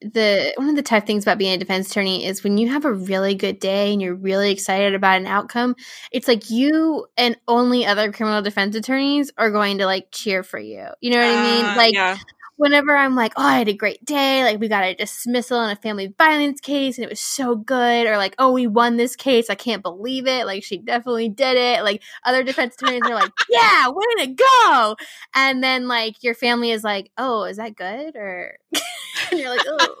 the 0.00 0.52
one 0.56 0.68
of 0.68 0.76
the 0.76 0.82
tough 0.82 1.06
things 1.06 1.24
about 1.24 1.38
being 1.38 1.54
a 1.54 1.58
defense 1.58 1.90
attorney 1.90 2.24
is 2.24 2.44
when 2.44 2.58
you 2.58 2.68
have 2.68 2.84
a 2.84 2.92
really 2.92 3.34
good 3.34 3.58
day 3.58 3.92
and 3.92 4.00
you're 4.00 4.14
really 4.14 4.50
excited 4.50 4.94
about 4.94 5.18
an 5.18 5.26
outcome 5.26 5.74
it's 6.12 6.28
like 6.28 6.50
you 6.50 7.06
and 7.16 7.36
only 7.48 7.84
other 7.84 8.12
criminal 8.12 8.42
defense 8.42 8.76
attorneys 8.76 9.32
are 9.36 9.50
going 9.50 9.78
to 9.78 9.86
like 9.86 10.08
cheer 10.12 10.42
for 10.42 10.58
you. 10.58 10.86
You 11.00 11.10
know 11.10 11.18
what 11.18 11.26
uh, 11.26 11.38
i 11.38 11.42
mean? 11.42 11.64
Uh, 11.64 11.74
like 11.76 11.94
yeah 11.94 12.16
whenever 12.56 12.96
I'm 12.96 13.14
like, 13.14 13.32
oh, 13.36 13.42
I 13.42 13.58
had 13.58 13.68
a 13.68 13.74
great 13.74 14.04
day, 14.04 14.42
like 14.42 14.58
we 14.58 14.68
got 14.68 14.84
a 14.84 14.94
dismissal 14.94 15.62
in 15.62 15.70
a 15.70 15.76
family 15.76 16.14
violence 16.18 16.60
case 16.60 16.96
and 16.96 17.04
it 17.04 17.10
was 17.10 17.20
so 17.20 17.54
good, 17.54 18.06
or 18.06 18.16
like, 18.16 18.34
oh, 18.38 18.52
we 18.52 18.66
won 18.66 18.96
this 18.96 19.16
case, 19.16 19.50
I 19.50 19.54
can't 19.54 19.82
believe 19.82 20.26
it, 20.26 20.46
like 20.46 20.64
she 20.64 20.78
definitely 20.78 21.28
did 21.28 21.56
it. 21.56 21.82
Like 21.82 22.02
other 22.24 22.42
defense 22.42 22.74
attorneys 22.74 23.02
are 23.04 23.14
like, 23.14 23.32
yeah, 23.50 23.88
way 23.88 24.24
to 24.24 24.34
go. 24.34 24.96
And 25.34 25.62
then 25.62 25.88
like 25.88 26.22
your 26.22 26.34
family 26.34 26.70
is 26.70 26.82
like, 26.82 27.10
oh, 27.18 27.44
is 27.44 27.58
that 27.58 27.76
good? 27.76 28.16
Or 28.16 28.56
and 29.30 29.40
you're 29.40 29.50
like, 29.50 29.66
oh. 29.66 29.94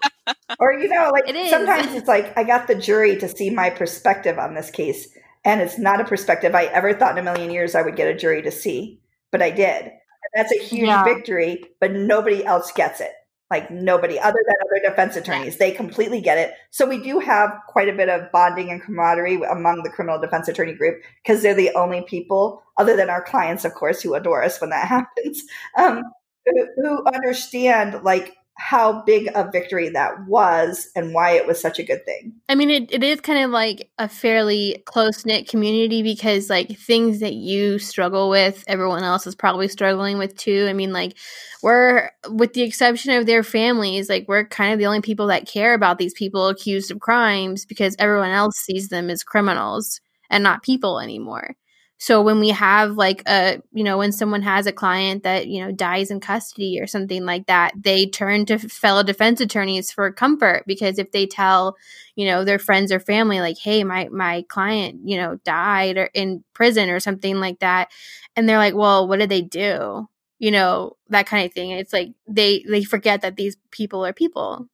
Or 0.58 0.72
you 0.72 0.88
know, 0.88 1.10
like 1.12 1.28
it 1.28 1.50
sometimes 1.50 1.94
it's 1.94 2.08
like 2.08 2.36
I 2.36 2.44
got 2.44 2.66
the 2.66 2.74
jury 2.74 3.16
to 3.18 3.28
see 3.28 3.50
my 3.50 3.70
perspective 3.70 4.38
on 4.38 4.54
this 4.54 4.70
case. 4.70 5.08
And 5.44 5.60
it's 5.60 5.78
not 5.78 6.00
a 6.00 6.04
perspective 6.04 6.56
I 6.56 6.64
ever 6.64 6.92
thought 6.92 7.16
in 7.16 7.18
a 7.18 7.22
million 7.22 7.52
years 7.52 7.76
I 7.76 7.82
would 7.82 7.94
get 7.94 8.08
a 8.08 8.16
jury 8.16 8.42
to 8.42 8.50
see, 8.50 9.00
but 9.30 9.42
I 9.42 9.50
did. 9.50 9.92
That's 10.34 10.52
a 10.52 10.58
huge 10.58 10.88
yeah. 10.88 11.04
victory, 11.04 11.64
but 11.80 11.92
nobody 11.92 12.44
else 12.44 12.72
gets 12.72 13.00
it. 13.00 13.12
Like 13.50 13.70
nobody 13.70 14.18
other 14.18 14.40
than 14.44 14.56
other 14.60 14.90
defense 14.90 15.14
attorneys. 15.14 15.56
They 15.56 15.70
completely 15.70 16.20
get 16.20 16.36
it. 16.36 16.54
So 16.72 16.84
we 16.84 17.00
do 17.00 17.20
have 17.20 17.50
quite 17.68 17.88
a 17.88 17.92
bit 17.92 18.08
of 18.08 18.32
bonding 18.32 18.70
and 18.70 18.82
camaraderie 18.82 19.40
among 19.42 19.84
the 19.84 19.90
criminal 19.90 20.20
defense 20.20 20.48
attorney 20.48 20.74
group 20.74 21.00
because 21.22 21.42
they're 21.42 21.54
the 21.54 21.70
only 21.76 22.02
people, 22.02 22.60
other 22.76 22.96
than 22.96 23.08
our 23.08 23.22
clients, 23.22 23.64
of 23.64 23.74
course, 23.74 24.02
who 24.02 24.14
adore 24.14 24.42
us 24.42 24.60
when 24.60 24.70
that 24.70 24.88
happens, 24.88 25.44
um, 25.78 26.02
who, 26.44 26.66
who 26.76 27.04
understand 27.14 28.02
like 28.02 28.34
how 28.58 29.02
big 29.02 29.28
a 29.34 29.48
victory 29.50 29.90
that 29.90 30.26
was 30.26 30.88
and 30.96 31.12
why 31.12 31.32
it 31.32 31.46
was 31.46 31.60
such 31.60 31.78
a 31.78 31.82
good 31.82 32.04
thing. 32.06 32.32
I 32.48 32.54
mean, 32.54 32.70
it, 32.70 32.90
it 32.90 33.04
is 33.04 33.20
kind 33.20 33.44
of 33.44 33.50
like 33.50 33.90
a 33.98 34.08
fairly 34.08 34.82
close 34.86 35.26
knit 35.26 35.46
community 35.46 36.02
because, 36.02 36.48
like, 36.48 36.76
things 36.78 37.20
that 37.20 37.34
you 37.34 37.78
struggle 37.78 38.30
with, 38.30 38.64
everyone 38.66 39.02
else 39.02 39.26
is 39.26 39.34
probably 39.34 39.68
struggling 39.68 40.16
with 40.16 40.36
too. 40.36 40.66
I 40.68 40.72
mean, 40.72 40.92
like, 40.92 41.16
we're, 41.62 42.10
with 42.30 42.54
the 42.54 42.62
exception 42.62 43.12
of 43.12 43.26
their 43.26 43.42
families, 43.42 44.08
like, 44.08 44.26
we're 44.26 44.46
kind 44.46 44.72
of 44.72 44.78
the 44.78 44.86
only 44.86 45.02
people 45.02 45.26
that 45.26 45.46
care 45.46 45.74
about 45.74 45.98
these 45.98 46.14
people 46.14 46.48
accused 46.48 46.90
of 46.90 47.00
crimes 47.00 47.66
because 47.66 47.94
everyone 47.98 48.30
else 48.30 48.56
sees 48.56 48.88
them 48.88 49.10
as 49.10 49.22
criminals 49.22 50.00
and 50.30 50.42
not 50.42 50.62
people 50.62 50.98
anymore. 50.98 51.54
So 51.98 52.20
when 52.20 52.40
we 52.40 52.50
have 52.50 52.92
like 52.96 53.22
a, 53.26 53.60
you 53.72 53.82
know, 53.82 53.96
when 53.96 54.12
someone 54.12 54.42
has 54.42 54.66
a 54.66 54.72
client 54.72 55.22
that, 55.22 55.46
you 55.46 55.64
know, 55.64 55.72
dies 55.72 56.10
in 56.10 56.20
custody 56.20 56.78
or 56.78 56.86
something 56.86 57.24
like 57.24 57.46
that, 57.46 57.72
they 57.74 58.04
turn 58.06 58.44
to 58.46 58.58
fellow 58.58 59.02
defense 59.02 59.40
attorneys 59.40 59.90
for 59.90 60.12
comfort 60.12 60.64
because 60.66 60.98
if 60.98 61.10
they 61.12 61.26
tell, 61.26 61.74
you 62.14 62.26
know, 62.26 62.44
their 62.44 62.58
friends 62.58 62.92
or 62.92 63.00
family 63.00 63.40
like, 63.40 63.56
"Hey, 63.58 63.82
my 63.82 64.08
my 64.10 64.44
client, 64.48 65.00
you 65.08 65.16
know, 65.16 65.36
died 65.44 65.96
or 65.96 66.10
in 66.12 66.44
prison 66.52 66.90
or 66.90 67.00
something 67.00 67.40
like 67.40 67.60
that." 67.60 67.88
And 68.36 68.46
they're 68.48 68.58
like, 68.58 68.74
"Well, 68.74 69.08
what 69.08 69.18
did 69.18 69.30
they 69.30 69.42
do?" 69.42 70.06
You 70.38 70.50
know, 70.50 70.96
that 71.08 71.26
kind 71.26 71.46
of 71.46 71.54
thing. 71.54 71.70
It's 71.70 71.94
like 71.94 72.10
they 72.28 72.62
they 72.68 72.84
forget 72.84 73.22
that 73.22 73.36
these 73.36 73.56
people 73.70 74.04
are 74.04 74.12
people. 74.12 74.68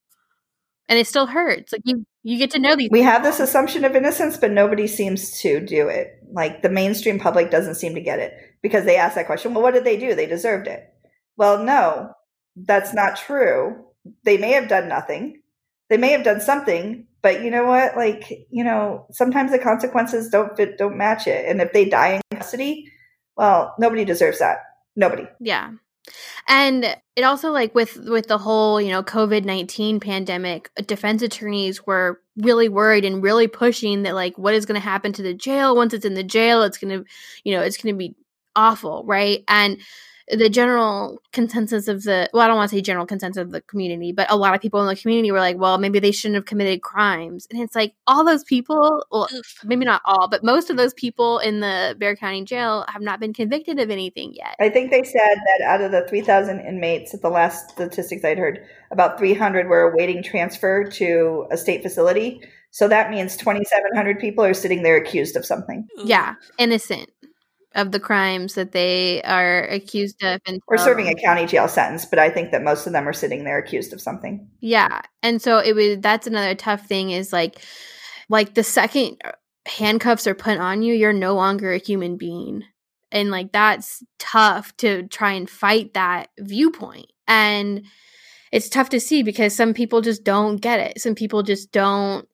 And 0.88 0.98
it 0.98 1.06
still 1.06 1.26
hurts. 1.26 1.72
Like 1.72 1.82
you 1.84 2.06
you 2.22 2.38
get 2.38 2.52
to 2.52 2.58
know 2.58 2.76
these 2.76 2.88
We 2.90 3.02
have 3.02 3.22
this 3.22 3.40
assumption 3.40 3.84
of 3.84 3.96
innocence, 3.96 4.36
but 4.36 4.50
nobody 4.50 4.86
seems 4.86 5.40
to 5.40 5.60
do 5.60 5.88
it. 5.88 6.18
Like 6.32 6.62
the 6.62 6.68
mainstream 6.68 7.18
public 7.18 7.50
doesn't 7.50 7.74
seem 7.74 7.94
to 7.94 8.00
get 8.00 8.18
it 8.18 8.32
because 8.62 8.84
they 8.84 8.96
ask 8.96 9.16
that 9.16 9.26
question, 9.26 9.54
well, 9.54 9.62
what 9.62 9.74
did 9.74 9.84
they 9.84 9.98
do? 9.98 10.14
They 10.14 10.26
deserved 10.26 10.68
it. 10.68 10.88
Well, 11.36 11.64
no, 11.64 12.12
that's 12.56 12.94
not 12.94 13.16
true. 13.16 13.84
They 14.24 14.38
may 14.38 14.52
have 14.52 14.68
done 14.68 14.88
nothing. 14.88 15.42
They 15.88 15.96
may 15.96 16.12
have 16.12 16.24
done 16.24 16.40
something, 16.40 17.06
but 17.22 17.42
you 17.42 17.50
know 17.50 17.64
what? 17.64 17.96
Like, 17.96 18.30
you 18.50 18.64
know, 18.64 19.06
sometimes 19.10 19.50
the 19.50 19.58
consequences 19.58 20.28
don't 20.28 20.56
fit, 20.56 20.78
don't 20.78 20.96
match 20.96 21.26
it. 21.26 21.44
And 21.48 21.60
if 21.60 21.72
they 21.72 21.88
die 21.88 22.20
in 22.30 22.38
custody, 22.38 22.90
well, 23.36 23.74
nobody 23.78 24.04
deserves 24.04 24.38
that. 24.38 24.58
Nobody. 24.96 25.26
Yeah. 25.40 25.70
And 26.48 26.96
it 27.16 27.22
also 27.22 27.50
like 27.50 27.74
with 27.74 27.96
with 28.08 28.26
the 28.26 28.38
whole, 28.38 28.80
you 28.80 28.90
know, 28.90 29.02
COVID-19 29.02 30.00
pandemic, 30.00 30.70
defense 30.86 31.22
attorneys 31.22 31.86
were 31.86 32.20
really 32.36 32.68
worried 32.68 33.04
and 33.04 33.22
really 33.22 33.46
pushing 33.46 34.02
that 34.02 34.14
like 34.14 34.36
what 34.38 34.54
is 34.54 34.66
going 34.66 34.80
to 34.80 34.84
happen 34.84 35.12
to 35.12 35.22
the 35.22 35.34
jail 35.34 35.76
once 35.76 35.94
it's 35.94 36.04
in 36.04 36.14
the 36.14 36.24
jail, 36.24 36.62
it's 36.62 36.78
going 36.78 36.98
to, 36.98 37.08
you 37.44 37.54
know, 37.54 37.62
it's 37.62 37.76
going 37.76 37.94
to 37.94 37.98
be 37.98 38.16
awful, 38.56 39.04
right? 39.06 39.44
And 39.48 39.80
the 40.28 40.48
general 40.48 41.20
consensus 41.32 41.88
of 41.88 42.04
the 42.04 42.28
well, 42.32 42.42
I 42.42 42.46
don't 42.46 42.56
want 42.56 42.70
to 42.70 42.76
say 42.76 42.82
general 42.82 43.06
consensus 43.06 43.40
of 43.40 43.50
the 43.50 43.60
community, 43.62 44.12
but 44.12 44.30
a 44.30 44.36
lot 44.36 44.54
of 44.54 44.60
people 44.60 44.80
in 44.80 44.86
the 44.86 44.96
community 44.96 45.32
were 45.32 45.40
like, 45.40 45.58
well, 45.58 45.78
maybe 45.78 45.98
they 45.98 46.12
shouldn't 46.12 46.36
have 46.36 46.44
committed 46.44 46.82
crimes. 46.82 47.46
And 47.50 47.60
it's 47.60 47.74
like 47.74 47.94
all 48.06 48.24
those 48.24 48.44
people, 48.44 49.04
well, 49.10 49.28
Oof. 49.34 49.60
maybe 49.64 49.84
not 49.84 50.02
all, 50.04 50.28
but 50.28 50.44
most 50.44 50.70
of 50.70 50.76
those 50.76 50.94
people 50.94 51.38
in 51.38 51.60
the 51.60 51.96
Bexar 51.98 52.16
County 52.16 52.44
jail 52.44 52.84
have 52.88 53.02
not 53.02 53.20
been 53.20 53.32
convicted 53.32 53.78
of 53.78 53.90
anything 53.90 54.32
yet. 54.34 54.56
I 54.60 54.68
think 54.68 54.90
they 54.90 55.02
said 55.02 55.36
that 55.36 55.64
out 55.64 55.80
of 55.80 55.92
the 55.92 56.06
3,000 56.08 56.60
inmates, 56.60 57.14
at 57.14 57.22
the 57.22 57.30
last 57.30 57.70
statistics 57.70 58.24
I'd 58.24 58.38
heard, 58.38 58.64
about 58.90 59.18
300 59.18 59.68
were 59.68 59.82
awaiting 59.82 60.22
transfer 60.22 60.84
to 60.84 61.46
a 61.50 61.56
state 61.56 61.82
facility. 61.82 62.40
So 62.70 62.88
that 62.88 63.10
means 63.10 63.36
2,700 63.36 64.18
people 64.18 64.44
are 64.44 64.54
sitting 64.54 64.82
there 64.82 64.96
accused 64.96 65.36
of 65.36 65.44
something. 65.44 65.86
Yeah, 66.04 66.36
innocent 66.58 67.10
of 67.74 67.92
the 67.92 68.00
crimes 68.00 68.54
that 68.54 68.72
they 68.72 69.22
are 69.22 69.64
accused 69.64 70.22
of 70.22 70.40
and 70.46 70.60
Or 70.66 70.78
serving 70.78 71.08
a 71.08 71.14
county 71.14 71.46
jail 71.46 71.68
sentence, 71.68 72.04
but 72.04 72.18
I 72.18 72.30
think 72.30 72.50
that 72.50 72.62
most 72.62 72.86
of 72.86 72.92
them 72.92 73.08
are 73.08 73.12
sitting 73.12 73.44
there 73.44 73.58
accused 73.58 73.92
of 73.92 74.00
something. 74.00 74.48
Yeah. 74.60 75.02
And 75.22 75.40
so 75.40 75.58
it 75.58 75.74
was 75.74 75.98
that's 76.00 76.26
another 76.26 76.54
tough 76.54 76.86
thing 76.86 77.10
is 77.10 77.32
like 77.32 77.60
like 78.28 78.54
the 78.54 78.64
second 78.64 79.20
handcuffs 79.66 80.26
are 80.26 80.34
put 80.34 80.58
on 80.58 80.82
you, 80.82 80.94
you're 80.94 81.12
no 81.12 81.34
longer 81.34 81.72
a 81.72 81.78
human 81.78 82.16
being. 82.16 82.64
And 83.10 83.30
like 83.30 83.52
that's 83.52 84.02
tough 84.18 84.76
to 84.78 85.06
try 85.08 85.32
and 85.32 85.48
fight 85.48 85.94
that 85.94 86.28
viewpoint. 86.38 87.06
And 87.28 87.84
it's 88.50 88.68
tough 88.68 88.90
to 88.90 89.00
see 89.00 89.22
because 89.22 89.54
some 89.54 89.74
people 89.74 90.00
just 90.00 90.24
don't 90.24 90.56
get 90.56 90.80
it. 90.80 91.00
Some 91.00 91.14
people 91.14 91.42
just 91.42 91.72
don't 91.72 92.26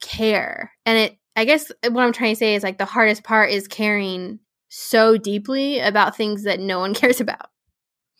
care. 0.00 0.72
And 0.86 0.98
it 0.98 1.16
I 1.36 1.44
guess 1.44 1.70
what 1.88 2.04
I'm 2.04 2.12
trying 2.12 2.34
to 2.34 2.38
say 2.38 2.54
is 2.54 2.62
like 2.62 2.78
the 2.78 2.84
hardest 2.84 3.22
part 3.22 3.50
is 3.50 3.68
caring 3.68 4.40
so 4.70 5.16
deeply 5.18 5.80
about 5.80 6.16
things 6.16 6.44
that 6.44 6.60
no 6.60 6.78
one 6.78 6.94
cares 7.00 7.20
about. 7.20 7.50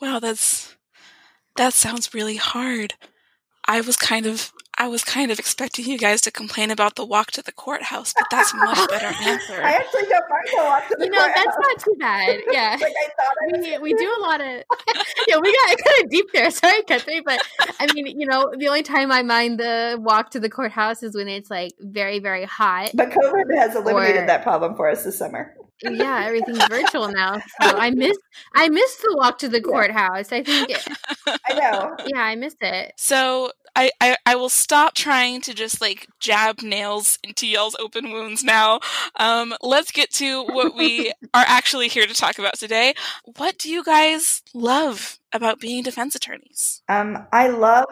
Wow, 0.01 0.19
that's 0.19 0.77
that 1.57 1.73
sounds 1.73 2.13
really 2.13 2.37
hard. 2.37 2.95
I 3.67 3.81
was 3.81 3.97
kind 3.97 4.27
of 4.27 4.53
I 4.79 4.89
was 4.89 5.05
kind 5.05 5.31
of 5.31 5.39
expecting 5.39 5.85
you 5.85 5.99
guys 5.99 6.23
to 6.23 6.31
complain 6.31 6.71
about 6.71 6.97
the 6.97 7.05
walk 7.05 7.33
to 7.33 7.43
the 7.43 7.53
courthouse, 7.53 8.15
but 8.17 8.27
that's 8.31 8.53
a 8.55 8.57
much 8.57 8.89
better 8.89 9.07
answer. 9.23 9.63
I 9.63 9.73
actually 9.75 10.05
don't 10.09 10.25
mind 10.31 10.49
the 10.51 10.57
walk 10.65 10.89
to 10.89 10.97
the 10.99 11.05
You 11.05 11.11
know, 11.11 11.19
that's 11.35 11.57
not 11.61 11.79
too 11.79 11.95
bad. 11.99 12.41
Yeah. 12.51 12.77
like 12.81 12.95
I 12.99 13.09
thought 13.17 13.37
I 13.43 13.79
we, 13.79 13.93
we 13.93 13.95
do 13.95 14.15
a 14.19 14.21
lot 14.23 14.41
of 14.41 14.47
yeah 15.29 15.37
we 15.39 15.53
got 15.55 15.79
kind 15.85 16.05
of 16.05 16.11
deep 16.11 16.27
there 16.33 16.51
sorry 16.51 16.83
Catherine 16.85 17.23
but 17.25 17.41
I 17.79 17.93
mean 17.93 18.07
you 18.19 18.27
know 18.27 18.53
the 18.59 18.67
only 18.69 18.83
time 18.83 19.13
I 19.13 19.23
mind 19.23 19.61
the 19.61 19.99
walk 20.01 20.31
to 20.31 20.41
the 20.41 20.49
courthouse 20.51 21.03
is 21.03 21.15
when 21.15 21.29
it's 21.29 21.51
like 21.51 21.73
very 21.79 22.19
very 22.19 22.45
hot 22.47 22.91
But 22.95 23.11
COVID 23.11 23.55
has 23.57 23.77
eliminated 23.77 24.23
Or- 24.23 24.27
that 24.27 24.43
problem 24.43 24.75
for 24.77 24.89
us 24.89 25.05
this 25.05 25.19
summer. 25.19 25.55
Yeah 25.83 26.25
everything's 26.27 26.65
virtual 26.69 27.09
now 27.09 27.39
so 27.39 27.77
I 27.77 27.91
miss 27.95 28.17
I 28.55 28.69
miss 28.69 28.97
the 28.97 29.15
walk 29.19 29.39
to 29.39 29.49
the 29.49 29.61
courthouse 29.61 30.33
I 30.33 30.43
think 30.43 30.71
I 31.27 31.53
know. 31.55 31.97
yeah 32.07 32.23
I 32.23 32.35
miss 32.37 32.57
it 32.61 32.93
So 32.97 33.51
I, 33.77 33.91
I, 34.01 34.17
I 34.27 34.35
will 34.35 34.49
stop 34.49 34.95
trying 34.95 35.41
to 35.43 35.55
just 35.55 35.81
like 35.81 36.09
jab 36.19 36.61
nails 36.61 37.19
into 37.23 37.47
y'all's 37.47 37.77
open 37.79 38.11
wounds 38.11 38.43
now. 38.43 38.81
Um, 39.15 39.55
let's 39.63 39.93
get 39.93 40.11
to 40.15 40.43
what 40.45 40.75
we 40.75 41.13
are 41.35 41.45
actually 41.47 41.87
here 41.87 42.05
to 42.05 42.13
talk 42.13 42.39
about 42.41 42.59
today. 42.59 42.95
What 43.37 43.59
do 43.59 43.71
you 43.71 43.85
guys 43.85 44.43
love 44.55 45.21
about 45.33 45.61
being 45.61 45.85
defense 45.85 46.17
attorneys? 46.17 46.83
Um, 46.89 47.27
I 47.33 47.47
love, 47.49 47.87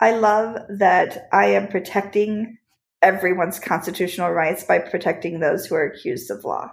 I 0.00 0.16
love 0.16 0.58
that 0.68 1.28
I 1.32 1.46
am 1.46 1.68
protecting 1.68 2.58
everyone's 3.04 3.60
constitutional 3.60 4.30
rights 4.30 4.64
by 4.64 4.78
protecting 4.78 5.38
those 5.38 5.66
who 5.66 5.74
are 5.74 5.84
accused 5.84 6.30
of 6.30 6.44
law. 6.44 6.70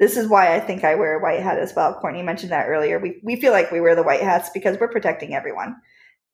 This 0.00 0.16
is 0.16 0.28
why 0.28 0.54
I 0.54 0.60
think 0.60 0.84
I 0.84 0.94
wear 0.94 1.18
a 1.18 1.22
white 1.22 1.40
hat 1.40 1.58
as 1.58 1.74
well. 1.74 1.94
Courtney 2.00 2.22
mentioned 2.22 2.52
that 2.52 2.68
earlier. 2.68 2.98
We 2.98 3.20
we 3.22 3.40
feel 3.40 3.52
like 3.52 3.70
we 3.70 3.80
wear 3.80 3.94
the 3.94 4.02
white 4.02 4.22
hats 4.22 4.50
because 4.54 4.78
we're 4.78 4.88
protecting 4.88 5.34
everyone. 5.34 5.76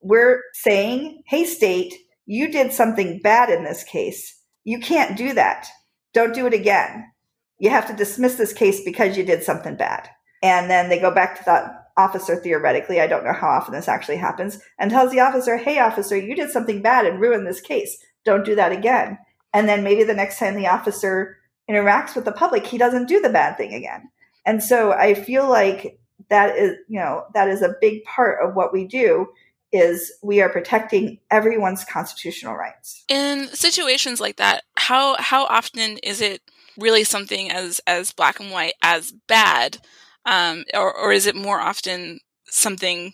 We're 0.01 0.41
saying, 0.53 1.23
"Hey, 1.27 1.45
state, 1.45 1.93
you 2.25 2.51
did 2.51 2.73
something 2.73 3.19
bad 3.21 3.49
in 3.49 3.63
this 3.63 3.83
case. 3.83 4.39
You 4.63 4.79
can't 4.79 5.17
do 5.17 5.33
that. 5.33 5.67
Don't 6.13 6.33
do 6.33 6.45
it 6.45 6.53
again. 6.53 7.11
You 7.59 7.69
have 7.69 7.87
to 7.87 7.93
dismiss 7.93 8.35
this 8.35 8.53
case 8.53 8.83
because 8.83 9.17
you 9.17 9.23
did 9.23 9.43
something 9.43 9.75
bad." 9.75 10.09
And 10.41 10.69
then 10.69 10.89
they 10.89 10.99
go 10.99 11.11
back 11.11 11.37
to 11.37 11.45
that 11.45 11.71
officer 11.97 12.35
theoretically. 12.35 12.99
I 12.99 13.07
don't 13.07 13.23
know 13.23 13.33
how 13.33 13.49
often 13.49 13.73
this 13.73 13.87
actually 13.87 14.17
happens, 14.17 14.59
and 14.79 14.89
tells 14.89 15.11
the 15.11 15.19
officer, 15.19 15.57
"Hey, 15.57 15.77
officer, 15.77 16.17
you 16.17 16.35
did 16.35 16.49
something 16.49 16.81
bad 16.81 17.05
and 17.05 17.19
ruined 17.19 17.45
this 17.45 17.61
case. 17.61 17.95
Don't 18.25 18.45
do 18.45 18.55
that 18.55 18.71
again." 18.71 19.19
And 19.53 19.67
then 19.67 19.83
maybe 19.83 20.03
the 20.03 20.13
next 20.13 20.39
time 20.39 20.55
the 20.55 20.67
officer 20.67 21.37
interacts 21.69 22.15
with 22.15 22.25
the 22.25 22.31
public, 22.31 22.65
he 22.65 22.77
doesn't 22.77 23.07
do 23.07 23.19
the 23.19 23.29
bad 23.29 23.57
thing 23.57 23.73
again. 23.73 24.09
And 24.45 24.63
so 24.63 24.91
I 24.91 25.13
feel 25.13 25.47
like 25.49 25.99
that 26.29 26.57
is, 26.57 26.77
you 26.87 26.99
know, 26.99 27.25
that 27.33 27.49
is 27.49 27.61
a 27.61 27.75
big 27.81 28.03
part 28.03 28.39
of 28.43 28.55
what 28.55 28.73
we 28.73 28.85
do 28.85 29.27
is 29.71 30.11
we 30.21 30.41
are 30.41 30.49
protecting 30.49 31.19
everyone's 31.29 31.85
constitutional 31.85 32.55
rights. 32.55 33.03
In 33.07 33.47
situations 33.53 34.19
like 34.19 34.37
that, 34.37 34.63
how 34.75 35.15
how 35.19 35.45
often 35.45 35.97
is 35.99 36.21
it 36.21 36.41
really 36.77 37.03
something 37.03 37.49
as 37.51 37.79
as 37.87 38.11
black 38.11 38.39
and 38.39 38.51
white 38.51 38.73
as 38.81 39.13
bad, 39.27 39.77
um, 40.25 40.65
or 40.73 40.93
or 40.93 41.13
is 41.13 41.25
it 41.25 41.35
more 41.35 41.59
often 41.59 42.19
something 42.45 43.13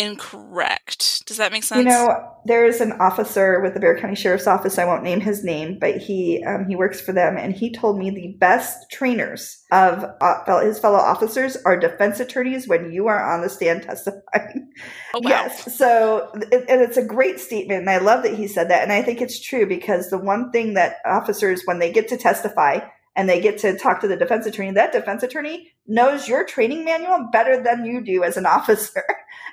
incorrect? 0.00 1.26
Does 1.26 1.36
that 1.36 1.52
make 1.52 1.62
sense? 1.62 1.78
You 1.78 1.84
know, 1.84 2.34
there 2.46 2.64
is 2.64 2.80
an 2.80 2.92
officer 2.92 3.60
with 3.60 3.74
the 3.74 3.80
Bexar 3.80 4.00
County 4.00 4.14
Sheriff's 4.14 4.46
Office. 4.46 4.78
I 4.78 4.84
won't 4.84 5.02
name 5.02 5.20
his 5.20 5.44
name, 5.44 5.78
but 5.78 5.98
he 5.98 6.42
um, 6.44 6.66
he 6.68 6.74
works 6.74 7.00
for 7.00 7.12
them, 7.12 7.36
and 7.36 7.54
he 7.54 7.72
told 7.72 7.98
me 7.98 8.10
the 8.10 8.36
best 8.40 8.90
trainers 8.90 9.62
of 9.70 10.04
uh, 10.20 10.60
his 10.60 10.78
fellow 10.78 10.98
officers 10.98 11.56
are 11.64 11.78
defense 11.78 12.18
attorneys 12.18 12.66
when 12.66 12.90
you 12.92 13.06
are 13.08 13.32
on 13.32 13.42
the 13.42 13.48
stand 13.50 13.82
testifying. 13.84 14.70
oh, 15.14 15.20
wow. 15.22 15.28
Yes. 15.30 15.76
So, 15.76 16.30
it- 16.50 16.64
and 16.68 16.80
it's 16.80 16.96
a 16.96 17.04
great 17.04 17.38
statement. 17.38 17.80
And 17.80 17.90
I 17.90 17.98
love 17.98 18.22
that 18.24 18.34
he 18.34 18.48
said 18.48 18.70
that. 18.70 18.82
And 18.82 18.92
I 18.92 19.02
think 19.02 19.20
it's 19.20 19.40
true 19.40 19.66
because 19.66 20.10
the 20.10 20.18
one 20.18 20.50
thing 20.50 20.74
that 20.74 20.96
officers, 21.04 21.62
when 21.66 21.78
they 21.78 21.92
get 21.92 22.08
to 22.08 22.16
testify 22.16 22.80
and 23.20 23.28
they 23.28 23.38
get 23.38 23.58
to 23.58 23.76
talk 23.76 24.00
to 24.00 24.08
the 24.08 24.16
defense 24.16 24.46
attorney, 24.46 24.70
that 24.70 24.92
defense 24.92 25.22
attorney 25.22 25.70
knows 25.86 26.26
your 26.26 26.42
training 26.42 26.86
manual 26.86 27.28
better 27.30 27.62
than 27.62 27.84
you 27.84 28.00
do 28.00 28.24
as 28.24 28.38
an 28.38 28.46
officer. 28.56 29.04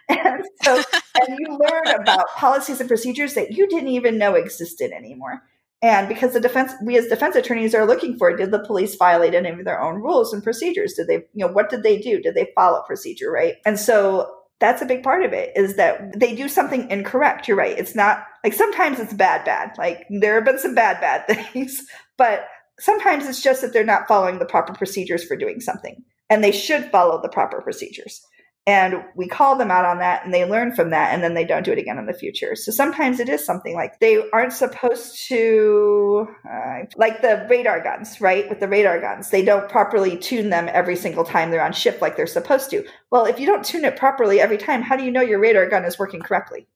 and 0.08 0.46
so, 0.64 0.82
and 1.20 1.38
you 1.38 1.50
learn 1.50 2.00
about 2.00 2.30
policies 2.38 2.80
and 2.80 2.88
procedures 2.88 3.34
that 3.34 3.52
you 3.52 3.68
didn't 3.68 3.90
even 3.90 4.18
know 4.18 4.36
existed 4.36 4.92
anymore. 4.92 5.44
And 5.82 6.08
because 6.08 6.32
the 6.32 6.40
defense, 6.40 6.72
we 6.82 6.98
as 6.98 7.08
defense 7.08 7.36
attorneys 7.36 7.76
are 7.76 7.86
looking 7.86 8.18
for, 8.18 8.34
did 8.38 8.52
the 8.52 8.66
police 8.66 8.96
violate 8.96 9.34
any 9.36 9.50
of 9.50 9.66
their 9.66 9.82
own 9.82 9.96
rules 9.96 10.32
and 10.32 10.42
procedures? 10.42 10.94
Did 10.94 11.08
they, 11.08 11.26
you 11.34 11.46
know, 11.46 11.52
what 11.52 11.70
did 11.70 11.84
they 11.84 12.00
do? 12.00 12.22
Did 12.22 12.36
they 12.36 12.54
follow 12.56 12.84
procedure, 12.84 13.30
right? 13.30 13.56
And 13.66 13.78
so 13.78 14.34
that's 14.62 14.82
a 14.82 14.86
big 14.86 15.04
part 15.04 15.26
of 15.26 15.34
it 15.34 15.52
is 15.58 15.76
that 15.76 16.18
they 16.18 16.34
do 16.34 16.48
something 16.48 16.90
incorrect. 16.90 17.50
You're 17.50 17.58
right. 17.58 17.78
It's 17.78 17.96
not 17.96 18.24
like 18.46 18.54
sometimes 18.54 18.98
it's 19.02 19.14
bad, 19.14 19.44
bad. 19.44 19.78
Like 19.78 20.08
there 20.10 20.36
have 20.36 20.46
been 20.46 20.58
some 20.58 20.74
bad, 20.74 21.02
bad 21.02 21.28
things, 21.52 21.86
but 22.18 22.48
sometimes 22.80 23.28
it's 23.28 23.42
just 23.42 23.62
that 23.62 23.74
they're 23.74 23.84
not 23.84 24.08
following 24.08 24.40
the 24.40 24.46
proper 24.46 24.74
procedures 24.74 25.24
for 25.24 25.36
doing 25.36 25.60
something 25.60 26.04
and 26.30 26.44
they 26.44 26.52
should 26.52 26.86
follow 26.92 27.22
the 27.22 27.30
proper 27.30 27.62
procedures. 27.62 28.22
And 28.66 29.06
we 29.16 29.30
call 29.30 29.58
them 29.58 29.72
out 29.72 29.86
on 29.86 30.00
that 30.00 30.26
and 30.26 30.34
they 30.34 30.44
learn 30.44 30.76
from 30.76 30.90
that 30.90 31.14
and 31.14 31.24
then 31.24 31.36
they 31.36 31.46
don't 31.46 31.64
do 31.64 31.72
it 31.72 31.78
again 31.78 31.98
in 31.98 32.06
the 32.06 32.14
future. 32.14 32.54
So 32.54 32.74
sometimes 32.74 33.22
it 33.22 33.30
is 33.30 33.46
something 33.46 33.74
like 33.74 34.02
they 34.02 34.22
aren't 34.32 34.52
supposed 34.52 35.26
to 35.30 36.28
uh, 36.46 36.80
like 36.98 37.22
the 37.22 37.48
radar 37.50 37.82
guns 37.82 38.20
right? 38.20 38.50
With 38.50 38.60
the 38.60 38.68
radar 38.68 39.00
guns 39.00 39.30
they 39.30 39.44
don't 39.44 39.70
properly 39.70 40.18
tune 40.18 40.50
them 40.50 40.70
every 40.74 40.98
single 40.98 41.24
time 41.24 41.50
they're 41.50 41.64
on 41.64 41.72
ship 41.72 42.02
like 42.02 42.18
they're 42.18 42.28
supposed 42.28 42.70
to. 42.72 42.86
Well 43.10 43.26
if 43.26 43.40
you 43.40 43.46
don't 43.46 43.64
tune 43.64 43.86
it 43.86 43.96
properly 43.96 44.42
every 44.42 44.58
time 44.58 44.82
how 44.82 44.98
do 44.98 45.06
you 45.06 45.12
know 45.12 45.22
your 45.22 45.40
radar 45.40 45.70
gun 45.70 45.86
is 45.86 45.98
working 45.98 46.20
correctly 46.20 46.68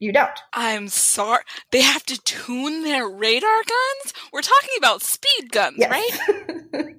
you 0.00 0.12
don't. 0.12 0.38
I'm 0.52 0.88
sorry. 0.88 1.44
They 1.70 1.82
have 1.82 2.04
to 2.06 2.20
tune 2.22 2.82
their 2.82 3.08
radar 3.08 3.62
guns? 3.62 4.14
We're 4.32 4.42
talking 4.42 4.70
about 4.78 5.02
speed 5.02 5.52
guns, 5.52 5.76
yes. 5.78 5.90
right? 5.90 6.60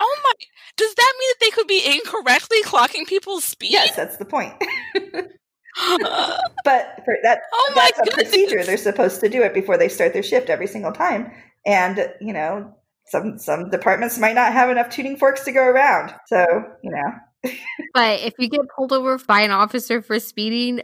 Oh 0.00 0.16
my! 0.24 0.32
Does 0.76 0.94
that 0.94 1.14
mean 1.18 1.28
that 1.30 1.36
they 1.40 1.50
could 1.50 1.66
be 1.66 1.82
incorrectly 1.86 2.62
clocking 2.64 3.06
people's 3.06 3.44
speed? 3.44 3.72
Yes, 3.72 3.94
that's 3.94 4.16
the 4.16 4.24
point. 4.24 4.52
but 6.64 7.00
for 7.04 7.16
that, 7.22 7.42
oh 7.52 7.72
that's 7.74 8.00
a 8.00 8.12
procedure. 8.12 8.64
They're 8.64 8.76
supposed 8.76 9.20
to 9.20 9.28
do 9.28 9.42
it 9.42 9.54
before 9.54 9.78
they 9.78 9.88
start 9.88 10.12
their 10.12 10.22
shift 10.22 10.50
every 10.50 10.66
single 10.66 10.92
time. 10.92 11.32
And 11.64 12.12
you 12.20 12.32
know, 12.32 12.74
some 13.06 13.38
some 13.38 13.70
departments 13.70 14.18
might 14.18 14.34
not 14.34 14.52
have 14.52 14.70
enough 14.70 14.90
tuning 14.90 15.16
forks 15.16 15.44
to 15.44 15.52
go 15.52 15.64
around. 15.64 16.14
So 16.26 16.44
you 16.82 16.90
know. 16.90 17.52
but 17.94 18.20
if 18.20 18.34
you 18.38 18.48
get 18.48 18.62
pulled 18.74 18.92
over 18.92 19.18
by 19.18 19.42
an 19.42 19.50
officer 19.50 20.00
for 20.00 20.18
speeding, 20.18 20.80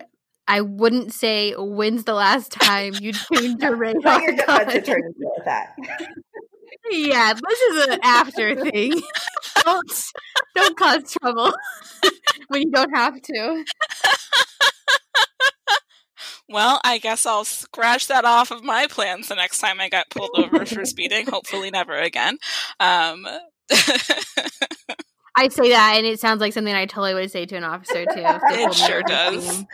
I 0.50 0.60
wouldn't 0.60 1.12
say 1.12 1.52
when's 1.56 2.04
the 2.04 2.14
last 2.14 2.52
time 2.52 2.94
you 3.00 3.12
tuned 3.12 3.62
your 3.62 3.76
radar. 3.76 4.20
Your 4.20 4.36
defense 4.36 4.74
attorney 4.74 5.14
with 5.16 5.44
that 5.44 5.76
yeah, 6.90 7.34
this 7.34 7.60
is 7.60 7.86
an 7.88 8.00
after 8.02 8.64
thing. 8.70 8.92
don't 9.64 9.92
don't 10.54 10.76
cause 10.76 11.12
trouble 11.20 11.52
when 12.48 12.62
you 12.62 12.70
don't 12.70 12.94
have 12.94 13.20
to. 13.20 13.64
Well, 16.48 16.80
I 16.82 16.98
guess 16.98 17.26
I'll 17.26 17.44
scratch 17.44 18.08
that 18.08 18.24
off 18.24 18.50
of 18.50 18.64
my 18.64 18.88
plans 18.88 19.28
the 19.28 19.36
next 19.36 19.58
time 19.58 19.80
I 19.80 19.88
get 19.88 20.10
pulled 20.10 20.36
over 20.36 20.66
for 20.66 20.84
speeding. 20.84 21.26
Hopefully, 21.26 21.70
never 21.70 21.94
again. 21.94 22.38
Um, 22.80 23.24
I 25.36 25.48
say 25.48 25.68
that, 25.70 25.94
and 25.96 26.04
it 26.04 26.18
sounds 26.18 26.40
like 26.40 26.52
something 26.52 26.74
I 26.74 26.86
totally 26.86 27.14
would 27.14 27.30
say 27.30 27.46
to 27.46 27.56
an 27.56 27.62
officer 27.62 28.04
too. 28.04 28.24
It 28.24 28.74
sure 28.74 29.02
does. 29.02 29.64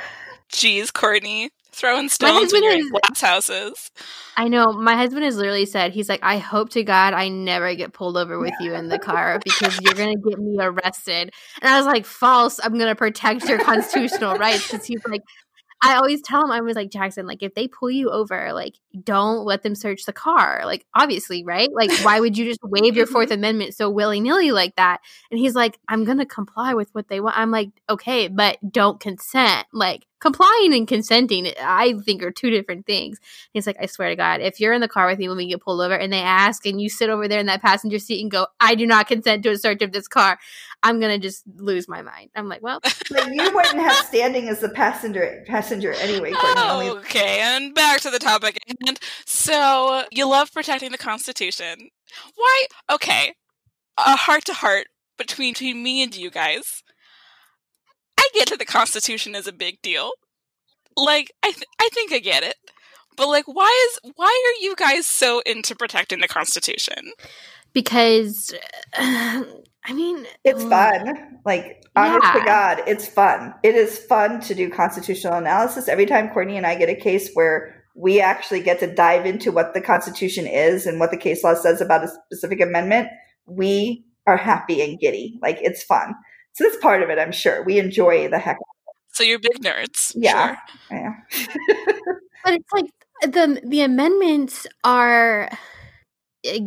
Jeez, 0.52 0.92
Courtney, 0.92 1.50
throwing 1.72 2.08
stones 2.08 2.52
in 2.54 2.62
your 2.62 2.90
glass 2.90 3.20
houses. 3.20 3.90
I 4.36 4.48
know. 4.48 4.72
My 4.72 4.96
husband 4.96 5.24
has 5.24 5.36
literally 5.36 5.66
said, 5.66 5.92
he's 5.92 6.08
like, 6.08 6.20
I 6.22 6.38
hope 6.38 6.70
to 6.70 6.84
God 6.84 7.14
I 7.14 7.28
never 7.28 7.74
get 7.74 7.92
pulled 7.92 8.16
over 8.16 8.38
with 8.38 8.54
you 8.60 8.74
in 8.74 8.88
the 8.88 8.98
car 8.98 9.40
because 9.44 9.78
you're 9.80 9.94
going 9.94 10.14
to 10.14 10.30
get 10.30 10.38
me 10.38 10.56
arrested. 10.60 11.32
And 11.60 11.68
I 11.68 11.76
was 11.76 11.86
like, 11.86 12.06
false. 12.06 12.60
I'm 12.62 12.74
going 12.74 12.88
to 12.88 12.94
protect 12.94 13.48
your 13.48 13.58
constitutional 13.58 14.36
rights. 14.36 14.70
Because 14.70 14.86
he's 14.86 15.04
like, 15.06 15.22
I 15.82 15.96
always 15.96 16.22
tell 16.22 16.42
him, 16.42 16.50
I 16.50 16.62
was 16.62 16.74
like, 16.74 16.90
Jackson, 16.90 17.26
like, 17.26 17.42
if 17.42 17.54
they 17.54 17.68
pull 17.68 17.90
you 17.90 18.08
over, 18.08 18.52
like, 18.54 18.76
don't 19.04 19.44
let 19.44 19.62
them 19.62 19.74
search 19.74 20.04
the 20.06 20.12
car. 20.12 20.62
Like, 20.64 20.86
obviously, 20.94 21.44
right? 21.44 21.68
Like, 21.70 21.90
why 22.00 22.18
would 22.18 22.38
you 22.38 22.46
just 22.46 22.60
waive 22.62 22.96
your 22.96 23.06
Fourth 23.06 23.28
mm-hmm. 23.28 23.40
Amendment 23.40 23.74
so 23.74 23.90
willy 23.90 24.20
nilly 24.20 24.52
like 24.52 24.74
that? 24.76 25.00
And 25.30 25.38
he's 25.38 25.54
like, 25.54 25.78
I'm 25.86 26.04
going 26.04 26.18
to 26.18 26.26
comply 26.26 26.72
with 26.72 26.88
what 26.92 27.08
they 27.08 27.20
want. 27.20 27.36
I'm 27.36 27.50
like, 27.50 27.68
okay, 27.90 28.28
but 28.28 28.56
don't 28.72 28.98
consent. 28.98 29.66
Like, 29.70 30.06
complying 30.20 30.74
and 30.74 30.88
consenting, 30.88 31.52
I 31.60 31.94
think, 32.04 32.22
are 32.22 32.30
two 32.30 32.50
different 32.50 32.86
things. 32.86 33.18
he's 33.52 33.66
like, 33.66 33.76
I 33.80 33.86
swear 33.86 34.08
to 34.10 34.16
God, 34.16 34.40
if 34.40 34.60
you're 34.60 34.72
in 34.72 34.80
the 34.80 34.88
car 34.88 35.06
with 35.06 35.18
me 35.18 35.28
when 35.28 35.36
we 35.36 35.48
get 35.48 35.60
pulled 35.60 35.80
over 35.80 35.94
and 35.94 36.12
they 36.12 36.20
ask 36.20 36.66
and 36.66 36.80
you 36.80 36.88
sit 36.88 37.10
over 37.10 37.28
there 37.28 37.40
in 37.40 37.46
that 37.46 37.62
passenger 37.62 37.98
seat 37.98 38.22
and 38.22 38.30
go, 38.30 38.46
I 38.60 38.74
do 38.74 38.86
not 38.86 39.08
consent 39.08 39.42
to 39.44 39.50
a 39.50 39.56
search 39.56 39.82
of 39.82 39.92
this 39.92 40.08
car, 40.08 40.38
I'm 40.82 41.00
gonna 41.00 41.18
just 41.18 41.42
lose 41.56 41.88
my 41.88 42.02
mind. 42.02 42.30
I'm 42.34 42.48
like, 42.48 42.62
well, 42.62 42.80
but 43.10 43.32
you 43.32 43.54
wouldn't 43.54 43.80
have 43.80 44.06
standing 44.06 44.48
as 44.48 44.60
the 44.60 44.68
passenger 44.68 45.44
passenger 45.46 45.92
anyway. 45.94 46.32
Oh, 46.34 46.98
okay, 46.98 47.40
and 47.40 47.74
back 47.74 48.00
to 48.00 48.10
the 48.10 48.18
topic. 48.18 48.58
And 48.86 48.98
so 49.24 50.04
you 50.10 50.28
love 50.28 50.52
protecting 50.52 50.92
the 50.92 50.98
Constitution. 50.98 51.90
Why? 52.36 52.66
Okay, 52.90 53.34
a 53.98 54.16
heart 54.16 54.44
to 54.46 54.54
heart 54.54 54.86
between 55.18 55.54
between 55.54 55.82
me 55.82 56.02
and 56.02 56.14
you 56.14 56.30
guys 56.30 56.82
I 58.26 58.38
get 58.38 58.50
that 58.50 58.58
the 58.58 58.64
Constitution 58.64 59.34
is 59.34 59.46
a 59.46 59.52
big 59.52 59.80
deal. 59.82 60.12
Like, 60.96 61.32
I 61.42 61.52
th- 61.52 61.66
I 61.80 61.88
think 61.92 62.12
I 62.12 62.18
get 62.18 62.42
it. 62.42 62.56
But 63.16 63.28
like, 63.28 63.46
why 63.46 63.88
is 63.88 64.12
why 64.16 64.26
are 64.26 64.62
you 64.62 64.74
guys 64.76 65.06
so 65.06 65.40
into 65.46 65.74
protecting 65.74 66.20
the 66.20 66.28
Constitution? 66.28 67.12
Because, 67.72 68.54
uh, 68.96 69.44
I 69.84 69.92
mean, 69.92 70.26
it's 70.44 70.62
um, 70.62 70.70
fun. 70.70 71.40
Like, 71.44 71.84
honest 71.94 72.24
yeah. 72.24 72.32
to 72.32 72.46
God, 72.46 72.82
it's 72.86 73.06
fun. 73.06 73.54
It 73.62 73.74
is 73.74 73.98
fun 73.98 74.40
to 74.42 74.54
do 74.54 74.70
constitutional 74.70 75.34
analysis. 75.34 75.88
Every 75.88 76.06
time 76.06 76.30
Courtney 76.30 76.56
and 76.56 76.66
I 76.66 76.74
get 76.74 76.88
a 76.88 76.94
case 76.94 77.30
where 77.34 77.84
we 77.94 78.20
actually 78.20 78.60
get 78.60 78.80
to 78.80 78.94
dive 78.94 79.26
into 79.26 79.52
what 79.52 79.74
the 79.74 79.80
Constitution 79.80 80.46
is 80.46 80.86
and 80.86 80.98
what 80.98 81.10
the 81.10 81.16
case 81.16 81.44
law 81.44 81.54
says 81.54 81.80
about 81.80 82.04
a 82.04 82.08
specific 82.08 82.60
amendment, 82.60 83.08
we 83.46 84.04
are 84.26 84.36
happy 84.36 84.82
and 84.82 84.98
giddy. 84.98 85.38
Like, 85.42 85.58
it's 85.60 85.82
fun. 85.82 86.14
So 86.56 86.64
that's 86.64 86.78
part 86.78 87.02
of 87.02 87.10
it, 87.10 87.18
I'm 87.18 87.32
sure. 87.32 87.62
We 87.62 87.78
enjoy 87.78 88.28
the 88.28 88.38
heck 88.38 88.56
So 89.12 89.22
you're 89.22 89.38
big 89.38 89.62
nerds. 89.62 90.12
Yeah. 90.16 90.56
Sure. 90.88 90.98
Yeah. 90.98 91.12
but 92.44 92.54
it's 92.54 92.72
like 92.72 92.86
the 93.20 93.60
the 93.62 93.82
amendments 93.82 94.66
are 94.82 95.50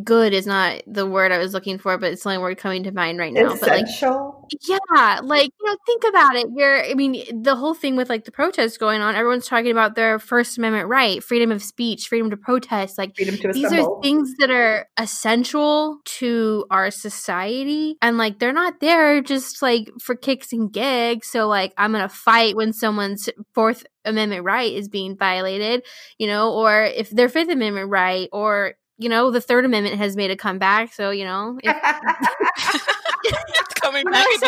good 0.04 0.34
is 0.34 0.46
not 0.46 0.82
the 0.88 1.06
word 1.06 1.32
I 1.32 1.38
was 1.38 1.54
looking 1.54 1.78
for, 1.78 1.98
but 1.98 2.14
it's 2.14 2.24
the 2.24 2.30
only 2.30 2.42
word 2.42 2.58
coming 2.58 2.84
to 2.84 2.92
mind 2.92 3.20
right 3.20 3.34
now. 3.34 3.54
Essential. 3.54 4.48
But 4.50 4.60
like, 4.70 4.80
yeah, 4.90 5.20
like 5.24 5.52
you 5.60 5.66
know, 5.66 5.78
think 5.86 6.04
about 6.08 6.36
it. 6.36 6.48
You're, 6.56 6.84
I 6.84 6.94
mean, 6.94 7.44
the 7.44 7.56
whole 7.56 7.74
thing 7.74 7.96
with 7.96 8.10
like 8.10 8.26
the 8.26 8.32
protests 8.32 8.78
going 8.78 9.02
on, 9.02 9.16
everyone's 9.16 9.48
talking 9.48 9.72
about 9.72 9.96
their 9.96 10.20
First 10.20 10.58
Amendment 10.58 10.88
right, 10.88 11.24
freedom 11.24 11.52
of 11.52 11.62
speech, 11.62 12.08
freedom 12.08 12.30
to 12.30 12.38
protest. 12.38 12.98
Like 12.98 13.16
freedom 13.16 13.38
to 13.38 13.54
these 13.54 13.72
are 13.72 14.02
things 14.02 14.34
that 14.40 14.50
are 14.50 14.88
essential 14.98 16.00
to 16.06 16.66
our 16.72 16.92
society, 16.92 17.98
and 18.02 18.18
like 18.18 18.40
they're 18.40 18.54
not 18.54 18.80
there 18.80 19.22
just 19.22 19.62
like 19.62 19.90
for 20.00 20.16
kicks 20.16 20.54
and 20.54 20.72
gigs. 20.72 21.28
So 21.28 21.48
like, 21.48 21.74
I'm 21.78 21.92
gonna 21.92 22.10
fight 22.10 22.56
when 22.56 22.74
someone's 22.74 23.30
Fourth 23.54 23.86
Amendment 24.06 24.44
right 24.44 24.72
is 24.72 24.88
being 24.88 25.18
violated, 25.18 25.86
you 26.18 26.28
know, 26.28 26.54
or 26.54 26.84
if 26.84 27.10
their 27.10 27.30
Fifth 27.30 27.50
Amendment 27.50 27.90
right, 27.90 28.30
or 28.32 28.76
you 29.00 29.10
know, 29.10 29.32
the 29.32 29.42
Third 29.42 29.66
Amendment 29.66 29.98
has 29.98 30.16
made 30.16 30.30
a 30.30 30.36
comeback. 30.36 30.94
So, 30.94 31.10
you 31.10 31.24
know, 31.24 31.58
if, 31.64 31.76
coming 33.82 34.06
back. 34.12 34.28
So, 34.40 34.48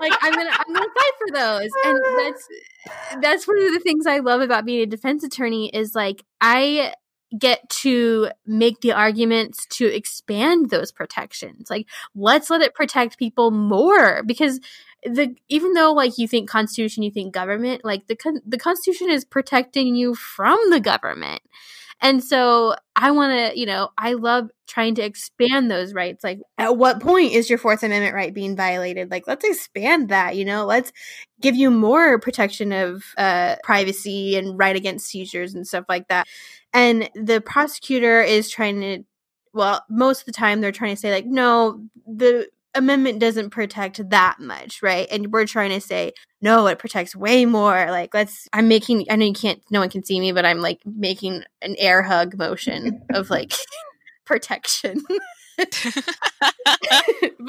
like 0.00 0.12
I'm 0.20 0.34
gonna 0.34 0.50
I'm 0.52 0.74
gonna 0.74 0.86
fight 0.86 1.12
for 1.18 1.32
those. 1.32 1.70
And 1.84 2.00
that's 2.18 2.48
that's 3.22 3.48
one 3.48 3.64
of 3.64 3.72
the 3.72 3.80
things 3.80 4.06
I 4.06 4.18
love 4.18 4.40
about 4.40 4.66
being 4.66 4.82
a 4.82 4.86
defense 4.86 5.24
attorney 5.24 5.70
is 5.72 5.94
like 5.94 6.24
I 6.40 6.92
get 7.38 7.68
to 7.68 8.30
make 8.46 8.80
the 8.80 8.92
arguments 8.92 9.66
to 9.66 9.84
expand 9.86 10.70
those 10.70 10.90
protections. 10.92 11.70
Like 11.70 11.86
let's 12.14 12.50
let 12.50 12.62
it 12.62 12.74
protect 12.74 13.18
people 13.18 13.52
more 13.52 14.22
because 14.24 14.60
the 15.04 15.36
even 15.48 15.74
though 15.74 15.92
like 15.92 16.18
you 16.18 16.26
think 16.26 16.48
constitution 16.48 17.04
you 17.04 17.12
think 17.12 17.32
government 17.32 17.84
like 17.84 18.08
the 18.08 18.16
the 18.44 18.58
constitution 18.58 19.08
is 19.08 19.24
protecting 19.24 19.94
you 19.94 20.16
from 20.16 20.58
the 20.70 20.80
government 20.80 21.42
and 22.00 22.22
so 22.22 22.74
I 22.94 23.10
want 23.10 23.32
to, 23.32 23.58
you 23.58 23.66
know, 23.66 23.90
I 23.96 24.14
love 24.14 24.50
trying 24.66 24.94
to 24.96 25.02
expand 25.02 25.70
those 25.70 25.94
rights. 25.94 26.22
Like, 26.22 26.40
at 26.58 26.76
what 26.76 27.00
point 27.00 27.32
is 27.32 27.48
your 27.48 27.58
Fourth 27.58 27.82
Amendment 27.82 28.14
right 28.14 28.34
being 28.34 28.56
violated? 28.56 29.10
Like, 29.10 29.26
let's 29.26 29.44
expand 29.44 30.10
that, 30.10 30.36
you 30.36 30.44
know, 30.44 30.66
let's 30.66 30.92
give 31.40 31.56
you 31.56 31.70
more 31.70 32.18
protection 32.18 32.72
of 32.72 33.02
uh, 33.16 33.56
privacy 33.62 34.36
and 34.36 34.58
right 34.58 34.76
against 34.76 35.06
seizures 35.06 35.54
and 35.54 35.66
stuff 35.66 35.84
like 35.88 36.08
that. 36.08 36.26
And 36.72 37.08
the 37.14 37.40
prosecutor 37.40 38.20
is 38.20 38.50
trying 38.50 38.80
to, 38.80 39.04
well, 39.54 39.84
most 39.88 40.20
of 40.20 40.26
the 40.26 40.32
time 40.32 40.60
they're 40.60 40.72
trying 40.72 40.94
to 40.94 41.00
say, 41.00 41.10
like, 41.10 41.26
no, 41.26 41.82
the 42.06 42.48
amendment 42.76 43.18
doesn't 43.18 43.50
protect 43.50 44.08
that 44.10 44.36
much, 44.38 44.82
right? 44.82 45.08
And 45.10 45.32
we're 45.32 45.46
trying 45.46 45.70
to 45.70 45.80
say, 45.80 46.12
no, 46.40 46.66
it 46.66 46.78
protects 46.78 47.16
way 47.16 47.44
more. 47.44 47.90
Like, 47.90 48.14
let's, 48.14 48.48
I'm 48.52 48.68
making, 48.68 49.06
I 49.10 49.16
know 49.16 49.26
you 49.26 49.32
can't, 49.32 49.60
no 49.70 49.80
one 49.80 49.90
can 49.90 50.04
see 50.04 50.20
me, 50.20 50.32
but 50.32 50.44
I'm 50.44 50.60
like 50.60 50.80
making 50.84 51.42
an 51.62 51.76
air 51.78 52.02
hug 52.02 52.36
motion 52.36 53.02
of 53.12 53.30
like 53.30 53.52
protection. 54.24 55.02
but 55.56 55.68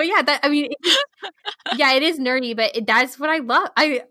yeah, 0.05 0.21
that, 0.21 0.39
I 0.43 0.49
mean, 0.49 0.71
it, 0.71 0.97
yeah, 1.75 1.93
it 1.93 2.03
is 2.03 2.19
nerdy, 2.19 2.55
but 2.55 2.75
it, 2.75 2.87
that's 2.87 3.19
what 3.19 3.29
I 3.29 3.39
love. 3.39 3.69
I, 3.75 4.03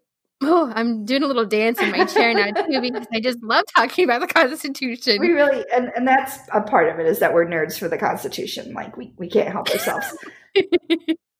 Oh, 0.43 0.71
I'm 0.75 1.07
doing 1.07 1.23
a 1.23 1.27
little 1.27 1.47
dance 1.47 1.81
in 1.81 1.91
my 1.91 2.05
chair 2.05 2.35
now 2.35 2.51
too 2.51 2.81
because 2.83 3.07
I 3.11 3.21
just 3.21 3.43
love 3.43 3.65
talking 3.75 4.05
about 4.05 4.21
the 4.21 4.27
Constitution. 4.27 5.17
We 5.19 5.31
really, 5.31 5.65
and, 5.75 5.91
and 5.97 6.07
that's 6.07 6.39
a 6.53 6.61
part 6.61 6.91
of 6.91 7.01
it 7.01 7.07
is 7.07 7.21
that 7.21 7.33
we're 7.33 7.47
nerds 7.47 7.79
for 7.79 7.89
the 7.89 7.97
Constitution. 7.97 8.75
Like 8.75 8.99
we, 8.99 9.15
we 9.17 9.29
can't 9.29 9.49
help 9.49 9.71
ourselves. 9.71 10.07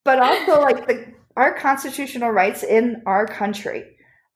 But 0.05 0.19
also, 0.19 0.61
like 0.61 0.87
the 0.87 1.07
our 1.37 1.55
constitutional 1.55 2.31
rights 2.31 2.63
in 2.63 3.03
our 3.07 3.27
country 3.27 3.85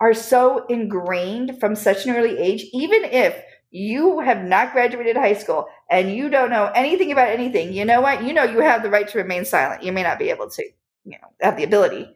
are 0.01 0.15
so 0.15 0.67
ingrained 0.67 1.59
from 1.61 1.75
such 1.75 2.07
an 2.07 2.15
early 2.15 2.39
age, 2.39 2.65
even 2.73 3.05
if 3.05 3.43
you 3.71 4.21
have 4.21 4.43
not 4.43 4.73
graduated 4.73 5.17
high 5.17 5.35
school 5.35 5.67
and 5.91 6.13
you 6.13 6.29
don't 6.29 6.51
know 6.51 6.71
anything 6.75 7.13
about 7.13 7.29
anything, 7.29 7.73
you 7.73 7.85
know 7.85 8.01
what? 8.01 8.25
You 8.25 8.33
know 8.33 8.45
you 8.45 8.61
have 8.61 8.83
the 8.83 8.91
right 8.91 9.09
to 9.09 9.19
remain 9.19 9.45
silent. 9.45 9.83
You 9.83 9.93
may 9.93 10.03
not 10.03 10.19
be 10.19 10.31
able 10.31 10.51
to, 10.51 10.65
you 11.05 11.19
know, 11.21 11.29
have 11.41 11.57
the 11.57 11.65
ability, 11.65 12.09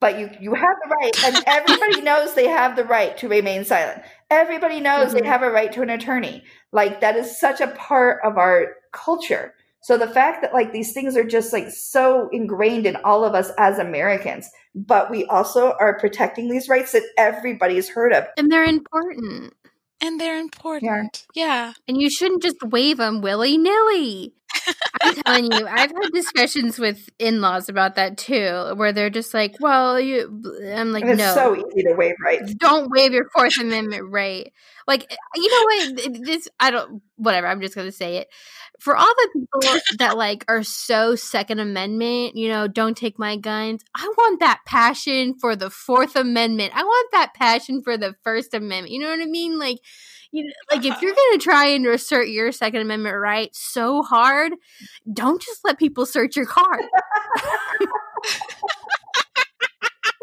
but 0.00 0.18
you 0.18 0.30
you 0.40 0.54
have 0.54 0.76
the 0.82 0.88
right, 0.88 1.24
and 1.24 1.44
everybody 1.46 2.00
knows 2.02 2.34
they 2.34 2.48
have 2.48 2.76
the 2.76 2.84
right 2.84 3.16
to 3.18 3.28
remain 3.28 3.64
silent. 3.64 4.02
Everybody 4.30 4.80
knows 4.80 5.08
mm-hmm. 5.08 5.18
they 5.18 5.26
have 5.26 5.42
a 5.42 5.50
right 5.50 5.72
to 5.72 5.82
an 5.82 5.90
attorney. 5.90 6.42
Like 6.72 7.00
that 7.00 7.16
is 7.16 7.38
such 7.38 7.60
a 7.60 7.68
part 7.68 8.20
of 8.24 8.36
our 8.36 8.76
culture. 8.92 9.54
So 9.82 9.96
the 9.96 10.08
fact 10.08 10.42
that 10.42 10.52
like 10.52 10.72
these 10.72 10.92
things 10.92 11.16
are 11.16 11.24
just 11.24 11.52
like 11.52 11.70
so 11.70 12.28
ingrained 12.32 12.86
in 12.86 12.96
all 12.96 13.24
of 13.24 13.34
us 13.34 13.50
as 13.58 13.78
Americans, 13.78 14.48
but 14.74 15.10
we 15.10 15.24
also 15.26 15.72
are 15.80 15.98
protecting 15.98 16.50
these 16.50 16.68
rights 16.68 16.92
that 16.92 17.02
everybody's 17.16 17.88
heard 17.88 18.12
of. 18.12 18.24
And 18.36 18.50
they're 18.50 18.64
important. 18.64 19.54
And 20.02 20.20
they're 20.20 20.38
important. 20.38 21.26
Yeah. 21.34 21.44
yeah. 21.44 21.72
And 21.88 22.00
you 22.00 22.10
shouldn't 22.10 22.42
just 22.42 22.62
wave 22.62 22.98
them 22.98 23.20
willy 23.20 23.58
nilly. 23.58 24.34
I'm 25.02 25.14
telling 25.14 25.52
you, 25.52 25.66
I've 25.66 25.90
had 25.90 26.12
discussions 26.12 26.78
with 26.78 27.08
in 27.18 27.40
laws 27.40 27.68
about 27.68 27.94
that 27.96 28.18
too, 28.18 28.72
where 28.76 28.92
they're 28.92 29.10
just 29.10 29.34
like, 29.34 29.56
well, 29.60 30.00
you, 30.00 30.42
I'm 30.74 30.92
like, 30.92 31.04
it's 31.04 31.18
no. 31.18 31.34
so 31.34 31.56
easy 31.56 31.82
to 31.84 31.94
waive 31.94 32.14
rights. 32.24 32.54
Don't 32.54 32.90
waive 32.90 33.12
your 33.12 33.28
Fourth 33.30 33.58
Amendment 33.60 34.10
right. 34.10 34.52
Like, 34.86 35.16
you 35.36 35.48
know 35.48 35.62
what? 36.02 36.24
This, 36.24 36.48
I 36.58 36.70
don't, 36.70 37.02
whatever. 37.16 37.46
I'm 37.46 37.60
just 37.60 37.74
to 37.74 37.92
say 37.92 38.18
it 38.18 38.28
for 38.80 38.96
all 38.96 39.06
the 39.06 39.28
people 39.34 39.80
that 39.98 40.16
like 40.16 40.44
are 40.48 40.62
so 40.62 41.14
second 41.14 41.60
amendment 41.60 42.34
you 42.34 42.48
know 42.48 42.66
don't 42.66 42.96
take 42.96 43.18
my 43.18 43.36
guns 43.36 43.84
i 43.94 44.10
want 44.16 44.40
that 44.40 44.60
passion 44.66 45.34
for 45.38 45.54
the 45.54 45.70
fourth 45.70 46.16
amendment 46.16 46.72
i 46.74 46.82
want 46.82 47.08
that 47.12 47.32
passion 47.34 47.82
for 47.82 47.96
the 47.96 48.14
first 48.24 48.54
amendment 48.54 48.90
you 48.90 48.98
know 48.98 49.10
what 49.10 49.20
i 49.20 49.26
mean 49.26 49.58
like 49.58 49.78
you 50.32 50.44
know, 50.44 50.52
like 50.70 50.84
if 50.84 51.02
you're 51.02 51.14
gonna 51.14 51.38
try 51.38 51.66
and 51.66 51.86
assert 51.86 52.28
your 52.28 52.52
second 52.52 52.80
amendment 52.80 53.16
right 53.16 53.50
so 53.52 54.02
hard 54.02 54.52
don't 55.12 55.42
just 55.42 55.60
let 55.64 55.78
people 55.78 56.06
search 56.06 56.36
your 56.36 56.46
car 56.46 56.80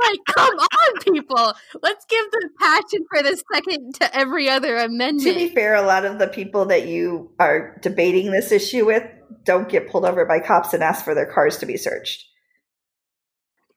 like, 0.10 0.20
come 0.28 0.58
on, 0.58 1.14
people. 1.14 1.54
Let's 1.82 2.06
give 2.06 2.26
the 2.32 2.50
passion 2.60 3.06
for 3.10 3.24
the 3.24 3.42
second 3.54 3.96
to 3.96 4.16
every 4.16 4.50
other 4.50 4.78
amendment. 4.78 5.24
To 5.24 5.34
be 5.34 5.50
fair, 5.50 5.76
a 5.76 5.82
lot 5.82 6.06
of 6.06 6.20
the 6.20 6.28
people 6.28 6.66
that 6.66 6.88
you 6.88 7.32
are 7.40 7.78
debating 7.82 8.32
this 8.32 8.52
issue 8.52 8.86
with 8.86 9.04
don't 9.44 9.70
get 9.70 9.90
pulled 9.90 10.06
over 10.06 10.26
by 10.26 10.40
cops 10.40 10.74
and 10.74 10.84
ask 10.84 11.04
for 11.04 11.16
their 11.16 11.32
cars 11.32 11.58
to 11.58 11.66
be 11.66 11.78
searched. 11.78 12.26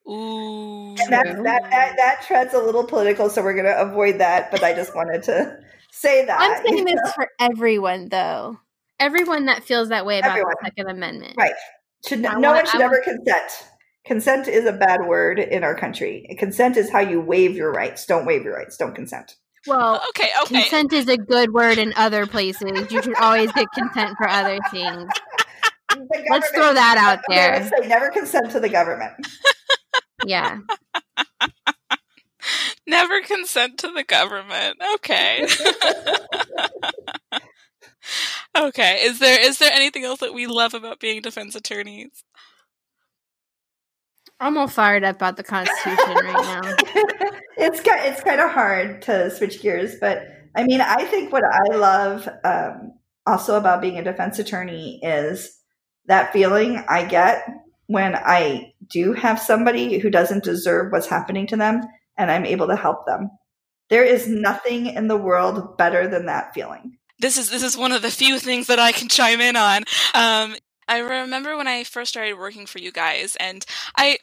Ooh. 0.09 0.97
And 0.99 1.12
that, 1.12 1.24
that, 1.45 1.70
that, 1.70 1.97
that 1.97 2.24
treads 2.26 2.55
a 2.55 2.59
little 2.59 2.85
political, 2.85 3.31
so 3.31 3.43
we're 3.43 3.55
going 3.55 3.66
to 3.66 3.81
avoid 3.81 4.18
that. 4.18 4.51
But 4.51 4.62
I 4.62 4.74
just 4.74 4.95
wanted 4.95 5.22
to 5.24 5.59
say 5.93 6.24
that. 6.26 6.41
I'm 6.41 6.66
saying 6.66 6.84
this 6.84 6.95
know? 6.95 7.11
for 7.14 7.28
everyone, 7.38 8.09
though. 8.09 8.59
Everyone 8.99 9.47
that 9.47 9.64
feels 9.64 9.88
that 9.88 10.05
way 10.05 10.18
about 10.18 10.32
everyone. 10.32 10.55
the 10.61 10.66
Second 10.66 10.91
Amendment. 10.91 11.34
Right. 11.38 11.55
Should, 12.07 12.20
no 12.20 12.32
want, 12.32 12.43
one 12.43 12.66
should 12.66 12.80
I 12.80 12.84
ever 12.84 12.95
want, 12.95 13.05
consent 13.05 13.66
consent 14.07 14.49
is 14.49 14.66
a 14.66 14.72
bad 14.72 15.07
word 15.07 15.38
in 15.38 15.62
our 15.64 15.74
country. 15.74 16.26
Consent 16.38 16.76
is 16.76 16.91
how 16.91 17.01
you 17.01 17.20
waive 17.20 17.55
your 17.55 17.72
rights. 17.72 18.07
Don't 18.07 18.26
waive 18.26 18.43
your 18.43 18.55
rights. 18.55 18.76
Don't 18.76 18.95
consent. 18.95 19.36
Well, 19.66 20.03
okay, 20.11 20.28
okay. 20.43 20.62
Consent 20.62 20.93
is 20.93 21.09
a 21.09 21.16
good 21.16 21.53
word 21.53 21.78
in 21.78 21.93
other 21.97 22.26
places. 22.26 22.91
You 22.91 23.03
should 23.03 23.14
always 23.16 23.53
get 23.53 23.66
consent 23.72 24.16
for 24.16 24.28
other 24.28 24.59
things. 24.70 25.11
Let's 26.30 26.49
throw 26.51 26.72
that 26.72 26.97
out 26.99 27.20
there. 27.28 27.68
Say 27.68 27.86
never 27.88 28.11
consent 28.11 28.51
to 28.53 28.61
the 28.61 28.68
government. 28.68 29.14
yeah. 30.24 30.59
Never 32.91 33.20
consent 33.20 33.78
to 33.78 33.93
the 33.93 34.03
government. 34.03 34.78
Okay. 34.97 35.47
okay. 38.59 39.05
Is 39.05 39.20
there 39.20 39.41
is 39.41 39.59
there 39.59 39.70
anything 39.72 40.05
else 40.05 40.18
that 40.20 40.34
we 40.34 40.49
love 40.49 40.74
about 40.74 40.99
being 40.99 41.22
defense 41.22 41.55
attorneys? 41.55 42.24
I'm 44.41 44.59
all 44.59 44.66
fired 44.66 45.05
up 45.05 45.16
about 45.16 45.36
the 45.36 45.45
Constitution 45.45 46.14
right 46.14 46.32
now. 46.32 46.61
it's 47.59 47.80
kind, 47.80 48.01
it's 48.07 48.22
kind 48.22 48.41
of 48.41 48.51
hard 48.51 49.03
to 49.03 49.30
switch 49.30 49.62
gears, 49.62 49.95
but 50.01 50.26
I 50.57 50.64
mean, 50.64 50.80
I 50.80 51.05
think 51.05 51.32
what 51.32 51.45
I 51.45 51.76
love 51.76 52.28
um, 52.43 52.95
also 53.24 53.57
about 53.57 53.82
being 53.82 53.99
a 53.99 54.05
defense 54.05 54.41
attorney 54.41 54.99
is 55.03 55.57
that 56.07 56.32
feeling 56.32 56.82
I 56.88 57.05
get 57.05 57.47
when 57.86 58.16
I 58.16 58.72
do 58.88 59.12
have 59.12 59.38
somebody 59.38 59.99
who 59.99 60.11
doesn't 60.11 60.43
deserve 60.43 60.91
what's 60.91 61.07
happening 61.07 61.47
to 61.49 61.57
them, 61.57 61.82
and 62.21 62.31
I'm 62.31 62.47
able 62.47 62.68
to 62.68 62.77
help 62.77 63.07
them. 63.07 63.31
There 63.89 64.05
is 64.05 64.29
nothing 64.29 64.87
in 64.87 65.09
the 65.09 65.16
world 65.16 65.77
better 65.77 66.07
than 66.07 66.27
that 66.27 66.55
feeling 66.55 66.99
this 67.21 67.37
is 67.37 67.51
this 67.51 67.62
is 67.62 67.77
one 67.77 67.93
of 67.93 68.03
the 68.03 68.11
few 68.11 68.39
things 68.39 68.66
that 68.66 68.79
I 68.79 68.93
can 68.93 69.09
chime 69.09 69.41
in 69.41 69.55
on. 69.57 69.85
Um, 70.14 70.57
I 70.89 70.99
remember 70.99 71.57
when 71.57 71.68
I 71.68 71.85
first 71.85 72.11
started 72.11 72.35
working 72.35 72.66
for 72.66 72.79
you 72.79 72.91
guys, 72.91 73.37
and 73.39 73.64
I 73.97 74.18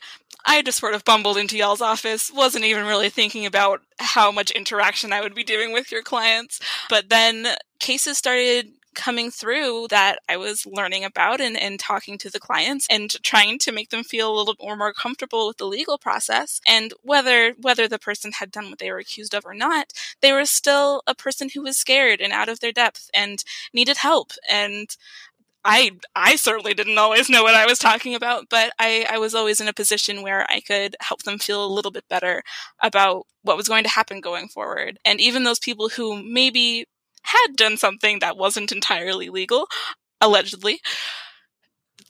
I 0.45 0.61
just 0.61 0.79
sort 0.79 0.95
of 0.95 1.05
bumbled 1.05 1.37
into 1.37 1.57
y'all's 1.57 1.81
office, 1.81 2.31
wasn't 2.33 2.65
even 2.65 2.85
really 2.85 3.09
thinking 3.09 3.45
about 3.45 3.81
how 3.99 4.31
much 4.31 4.51
interaction 4.51 5.13
I 5.13 5.21
would 5.21 5.35
be 5.35 5.43
doing 5.43 5.71
with 5.71 5.91
your 5.91 6.01
clients. 6.01 6.59
But 6.89 7.09
then 7.09 7.47
cases 7.79 8.17
started 8.17 8.71
coming 8.97 9.31
through 9.31 9.87
that 9.89 10.19
I 10.27 10.35
was 10.35 10.65
learning 10.65 11.05
about 11.05 11.39
and, 11.39 11.55
and 11.55 11.79
talking 11.79 12.17
to 12.17 12.29
the 12.29 12.39
clients 12.39 12.87
and 12.89 13.11
trying 13.23 13.59
to 13.59 13.71
make 13.71 13.91
them 13.91 14.03
feel 14.03 14.29
a 14.29 14.35
little 14.35 14.55
more, 14.59 14.75
more 14.75 14.91
comfortable 14.91 15.47
with 15.47 15.57
the 15.57 15.67
legal 15.67 15.97
process. 15.97 16.59
And 16.67 16.93
whether 17.03 17.53
whether 17.61 17.87
the 17.87 17.99
person 17.99 18.33
had 18.33 18.51
done 18.51 18.69
what 18.69 18.79
they 18.79 18.91
were 18.91 18.97
accused 18.97 19.33
of 19.33 19.45
or 19.45 19.53
not, 19.53 19.93
they 20.21 20.33
were 20.33 20.45
still 20.45 21.03
a 21.07 21.15
person 21.15 21.49
who 21.53 21.61
was 21.61 21.77
scared 21.77 22.19
and 22.19 22.33
out 22.33 22.49
of 22.49 22.59
their 22.59 22.73
depth 22.73 23.09
and 23.13 23.43
needed 23.73 23.97
help. 23.97 24.31
And 24.49 24.89
I 25.63 25.91
I 26.15 26.35
certainly 26.37 26.73
didn't 26.73 26.97
always 26.97 27.29
know 27.29 27.43
what 27.43 27.53
I 27.55 27.65
was 27.67 27.77
talking 27.77 28.15
about, 28.15 28.49
but 28.49 28.71
I, 28.79 29.05
I 29.09 29.19
was 29.19 29.35
always 29.35 29.61
in 29.61 29.67
a 29.67 29.73
position 29.73 30.23
where 30.23 30.49
I 30.49 30.59
could 30.59 30.95
help 31.01 31.23
them 31.23 31.37
feel 31.37 31.63
a 31.63 31.67
little 31.67 31.91
bit 31.91 32.07
better 32.09 32.41
about 32.81 33.27
what 33.43 33.57
was 33.57 33.67
going 33.67 33.83
to 33.83 33.89
happen 33.89 34.21
going 34.21 34.47
forward. 34.47 34.97
And 35.05 35.21
even 35.21 35.43
those 35.43 35.59
people 35.59 35.89
who 35.89 36.23
maybe 36.23 36.87
had 37.27 37.55
done 37.55 37.77
something 37.77 38.19
that 38.19 38.37
wasn't 38.37 38.71
entirely 38.71 39.29
legal, 39.29 39.67
allegedly, 40.21 40.79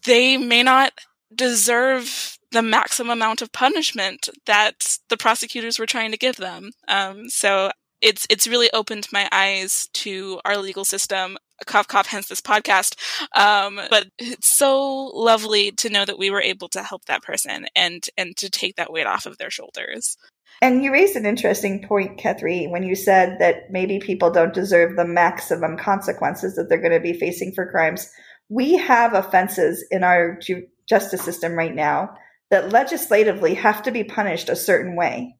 they 0.05 0.38
may 0.38 0.63
not 0.63 0.93
deserve 1.34 2.38
the 2.51 2.61
maximum 2.61 3.11
amount 3.11 3.41
of 3.41 3.51
punishment 3.51 4.30
that 4.45 4.97
the 5.09 5.18
prosecutors 5.18 5.78
were 5.78 5.86
trying 5.86 6.11
to 6.11 6.18
give 6.18 6.38
them. 6.38 6.72
Um, 6.88 7.30
so 7.30 7.72
it's 8.01 8.28
it's 8.30 8.47
really 8.47 8.70
opened 8.74 9.07
my 9.11 9.28
eyes 9.32 9.89
to 9.93 10.39
our 10.45 10.57
legal 10.57 10.86
system. 10.86 11.38
Cough 11.65 11.88
cough 11.88 12.07
hence 12.07 12.28
this 12.28 12.41
podcast. 12.41 12.95
Um, 13.36 13.82
but 13.89 14.07
it's 14.20 14.55
so 14.55 15.07
lovely 15.07 15.72
to 15.72 15.89
know 15.89 16.05
that 16.05 16.20
we 16.20 16.30
were 16.30 16.41
able 16.41 16.70
to 16.70 16.84
help 16.84 17.05
that 17.05 17.24
person 17.24 17.65
and 17.76 18.03
and 18.18 18.38
to 18.38 18.49
take 18.49 18.76
that 18.76 18.91
weight 18.93 19.07
off 19.07 19.26
of 19.26 19.38
their 19.38 19.49
shoulders 19.49 20.15
and 20.62 20.84
you 20.84 20.91
raised 20.91 21.16
an 21.16 21.26
interesting 21.26 21.86
point 21.88 22.18
Catherine, 22.18 22.72
when 22.72 22.84
you 22.84 22.95
said 22.95 23.38
that 23.39 23.70
maybe 23.72 24.00
people 24.00 24.32
don't 24.32 24.54
deserve 24.54 24.95
the 24.95 25.06
maximum 25.06 25.78
consequences 25.78 26.56
that 26.56 26.68
they're 26.70 26.82
going 26.82 26.91
to 26.91 27.00
be 27.00 27.14
facing 27.14 27.54
for 27.54 27.70
crimes. 27.70 28.12
We 28.50 28.78
have 28.78 29.14
offenses 29.14 29.86
in 29.91 30.04
our 30.04 30.38
ju- 30.39 30.68
justice 30.88 31.22
system 31.22 31.54
right 31.54 31.76
now 31.76 32.16
that 32.50 32.72
legislatively 32.72 33.54
have 33.56 33.84
to 33.84 33.91
be 33.91 34.04
punished 34.04 34.50
a 34.50 34.56
certain 34.56 34.95
way. 34.95 35.36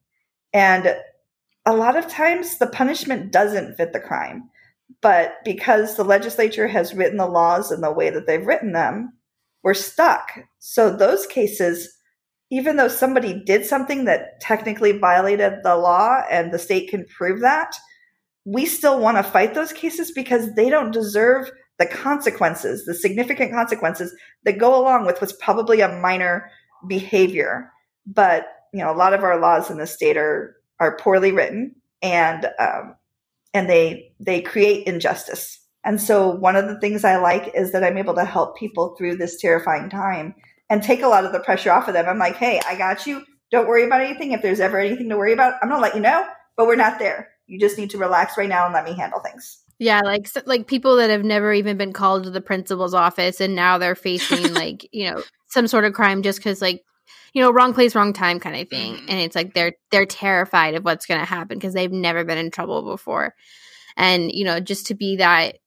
And 0.52 0.94
a 1.66 1.74
lot 1.74 1.96
of 1.96 2.08
times 2.08 2.58
the 2.58 2.66
punishment 2.66 3.32
doesn't 3.32 3.76
fit 3.76 3.92
the 3.92 4.00
crime. 4.00 4.50
But 5.02 5.34
because 5.44 5.96
the 5.96 6.04
legislature 6.04 6.68
has 6.68 6.94
written 6.94 7.18
the 7.18 7.26
laws 7.26 7.70
in 7.70 7.80
the 7.80 7.92
way 7.92 8.10
that 8.10 8.26
they've 8.26 8.46
written 8.46 8.72
them, 8.72 9.12
we're 9.62 9.74
stuck. 9.74 10.30
So 10.58 10.90
those 10.90 11.26
cases, 11.26 11.97
even 12.50 12.76
though 12.76 12.88
somebody 12.88 13.42
did 13.44 13.66
something 13.66 14.04
that 14.06 14.40
technically 14.40 14.92
violated 14.92 15.54
the 15.62 15.76
law 15.76 16.22
and 16.30 16.52
the 16.52 16.58
state 16.58 16.88
can 16.88 17.04
prove 17.04 17.40
that, 17.40 17.74
we 18.44 18.64
still 18.64 18.98
want 18.98 19.18
to 19.18 19.22
fight 19.22 19.54
those 19.54 19.72
cases 19.72 20.10
because 20.12 20.54
they 20.54 20.70
don't 20.70 20.90
deserve 20.90 21.50
the 21.78 21.86
consequences, 21.86 22.84
the 22.86 22.94
significant 22.94 23.52
consequences 23.52 24.14
that 24.44 24.58
go 24.58 24.80
along 24.80 25.06
with 25.06 25.20
what's 25.20 25.34
probably 25.34 25.80
a 25.80 26.00
minor 26.00 26.50
behavior. 26.86 27.70
But 28.06 28.46
you 28.72 28.80
know, 28.80 28.90
a 28.90 28.96
lot 28.96 29.12
of 29.12 29.22
our 29.22 29.38
laws 29.38 29.70
in 29.70 29.78
the 29.78 29.86
state 29.86 30.16
are 30.16 30.56
are 30.80 30.96
poorly 30.96 31.32
written, 31.32 31.74
and 32.02 32.46
um, 32.58 32.96
and 33.52 33.68
they 33.68 34.12
they 34.20 34.40
create 34.40 34.86
injustice. 34.86 35.60
And 35.84 36.00
so 36.00 36.30
one 36.30 36.56
of 36.56 36.66
the 36.66 36.78
things 36.80 37.04
I 37.04 37.16
like 37.16 37.52
is 37.54 37.72
that 37.72 37.84
I'm 37.84 37.98
able 37.98 38.14
to 38.14 38.24
help 38.24 38.56
people 38.56 38.94
through 38.96 39.16
this 39.16 39.40
terrifying 39.40 39.88
time 39.88 40.34
and 40.70 40.82
take 40.82 41.02
a 41.02 41.08
lot 41.08 41.24
of 41.24 41.32
the 41.32 41.40
pressure 41.40 41.72
off 41.72 41.88
of 41.88 41.94
them. 41.94 42.06
I'm 42.06 42.18
like, 42.18 42.36
"Hey, 42.36 42.60
I 42.66 42.76
got 42.76 43.06
you. 43.06 43.24
Don't 43.50 43.68
worry 43.68 43.84
about 43.84 44.00
anything. 44.02 44.32
If 44.32 44.42
there's 44.42 44.60
ever 44.60 44.78
anything 44.78 45.08
to 45.08 45.16
worry 45.16 45.32
about, 45.32 45.54
I'm 45.62 45.68
going 45.68 45.78
to 45.80 45.82
let 45.82 45.94
you 45.94 46.00
know, 46.00 46.26
but 46.56 46.66
we're 46.66 46.76
not 46.76 46.98
there. 46.98 47.28
You 47.46 47.58
just 47.58 47.78
need 47.78 47.90
to 47.90 47.98
relax 47.98 48.36
right 48.36 48.48
now 48.48 48.64
and 48.64 48.74
let 48.74 48.84
me 48.84 48.94
handle 48.94 49.20
things." 49.20 49.62
Yeah, 49.78 50.00
like 50.00 50.28
like 50.46 50.66
people 50.66 50.96
that 50.96 51.10
have 51.10 51.24
never 51.24 51.52
even 51.52 51.76
been 51.76 51.92
called 51.92 52.24
to 52.24 52.30
the 52.30 52.40
principal's 52.40 52.94
office 52.94 53.40
and 53.40 53.54
now 53.54 53.78
they're 53.78 53.94
facing 53.94 54.52
like, 54.54 54.88
you 54.92 55.10
know, 55.10 55.22
some 55.46 55.68
sort 55.68 55.84
of 55.84 55.92
crime 55.92 56.22
just 56.22 56.42
cuz 56.42 56.60
like 56.60 56.82
you 57.34 57.42
know, 57.42 57.52
wrong 57.52 57.74
place, 57.74 57.94
wrong 57.94 58.12
time 58.12 58.40
kind 58.40 58.56
of 58.56 58.68
thing. 58.68 58.94
Mhm. 58.96 59.04
And 59.08 59.20
it's 59.20 59.36
like 59.36 59.54
they're 59.54 59.74
they're 59.90 60.06
terrified 60.06 60.74
of 60.74 60.84
what's 60.84 61.06
going 61.06 61.20
to 61.20 61.26
happen 61.26 61.58
because 61.58 61.74
they've 61.74 61.92
never 61.92 62.24
been 62.24 62.38
in 62.38 62.50
trouble 62.50 62.82
before. 62.82 63.34
And 63.96 64.32
you 64.32 64.44
know, 64.44 64.60
just 64.60 64.86
to 64.86 64.94
be 64.94 65.16
that 65.16 65.58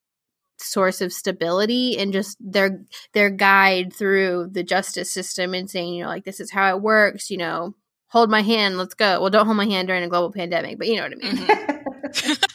source 0.61 1.01
of 1.01 1.13
stability 1.13 1.97
and 1.97 2.13
just 2.13 2.37
their 2.39 2.81
their 3.13 3.29
guide 3.29 3.93
through 3.93 4.49
the 4.51 4.63
justice 4.63 5.11
system 5.11 5.53
and 5.53 5.69
saying, 5.69 5.93
you 5.93 6.03
know, 6.03 6.09
like 6.09 6.25
this 6.25 6.39
is 6.39 6.51
how 6.51 6.75
it 6.75 6.81
works, 6.81 7.29
you 7.29 7.37
know, 7.37 7.75
hold 8.07 8.29
my 8.29 8.41
hand, 8.41 8.77
let's 8.77 8.93
go. 8.93 9.19
Well, 9.21 9.29
don't 9.29 9.45
hold 9.45 9.57
my 9.57 9.65
hand 9.65 9.87
during 9.87 10.03
a 10.03 10.09
global 10.09 10.31
pandemic, 10.31 10.77
but 10.77 10.87
you 10.87 10.97
know 10.97 11.03
what 11.03 11.13
I 11.13 11.15
mean. 11.15 11.37
Mhm. 11.37 12.43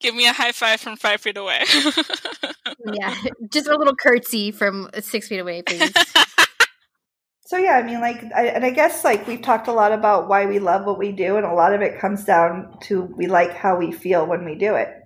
Give 0.00 0.14
me 0.14 0.26
a 0.26 0.32
high 0.32 0.52
five 0.52 0.80
from 0.80 0.96
five 0.96 1.20
feet 1.20 1.36
away. 1.36 1.62
yeah. 2.92 3.14
Just 3.50 3.68
a 3.68 3.76
little 3.76 3.94
curtsy 3.94 4.50
from 4.50 4.88
six 5.00 5.28
feet 5.28 5.40
away, 5.40 5.60
please. 5.62 5.92
So 7.44 7.56
yeah, 7.56 7.72
I 7.72 7.82
mean, 7.82 8.00
like, 8.00 8.22
I, 8.32 8.46
and 8.46 8.64
I 8.64 8.70
guess 8.70 9.02
like 9.04 9.26
we've 9.26 9.42
talked 9.42 9.66
a 9.66 9.72
lot 9.72 9.92
about 9.92 10.28
why 10.28 10.46
we 10.46 10.60
love 10.60 10.86
what 10.86 10.98
we 10.98 11.10
do, 11.10 11.36
and 11.36 11.44
a 11.44 11.52
lot 11.52 11.74
of 11.74 11.82
it 11.82 11.98
comes 11.98 12.24
down 12.24 12.78
to 12.82 13.02
we 13.02 13.26
like 13.26 13.52
how 13.52 13.76
we 13.76 13.90
feel 13.90 14.24
when 14.24 14.44
we 14.44 14.54
do 14.54 14.76
it. 14.76 14.99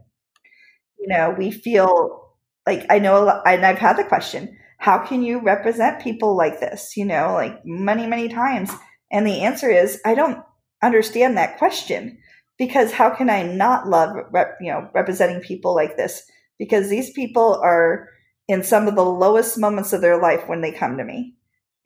You 0.99 1.09
know, 1.09 1.35
we 1.37 1.51
feel 1.51 2.21
like 2.67 2.87
I 2.91 2.99
know, 2.99 3.23
a 3.23 3.25
lot, 3.25 3.43
and 3.47 3.65
I've 3.65 3.79
had 3.79 3.97
the 3.97 4.05
question: 4.05 4.57
How 4.79 4.99
can 4.99 5.23
you 5.23 5.41
represent 5.41 6.03
people 6.03 6.37
like 6.37 6.61
this? 6.61 6.97
You 6.97 7.05
know, 7.05 7.33
like 7.35 7.61
many, 7.65 8.07
many 8.07 8.29
times, 8.29 8.71
and 9.13 9.27
the 9.27 9.43
answer 9.43 9.71
is 9.71 10.01
I 10.05 10.15
don't 10.15 10.43
understand 10.83 11.37
that 11.37 11.59
question 11.59 12.19
because 12.59 12.93
how 12.93 13.11
can 13.11 13.31
I 13.31 13.43
not 13.43 13.89
love 13.89 14.17
rep, 14.33 14.57
you 14.61 14.73
know 14.73 14.89
representing 14.95 15.41
people 15.41 15.75
like 15.75 15.97
this? 15.97 16.23
Because 16.59 16.89
these 16.89 17.11
people 17.11 17.61
are 17.63 18.09
in 18.49 18.63
some 18.63 18.87
of 18.89 18.95
the 18.95 19.05
lowest 19.05 19.59
moments 19.59 19.93
of 19.93 20.01
their 20.01 20.21
life 20.21 20.47
when 20.49 20.61
they 20.61 20.73
come 20.73 20.97
to 20.99 21.05
me 21.05 21.35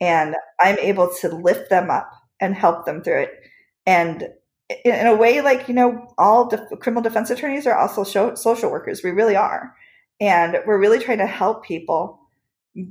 and 0.01 0.35
I'm 0.59 0.77
able 0.79 1.09
to 1.21 1.29
lift 1.29 1.69
them 1.69 1.89
up 1.89 2.09
and 2.39 2.55
help 2.55 2.85
them 2.85 3.01
through 3.01 3.23
it. 3.23 3.31
And 3.85 4.27
in, 4.69 4.95
in 4.95 5.07
a 5.07 5.15
way, 5.15 5.41
like 5.41 5.67
you 5.67 5.73
know, 5.73 6.07
all 6.17 6.47
def- 6.47 6.79
criminal 6.79 7.01
defense 7.01 7.29
attorneys 7.29 7.65
are 7.65 7.77
also 7.77 8.03
show, 8.03 8.35
social 8.35 8.71
workers. 8.71 9.03
We 9.03 9.11
really 9.11 9.35
are, 9.35 9.75
and 10.19 10.57
we're 10.65 10.79
really 10.79 10.99
trying 10.99 11.17
to 11.19 11.27
help 11.27 11.63
people 11.63 12.19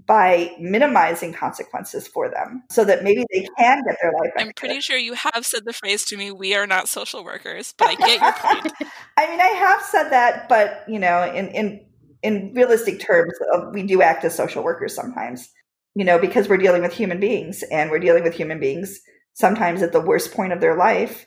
by 0.07 0.55
minimizing 0.59 1.33
consequences 1.33 2.09
for 2.09 2.29
them, 2.29 2.65
so 2.71 2.85
that 2.85 3.05
maybe 3.05 3.25
they 3.33 3.47
can 3.57 3.83
get 3.85 3.97
their 4.03 4.13
life. 4.13 4.33
I'm 4.37 4.53
pretty 4.55 4.81
sure 4.81 4.97
you 4.97 5.15
have 5.15 5.47
said 5.47 5.65
the 5.65 5.73
phrase 5.73 6.05
to 6.07 6.17
me, 6.17 6.33
we 6.33 6.55
are 6.55 6.67
not 6.67 6.89
social 6.89 7.25
workers, 7.25 7.75
but 7.79 7.89
I 7.89 7.95
get 7.95 8.21
your 8.21 8.33
point. 8.33 8.73
I 9.17 9.31
mean, 9.31 9.41
I 9.41 9.47
have 9.47 9.83
said 9.83 10.11
that, 10.11 10.49
but 10.49 10.85
you 10.89 10.99
know, 10.99 11.33
in 11.33 11.49
in 11.49 11.87
in 12.23 12.53
realistic 12.55 12.99
terms, 13.01 13.33
we 13.73 13.85
do 13.85 14.03
act 14.03 14.25
as 14.25 14.35
social 14.35 14.65
workers 14.65 14.95
sometimes. 14.95 15.49
You 15.95 16.05
know, 16.05 16.19
because 16.19 16.49
we're 16.49 16.59
dealing 16.59 16.83
with 16.83 16.93
human 16.93 17.19
beings, 17.19 17.65
and 17.71 17.91
we're 17.91 17.99
dealing 17.99 18.23
with 18.25 18.35
human 18.35 18.61
beings 18.61 19.01
sometimes 19.35 19.83
at 19.83 19.93
the 19.93 20.01
worst 20.01 20.33
point 20.33 20.53
of 20.53 20.61
their 20.61 20.77
life, 20.77 21.27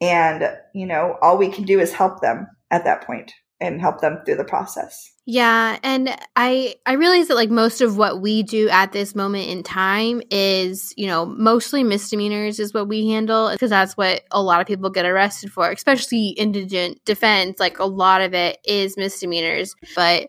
and 0.00 0.56
you 0.74 0.86
know, 0.86 1.16
all 1.22 1.38
we 1.38 1.48
can 1.48 1.64
do 1.64 1.80
is 1.80 1.92
help 1.92 2.20
them 2.20 2.46
at 2.70 2.84
that 2.84 3.06
point 3.06 3.32
and 3.60 3.80
help 3.80 4.00
them 4.00 4.20
through 4.24 4.36
the 4.36 4.44
process. 4.44 5.12
Yeah, 5.26 5.78
and 5.82 6.16
I 6.36 6.76
I 6.86 6.94
realize 6.94 7.28
that 7.28 7.34
like 7.34 7.50
most 7.50 7.82
of 7.82 7.98
what 7.98 8.22
we 8.22 8.42
do 8.42 8.68
at 8.70 8.92
this 8.92 9.14
moment 9.14 9.48
in 9.48 9.62
time 9.62 10.22
is, 10.30 10.94
you 10.96 11.06
know, 11.06 11.26
mostly 11.26 11.84
misdemeanors 11.84 12.58
is 12.58 12.72
what 12.72 12.88
we 12.88 13.08
handle 13.08 13.50
because 13.50 13.68
that's 13.68 13.94
what 13.94 14.22
a 14.30 14.42
lot 14.42 14.60
of 14.60 14.66
people 14.66 14.88
get 14.88 15.04
arrested 15.04 15.52
for, 15.52 15.70
especially 15.70 16.28
indigent 16.28 17.04
defense, 17.04 17.60
like 17.60 17.78
a 17.78 17.84
lot 17.84 18.22
of 18.22 18.32
it 18.32 18.58
is 18.64 18.96
misdemeanors, 18.96 19.74
but 19.94 20.28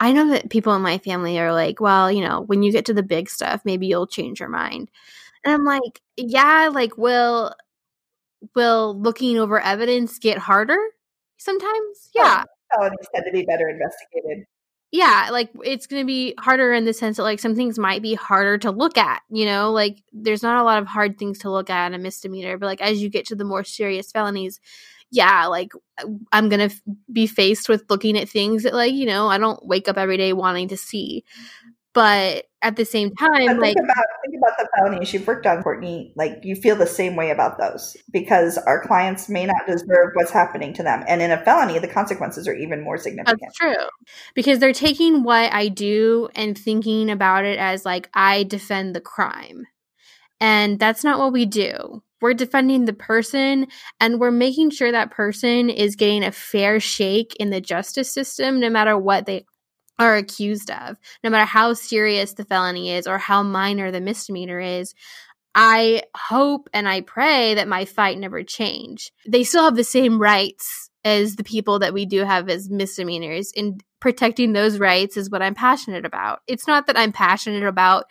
I 0.00 0.12
know 0.12 0.28
that 0.30 0.50
people 0.50 0.74
in 0.74 0.82
my 0.82 0.98
family 0.98 1.38
are 1.38 1.52
like, 1.52 1.80
well, 1.80 2.12
you 2.12 2.20
know, 2.20 2.42
when 2.42 2.62
you 2.62 2.70
get 2.70 2.84
to 2.86 2.94
the 2.94 3.02
big 3.02 3.28
stuff, 3.28 3.62
maybe 3.64 3.86
you'll 3.86 4.06
change 4.06 4.38
your 4.38 4.48
mind. 4.48 4.90
And 5.44 5.54
I'm 5.54 5.64
like, 5.64 6.00
yeah, 6.16 6.68
like 6.72 6.96
will 6.98 7.54
will 8.54 9.00
looking 9.00 9.38
over 9.38 9.60
evidence 9.60 10.18
get 10.18 10.38
harder 10.38 10.78
sometimes? 11.36 12.10
Yeah. 12.14 12.44
Felonies 12.74 12.98
oh, 13.02 13.08
tend 13.14 13.26
to 13.26 13.32
be 13.32 13.44
better 13.44 13.68
investigated. 13.68 14.44
yeah, 14.90 15.28
like 15.30 15.50
it's 15.64 15.86
going 15.86 16.02
to 16.02 16.06
be 16.06 16.34
harder 16.38 16.72
in 16.72 16.84
the 16.84 16.92
sense 16.94 17.18
that 17.18 17.22
like 17.22 17.40
some 17.40 17.54
things 17.54 17.78
might 17.78 18.00
be 18.00 18.14
harder 18.14 18.56
to 18.58 18.70
look 18.70 18.96
at, 18.96 19.22
you 19.28 19.44
know, 19.44 19.70
like 19.70 20.02
there's 20.12 20.42
not 20.42 20.60
a 20.60 20.64
lot 20.64 20.80
of 20.80 20.86
hard 20.88 21.18
things 21.18 21.40
to 21.40 21.50
look 21.50 21.68
at 21.68 21.86
in 21.86 21.94
a 21.94 21.98
misdemeanor, 21.98 22.56
but 22.56 22.66
like 22.66 22.80
as 22.80 23.02
you 23.02 23.10
get 23.10 23.26
to 23.26 23.36
the 23.36 23.44
more 23.44 23.64
serious 23.64 24.10
felonies, 24.10 24.60
yeah, 25.10 25.46
like 25.46 25.72
I'm 26.32 26.48
going 26.48 26.68
to 26.68 26.74
f- 26.74 26.80
be 27.12 27.26
faced 27.26 27.68
with 27.68 27.84
looking 27.88 28.16
at 28.18 28.28
things 28.28 28.62
that 28.62 28.74
like, 28.74 28.92
you 28.92 29.06
know, 29.06 29.28
I 29.28 29.38
don't 29.38 29.64
wake 29.64 29.88
up 29.88 29.96
every 29.96 30.16
day 30.16 30.32
wanting 30.32 30.68
to 30.68 30.76
see. 30.76 31.24
But 31.94 32.44
at 32.62 32.76
the 32.76 32.84
same 32.84 33.10
But 33.10 33.28
time, 33.28 33.46
think 33.46 33.60
like 33.60 33.76
about 33.76 34.04
think 34.24 34.38
about 34.38 34.58
the 34.58 34.68
felonies 34.76 35.12
you've 35.12 35.26
worked 35.26 35.46
on, 35.46 35.62
Courtney. 35.62 36.12
Like 36.16 36.40
you 36.42 36.54
feel 36.54 36.76
the 36.76 36.86
same 36.86 37.16
way 37.16 37.30
about 37.30 37.58
those 37.58 37.96
because 38.12 38.58
our 38.58 38.84
clients 38.84 39.28
may 39.28 39.46
not 39.46 39.66
deserve 39.66 40.10
what's 40.14 40.30
happening 40.30 40.72
to 40.74 40.82
them, 40.82 41.02
and 41.08 41.22
in 41.22 41.30
a 41.30 41.42
felony, 41.44 41.78
the 41.78 41.88
consequences 41.88 42.46
are 42.46 42.54
even 42.54 42.82
more 42.82 42.98
significant. 42.98 43.40
That's 43.40 43.56
true. 43.56 43.88
Because 44.34 44.58
they're 44.58 44.72
taking 44.72 45.22
what 45.22 45.52
I 45.52 45.68
do 45.68 46.28
and 46.34 46.56
thinking 46.56 47.10
about 47.10 47.44
it 47.44 47.58
as 47.58 47.84
like 47.84 48.10
I 48.14 48.42
defend 48.44 48.94
the 48.94 49.00
crime. 49.00 49.66
And 50.40 50.78
that's 50.78 51.02
not 51.02 51.18
what 51.18 51.32
we 51.32 51.46
do. 51.46 52.02
We're 52.20 52.34
defending 52.34 52.84
the 52.84 52.92
person 52.92 53.66
and 54.00 54.18
we're 54.18 54.30
making 54.30 54.70
sure 54.70 54.90
that 54.90 55.10
person 55.10 55.70
is 55.70 55.96
getting 55.96 56.24
a 56.24 56.32
fair 56.32 56.80
shake 56.80 57.36
in 57.38 57.50
the 57.50 57.60
justice 57.60 58.12
system 58.12 58.58
no 58.58 58.70
matter 58.70 58.98
what 58.98 59.26
they 59.26 59.46
are 59.98 60.16
accused 60.16 60.70
of. 60.70 60.96
No 61.24 61.30
matter 61.30 61.44
how 61.44 61.72
serious 61.72 62.34
the 62.34 62.44
felony 62.44 62.90
is 62.90 63.06
or 63.06 63.18
how 63.18 63.42
minor 63.42 63.90
the 63.90 64.00
misdemeanor 64.00 64.60
is. 64.60 64.94
I 65.54 66.02
hope 66.16 66.68
and 66.72 66.88
I 66.88 67.00
pray 67.00 67.54
that 67.54 67.68
my 67.68 67.84
fight 67.84 68.18
never 68.18 68.42
change. 68.44 69.12
They 69.26 69.44
still 69.44 69.64
have 69.64 69.76
the 69.76 69.84
same 69.84 70.20
rights 70.20 70.90
as 71.04 71.36
the 71.36 71.44
people 71.44 71.78
that 71.80 71.94
we 71.94 72.06
do 72.06 72.24
have 72.24 72.48
as 72.48 72.68
misdemeanors 72.70 73.52
and 73.56 73.82
protecting 74.00 74.52
those 74.52 74.78
rights 74.78 75.16
is 75.16 75.30
what 75.30 75.42
I'm 75.42 75.54
passionate 75.54 76.04
about. 76.04 76.40
It's 76.46 76.66
not 76.66 76.86
that 76.86 76.98
I'm 76.98 77.12
passionate 77.12 77.64
about, 77.64 78.04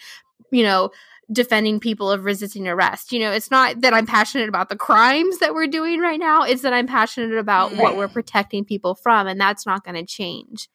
you 0.51 0.63
know, 0.63 0.91
defending 1.31 1.79
people 1.79 2.09
of 2.09 2.25
resisting 2.25 2.67
arrest. 2.67 3.11
You 3.11 3.19
know, 3.19 3.31
it's 3.31 3.51
not 3.51 3.81
that 3.81 3.93
I'm 3.93 4.05
passionate 4.05 4.49
about 4.49 4.69
the 4.69 4.75
crimes 4.75 5.39
that 5.39 5.53
we're 5.53 5.67
doing 5.67 5.99
right 5.99 6.19
now. 6.19 6.43
It's 6.43 6.61
that 6.61 6.73
I'm 6.73 6.87
passionate 6.87 7.37
about 7.37 7.75
what 7.75 7.97
we're 7.97 8.07
protecting 8.07 8.65
people 8.65 8.95
from 8.95 9.27
and 9.27 9.39
that's 9.39 9.65
not 9.65 9.83
going 9.83 9.95
to 9.95 10.05
change. 10.05 10.69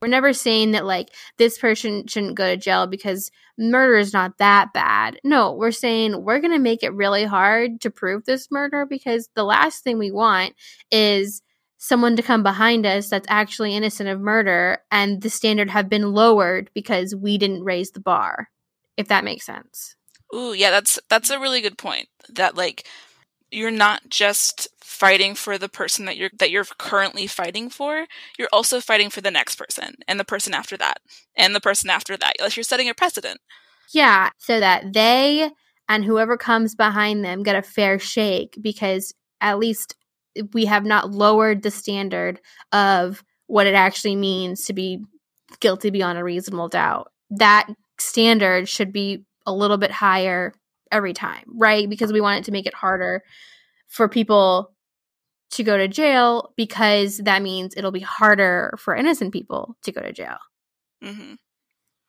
We're 0.00 0.08
never 0.08 0.32
saying 0.32 0.72
that 0.72 0.84
like 0.84 1.10
this 1.38 1.58
person 1.58 2.06
shouldn't 2.06 2.36
go 2.36 2.50
to 2.50 2.56
jail 2.56 2.86
because 2.86 3.30
murder 3.58 3.96
is 3.96 4.12
not 4.12 4.38
that 4.38 4.72
bad. 4.72 5.18
No, 5.24 5.52
we're 5.52 5.70
saying 5.70 6.22
we're 6.22 6.40
going 6.40 6.52
to 6.52 6.58
make 6.58 6.82
it 6.82 6.92
really 6.92 7.24
hard 7.24 7.80
to 7.80 7.90
prove 7.90 8.24
this 8.24 8.50
murder 8.50 8.84
because 8.84 9.28
the 9.34 9.44
last 9.44 9.82
thing 9.82 9.98
we 9.98 10.10
want 10.10 10.54
is 10.90 11.42
someone 11.78 12.16
to 12.16 12.22
come 12.22 12.42
behind 12.42 12.84
us 12.84 13.08
that's 13.08 13.26
actually 13.28 13.74
innocent 13.74 14.08
of 14.08 14.20
murder 14.20 14.78
and 14.90 15.22
the 15.22 15.30
standard 15.30 15.70
have 15.70 15.88
been 15.88 16.12
lowered 16.12 16.70
because 16.74 17.14
we 17.14 17.38
didn't 17.38 17.64
raise 17.64 17.90
the 17.92 18.00
bar. 18.00 18.48
If 18.96 19.08
that 19.08 19.24
makes 19.24 19.44
sense. 19.44 19.94
Ooh, 20.34 20.52
yeah, 20.52 20.70
that's 20.70 20.98
that's 21.08 21.30
a 21.30 21.38
really 21.38 21.60
good 21.60 21.78
point. 21.78 22.08
That 22.30 22.56
like 22.56 22.86
you're 23.50 23.70
not 23.70 24.08
just 24.08 24.68
fighting 24.80 25.34
for 25.34 25.58
the 25.58 25.68
person 25.68 26.04
that 26.06 26.16
you're 26.16 26.30
that 26.38 26.50
you're 26.50 26.64
currently 26.78 27.26
fighting 27.26 27.70
for, 27.70 28.06
you're 28.38 28.48
also 28.52 28.80
fighting 28.80 29.10
for 29.10 29.20
the 29.20 29.30
next 29.30 29.56
person 29.56 29.94
and 30.08 30.18
the 30.18 30.24
person 30.24 30.54
after 30.54 30.76
that 30.76 30.98
and 31.36 31.54
the 31.54 31.60
person 31.60 31.90
after 31.90 32.16
that. 32.16 32.34
Like 32.40 32.56
you're 32.56 32.64
setting 32.64 32.88
a 32.88 32.94
precedent. 32.94 33.40
Yeah, 33.92 34.30
so 34.38 34.58
that 34.60 34.92
they 34.92 35.50
and 35.88 36.04
whoever 36.04 36.36
comes 36.36 36.74
behind 36.74 37.24
them 37.24 37.42
get 37.42 37.56
a 37.56 37.62
fair 37.62 37.98
shake 37.98 38.58
because 38.60 39.14
at 39.40 39.58
least 39.58 39.94
we 40.52 40.64
have 40.66 40.84
not 40.84 41.10
lowered 41.10 41.62
the 41.62 41.70
standard 41.70 42.40
of 42.72 43.22
what 43.46 43.66
it 43.66 43.74
actually 43.74 44.16
means 44.16 44.64
to 44.64 44.72
be 44.72 45.00
guilty 45.60 45.90
beyond 45.90 46.18
a 46.18 46.24
reasonable 46.24 46.68
doubt. 46.68 47.12
That 47.30 47.68
standard 47.98 48.68
should 48.68 48.92
be 48.92 49.24
a 49.46 49.52
little 49.52 49.78
bit 49.78 49.92
higher 49.92 50.52
every 50.92 51.12
time, 51.12 51.44
right? 51.54 51.88
Because 51.88 52.12
we 52.12 52.20
want 52.20 52.40
it 52.40 52.44
to 52.44 52.52
make 52.52 52.66
it 52.66 52.74
harder 52.74 53.22
for 53.88 54.08
people 54.08 54.72
to 55.50 55.62
go 55.62 55.76
to 55.76 55.88
jail 55.88 56.52
because 56.56 57.18
that 57.18 57.42
means 57.42 57.74
it'll 57.76 57.92
be 57.92 58.00
harder 58.00 58.74
for 58.78 58.94
innocent 58.94 59.32
people 59.32 59.76
to 59.82 59.92
go 59.92 60.00
to 60.00 60.12
jail. 60.12 60.38
hmm 61.02 61.34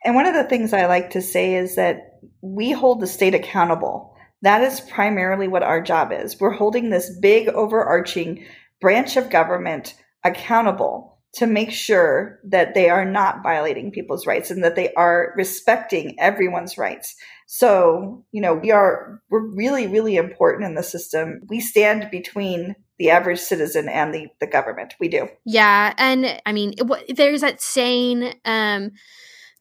And 0.04 0.16
one 0.16 0.26
of 0.26 0.34
the 0.34 0.46
things 0.46 0.74
I 0.74 0.86
like 0.86 1.12
to 1.12 1.22
say 1.22 1.56
is 1.56 1.76
that 1.76 2.20
we 2.42 2.72
hold 2.72 3.00
the 3.00 3.08
state 3.08 3.36
accountable. 3.36 4.16
That 4.42 4.62
is 4.62 4.82
primarily 4.82 5.48
what 5.48 5.64
our 5.64 5.82
job 5.82 6.12
is. 6.12 6.40
We're 6.40 6.52
holding 6.52 6.90
this 6.90 7.16
big 7.20 7.48
overarching 7.50 8.46
branch 8.82 9.18
of 9.18 9.30
government 9.30 9.96
accountable 10.24 11.17
to 11.38 11.48
make 11.48 11.72
sure 11.72 12.40
that 12.44 12.74
they 12.74 12.90
are 12.90 13.06
not 13.06 13.44
violating 13.44 13.92
people's 13.92 14.26
rights 14.26 14.52
and 14.52 14.64
that 14.64 14.76
they 14.76 14.94
are 14.94 15.34
respecting 15.36 16.16
everyone's 16.20 16.78
rights. 16.78 17.16
So, 17.46 18.26
you 18.32 18.42
know, 18.42 18.54
we 18.54 18.72
are 18.72 19.22
we're 19.30 19.46
really 19.46 19.88
really 19.88 20.16
important 20.16 20.66
in 20.66 20.76
the 20.76 20.84
system. 20.84 21.42
We 21.48 21.60
stand 21.60 22.10
between 22.12 22.76
the 23.00 23.12
average 23.12 23.40
citizen 23.40 23.88
and 23.88 24.14
the 24.14 24.28
the 24.40 24.48
government. 24.48 24.96
We 25.00 25.08
do. 25.08 25.30
Yeah, 25.46 25.94
and 25.98 26.42
I 26.46 26.52
mean, 26.54 26.74
it, 26.78 27.16
there's 27.16 27.42
that 27.42 27.62
saying, 27.62 28.34
um, 28.44 28.92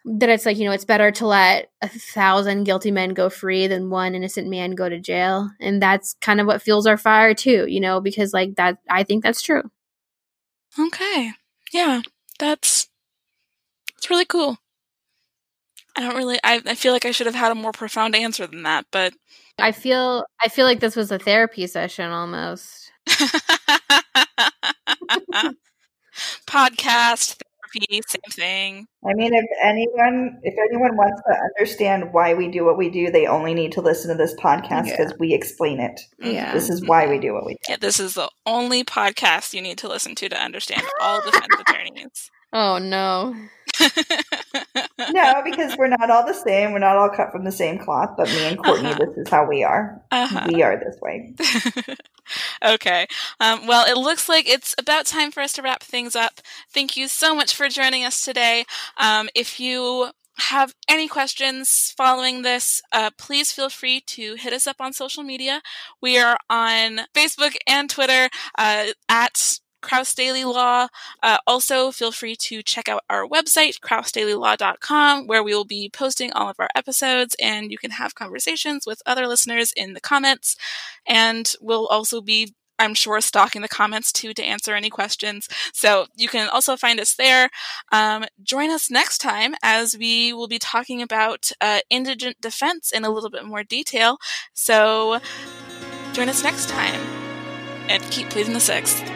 that 0.07 0.29
it's 0.31 0.47
like 0.47 0.57
you 0.57 0.65
know 0.65 0.73
it's 0.73 0.85
better 0.85 1.11
to 1.11 1.27
let 1.27 1.71
a 1.83 1.89
thousand 1.89 2.65
guilty 2.65 2.91
men 2.91 3.13
go 3.13 3.29
free 3.29 3.67
than 3.67 3.91
one 3.91 4.15
innocent 4.15 4.49
man 4.49 4.71
go 4.71 4.89
to 4.89 5.01
jail 5.01 5.51
and 5.61 5.83
that's 5.83 6.15
kind 6.21 6.41
of 6.41 6.47
what 6.47 6.63
fuels 6.63 6.87
our 6.87 6.97
fire 6.97 7.35
too 7.35 7.67
you 7.69 7.81
know 7.81 8.01
because 8.01 8.33
like 8.33 8.55
that 8.55 8.79
i 8.89 9.03
think 9.03 9.25
that's 9.25 9.43
true 9.43 9.63
Okay. 10.79 11.33
Yeah. 11.73 12.03
That's 12.39 12.89
it's 13.97 14.11
really 14.11 14.25
cool. 14.25 14.59
I 15.97 16.01
don't 16.01 16.17
really 16.17 16.39
I, 16.45 16.61
I 16.67 16.75
feel 16.75 16.93
like 16.93 17.05
I 17.07 17.11
should 17.11 17.27
have 17.27 17.35
had 17.35 17.53
a 17.53 17.55
more 17.55 17.73
profound 17.73 18.15
answer 18.15 18.47
than 18.47 18.63
that, 18.65 18.87
but 18.91 19.15
i 19.59 19.73
feel 19.73 20.23
i 20.45 20.49
feel 20.49 20.67
like 20.67 20.81
this 20.81 20.95
was 20.97 21.11
a 21.11 21.19
therapy 21.19 21.67
session 21.67 22.11
almost 22.11 22.93
podcast 26.47 27.41
therapy, 27.73 28.01
same 28.07 28.21
thing. 28.33 28.87
I 29.05 29.15
mean, 29.15 29.35
if 29.35 29.45
anyone, 29.63 30.39
if 30.43 30.55
anyone 30.71 30.97
wants 30.97 31.21
to 31.29 31.37
understand 31.39 32.13
why 32.13 32.35
we 32.35 32.49
do 32.49 32.65
what 32.65 32.77
we 32.77 32.91
do, 32.91 33.11
they 33.11 33.27
only 33.27 33.55
need 33.55 33.73
to 33.73 33.81
listen 33.81 34.11
to 34.11 34.17
this 34.17 34.35
podcast 34.35 34.87
Yeah. 34.87 34.97
because 34.97 35.15
we 35.19 35.33
explain 35.35 35.81
it. 35.81 36.01
yeah 36.19 36.53
This 36.53 36.69
is 36.71 36.87
why 36.87 37.07
we 37.07 37.19
do 37.19 37.33
what 37.35 37.47
we 37.47 37.55
do. 37.55 37.59
Yeah, 37.69 37.77
this 37.81 38.01
is 38.01 38.15
the 38.15 38.29
only 38.47 38.85
podcast 38.85 39.55
you 39.55 39.63
need 39.63 39.79
to 39.79 39.89
listen 39.89 40.15
to 40.17 40.29
to 40.29 40.37
understand 40.43 40.83
all 41.01 41.21
defense 41.23 41.47
attorneys. 41.69 42.31
oh 42.53 42.79
no 42.79 43.35
No, 45.13 45.43
because 45.45 45.77
we're 45.77 45.89
not 45.89 46.11
all 46.11 46.27
the 46.27 46.33
same. 46.35 46.73
We're 46.73 46.79
not 46.79 46.97
all 46.97 47.11
cut 47.11 47.31
from 47.33 47.45
the 47.45 47.53
same 47.53 47.79
cloth. 47.79 48.15
But 48.17 48.29
me 48.29 48.39
and 48.47 48.59
Courtney, 48.63 48.91
Uh-huh. 48.91 49.05
this 49.07 49.17
is 49.19 49.29
how 49.29 49.47
we 49.47 49.63
are. 49.65 50.01
uh-huh. 50.11 50.47
We 50.53 50.63
are 50.63 50.77
this 50.79 50.97
way. 51.01 51.35
okay. 52.65 53.07
Um, 53.41 53.67
well, 53.67 53.87
it 53.87 53.99
looks 53.99 54.29
like 54.29 54.49
it's 54.49 54.75
about 54.79 55.07
time 55.07 55.31
for 55.31 55.41
us 55.41 55.53
to 55.55 55.63
wrap 55.63 55.83
things 55.83 56.17
up. 56.17 56.41
Thank 56.73 56.97
you 56.97 57.09
so 57.09 57.35
much 57.35 57.55
for 57.55 57.69
joining 57.69 58.05
us 58.05 58.25
today. 58.25 58.65
Um, 58.97 59.29
if 59.35 59.61
you 59.61 60.11
have 60.39 60.75
any 60.89 61.09
questions 61.09 61.95
following 61.97 62.43
this, 62.43 62.83
uh, 62.93 63.11
please 63.17 63.53
feel 63.53 63.71
free 63.71 64.01
to 64.07 64.35
hit 64.35 64.53
us 64.53 64.67
up 64.67 64.77
on 64.81 64.93
social 64.93 65.23
media. 65.23 65.63
We 66.03 66.19
are 66.19 66.37
on 66.51 67.01
Facebook 67.15 67.57
and 67.67 67.89
Twitter 67.89 68.29
uh, 68.59 68.87
at 69.09 69.59
Kraus 69.83 70.15
Daily 70.15 70.45
Law. 70.45 70.89
Uh, 71.23 71.39
also, 71.47 71.91
feel 71.91 72.13
free 72.13 72.37
to 72.37 72.63
check 72.63 72.89
out 72.89 73.03
our 73.09 73.27
website, 73.27 73.81
krausdailylaw.com, 73.81 75.27
where 75.27 75.43
we 75.43 75.55
will 75.55 75.65
be 75.65 75.91
posting 75.93 76.33
all 76.33 76.49
of 76.49 76.57
our 76.59 76.69
episodes 76.75 77.37
and 77.41 77.71
you 77.71 77.79
can 77.79 77.93
have 77.93 78.15
conversations 78.15 78.87
with 78.87 79.03
other 79.07 79.27
listeners 79.27 79.73
in 79.77 79.95
the 79.95 80.01
comments. 80.01 80.57
And 81.07 81.51
we'll 81.61 81.87
also 81.87 82.21
be, 82.21 82.55
I'm 82.79 82.95
sure, 82.95 83.21
stalking 83.21 83.63
the 83.63 83.69
comments 83.69 84.13
too 84.13 84.35
to 84.35 84.45
answer 84.45 84.75
any 84.75 84.91
questions. 84.91 85.49
So 85.73 86.07
you 86.17 86.29
can 86.29 86.49
also 86.49 86.77
find 86.77 87.01
us 87.01 87.15
there. 87.15 87.49
Um, 87.93 88.25
join 88.43 88.71
us 88.71 88.91
next 88.91 89.19
time 89.19 89.55
as 89.63 89.97
we 89.97 90.33
will 90.33 90.49
be 90.49 90.59
talking 90.59 91.03
about 91.03 91.53
uh, 91.61 91.81
indigent 91.91 92.41
defense 92.41 92.91
in 92.91 93.05
a 93.05 93.11
little 93.11 93.31
bit 93.31 93.45
more 93.45 93.63
detail. 93.63 94.19
So 94.53 95.21
join 96.13 96.29
us 96.29 96.43
next 96.43 96.69
time 96.69 97.01
and 97.89 98.03
keep 98.11 98.31
pleading 98.31 98.55
the 98.55 98.61
sixth. 98.61 99.16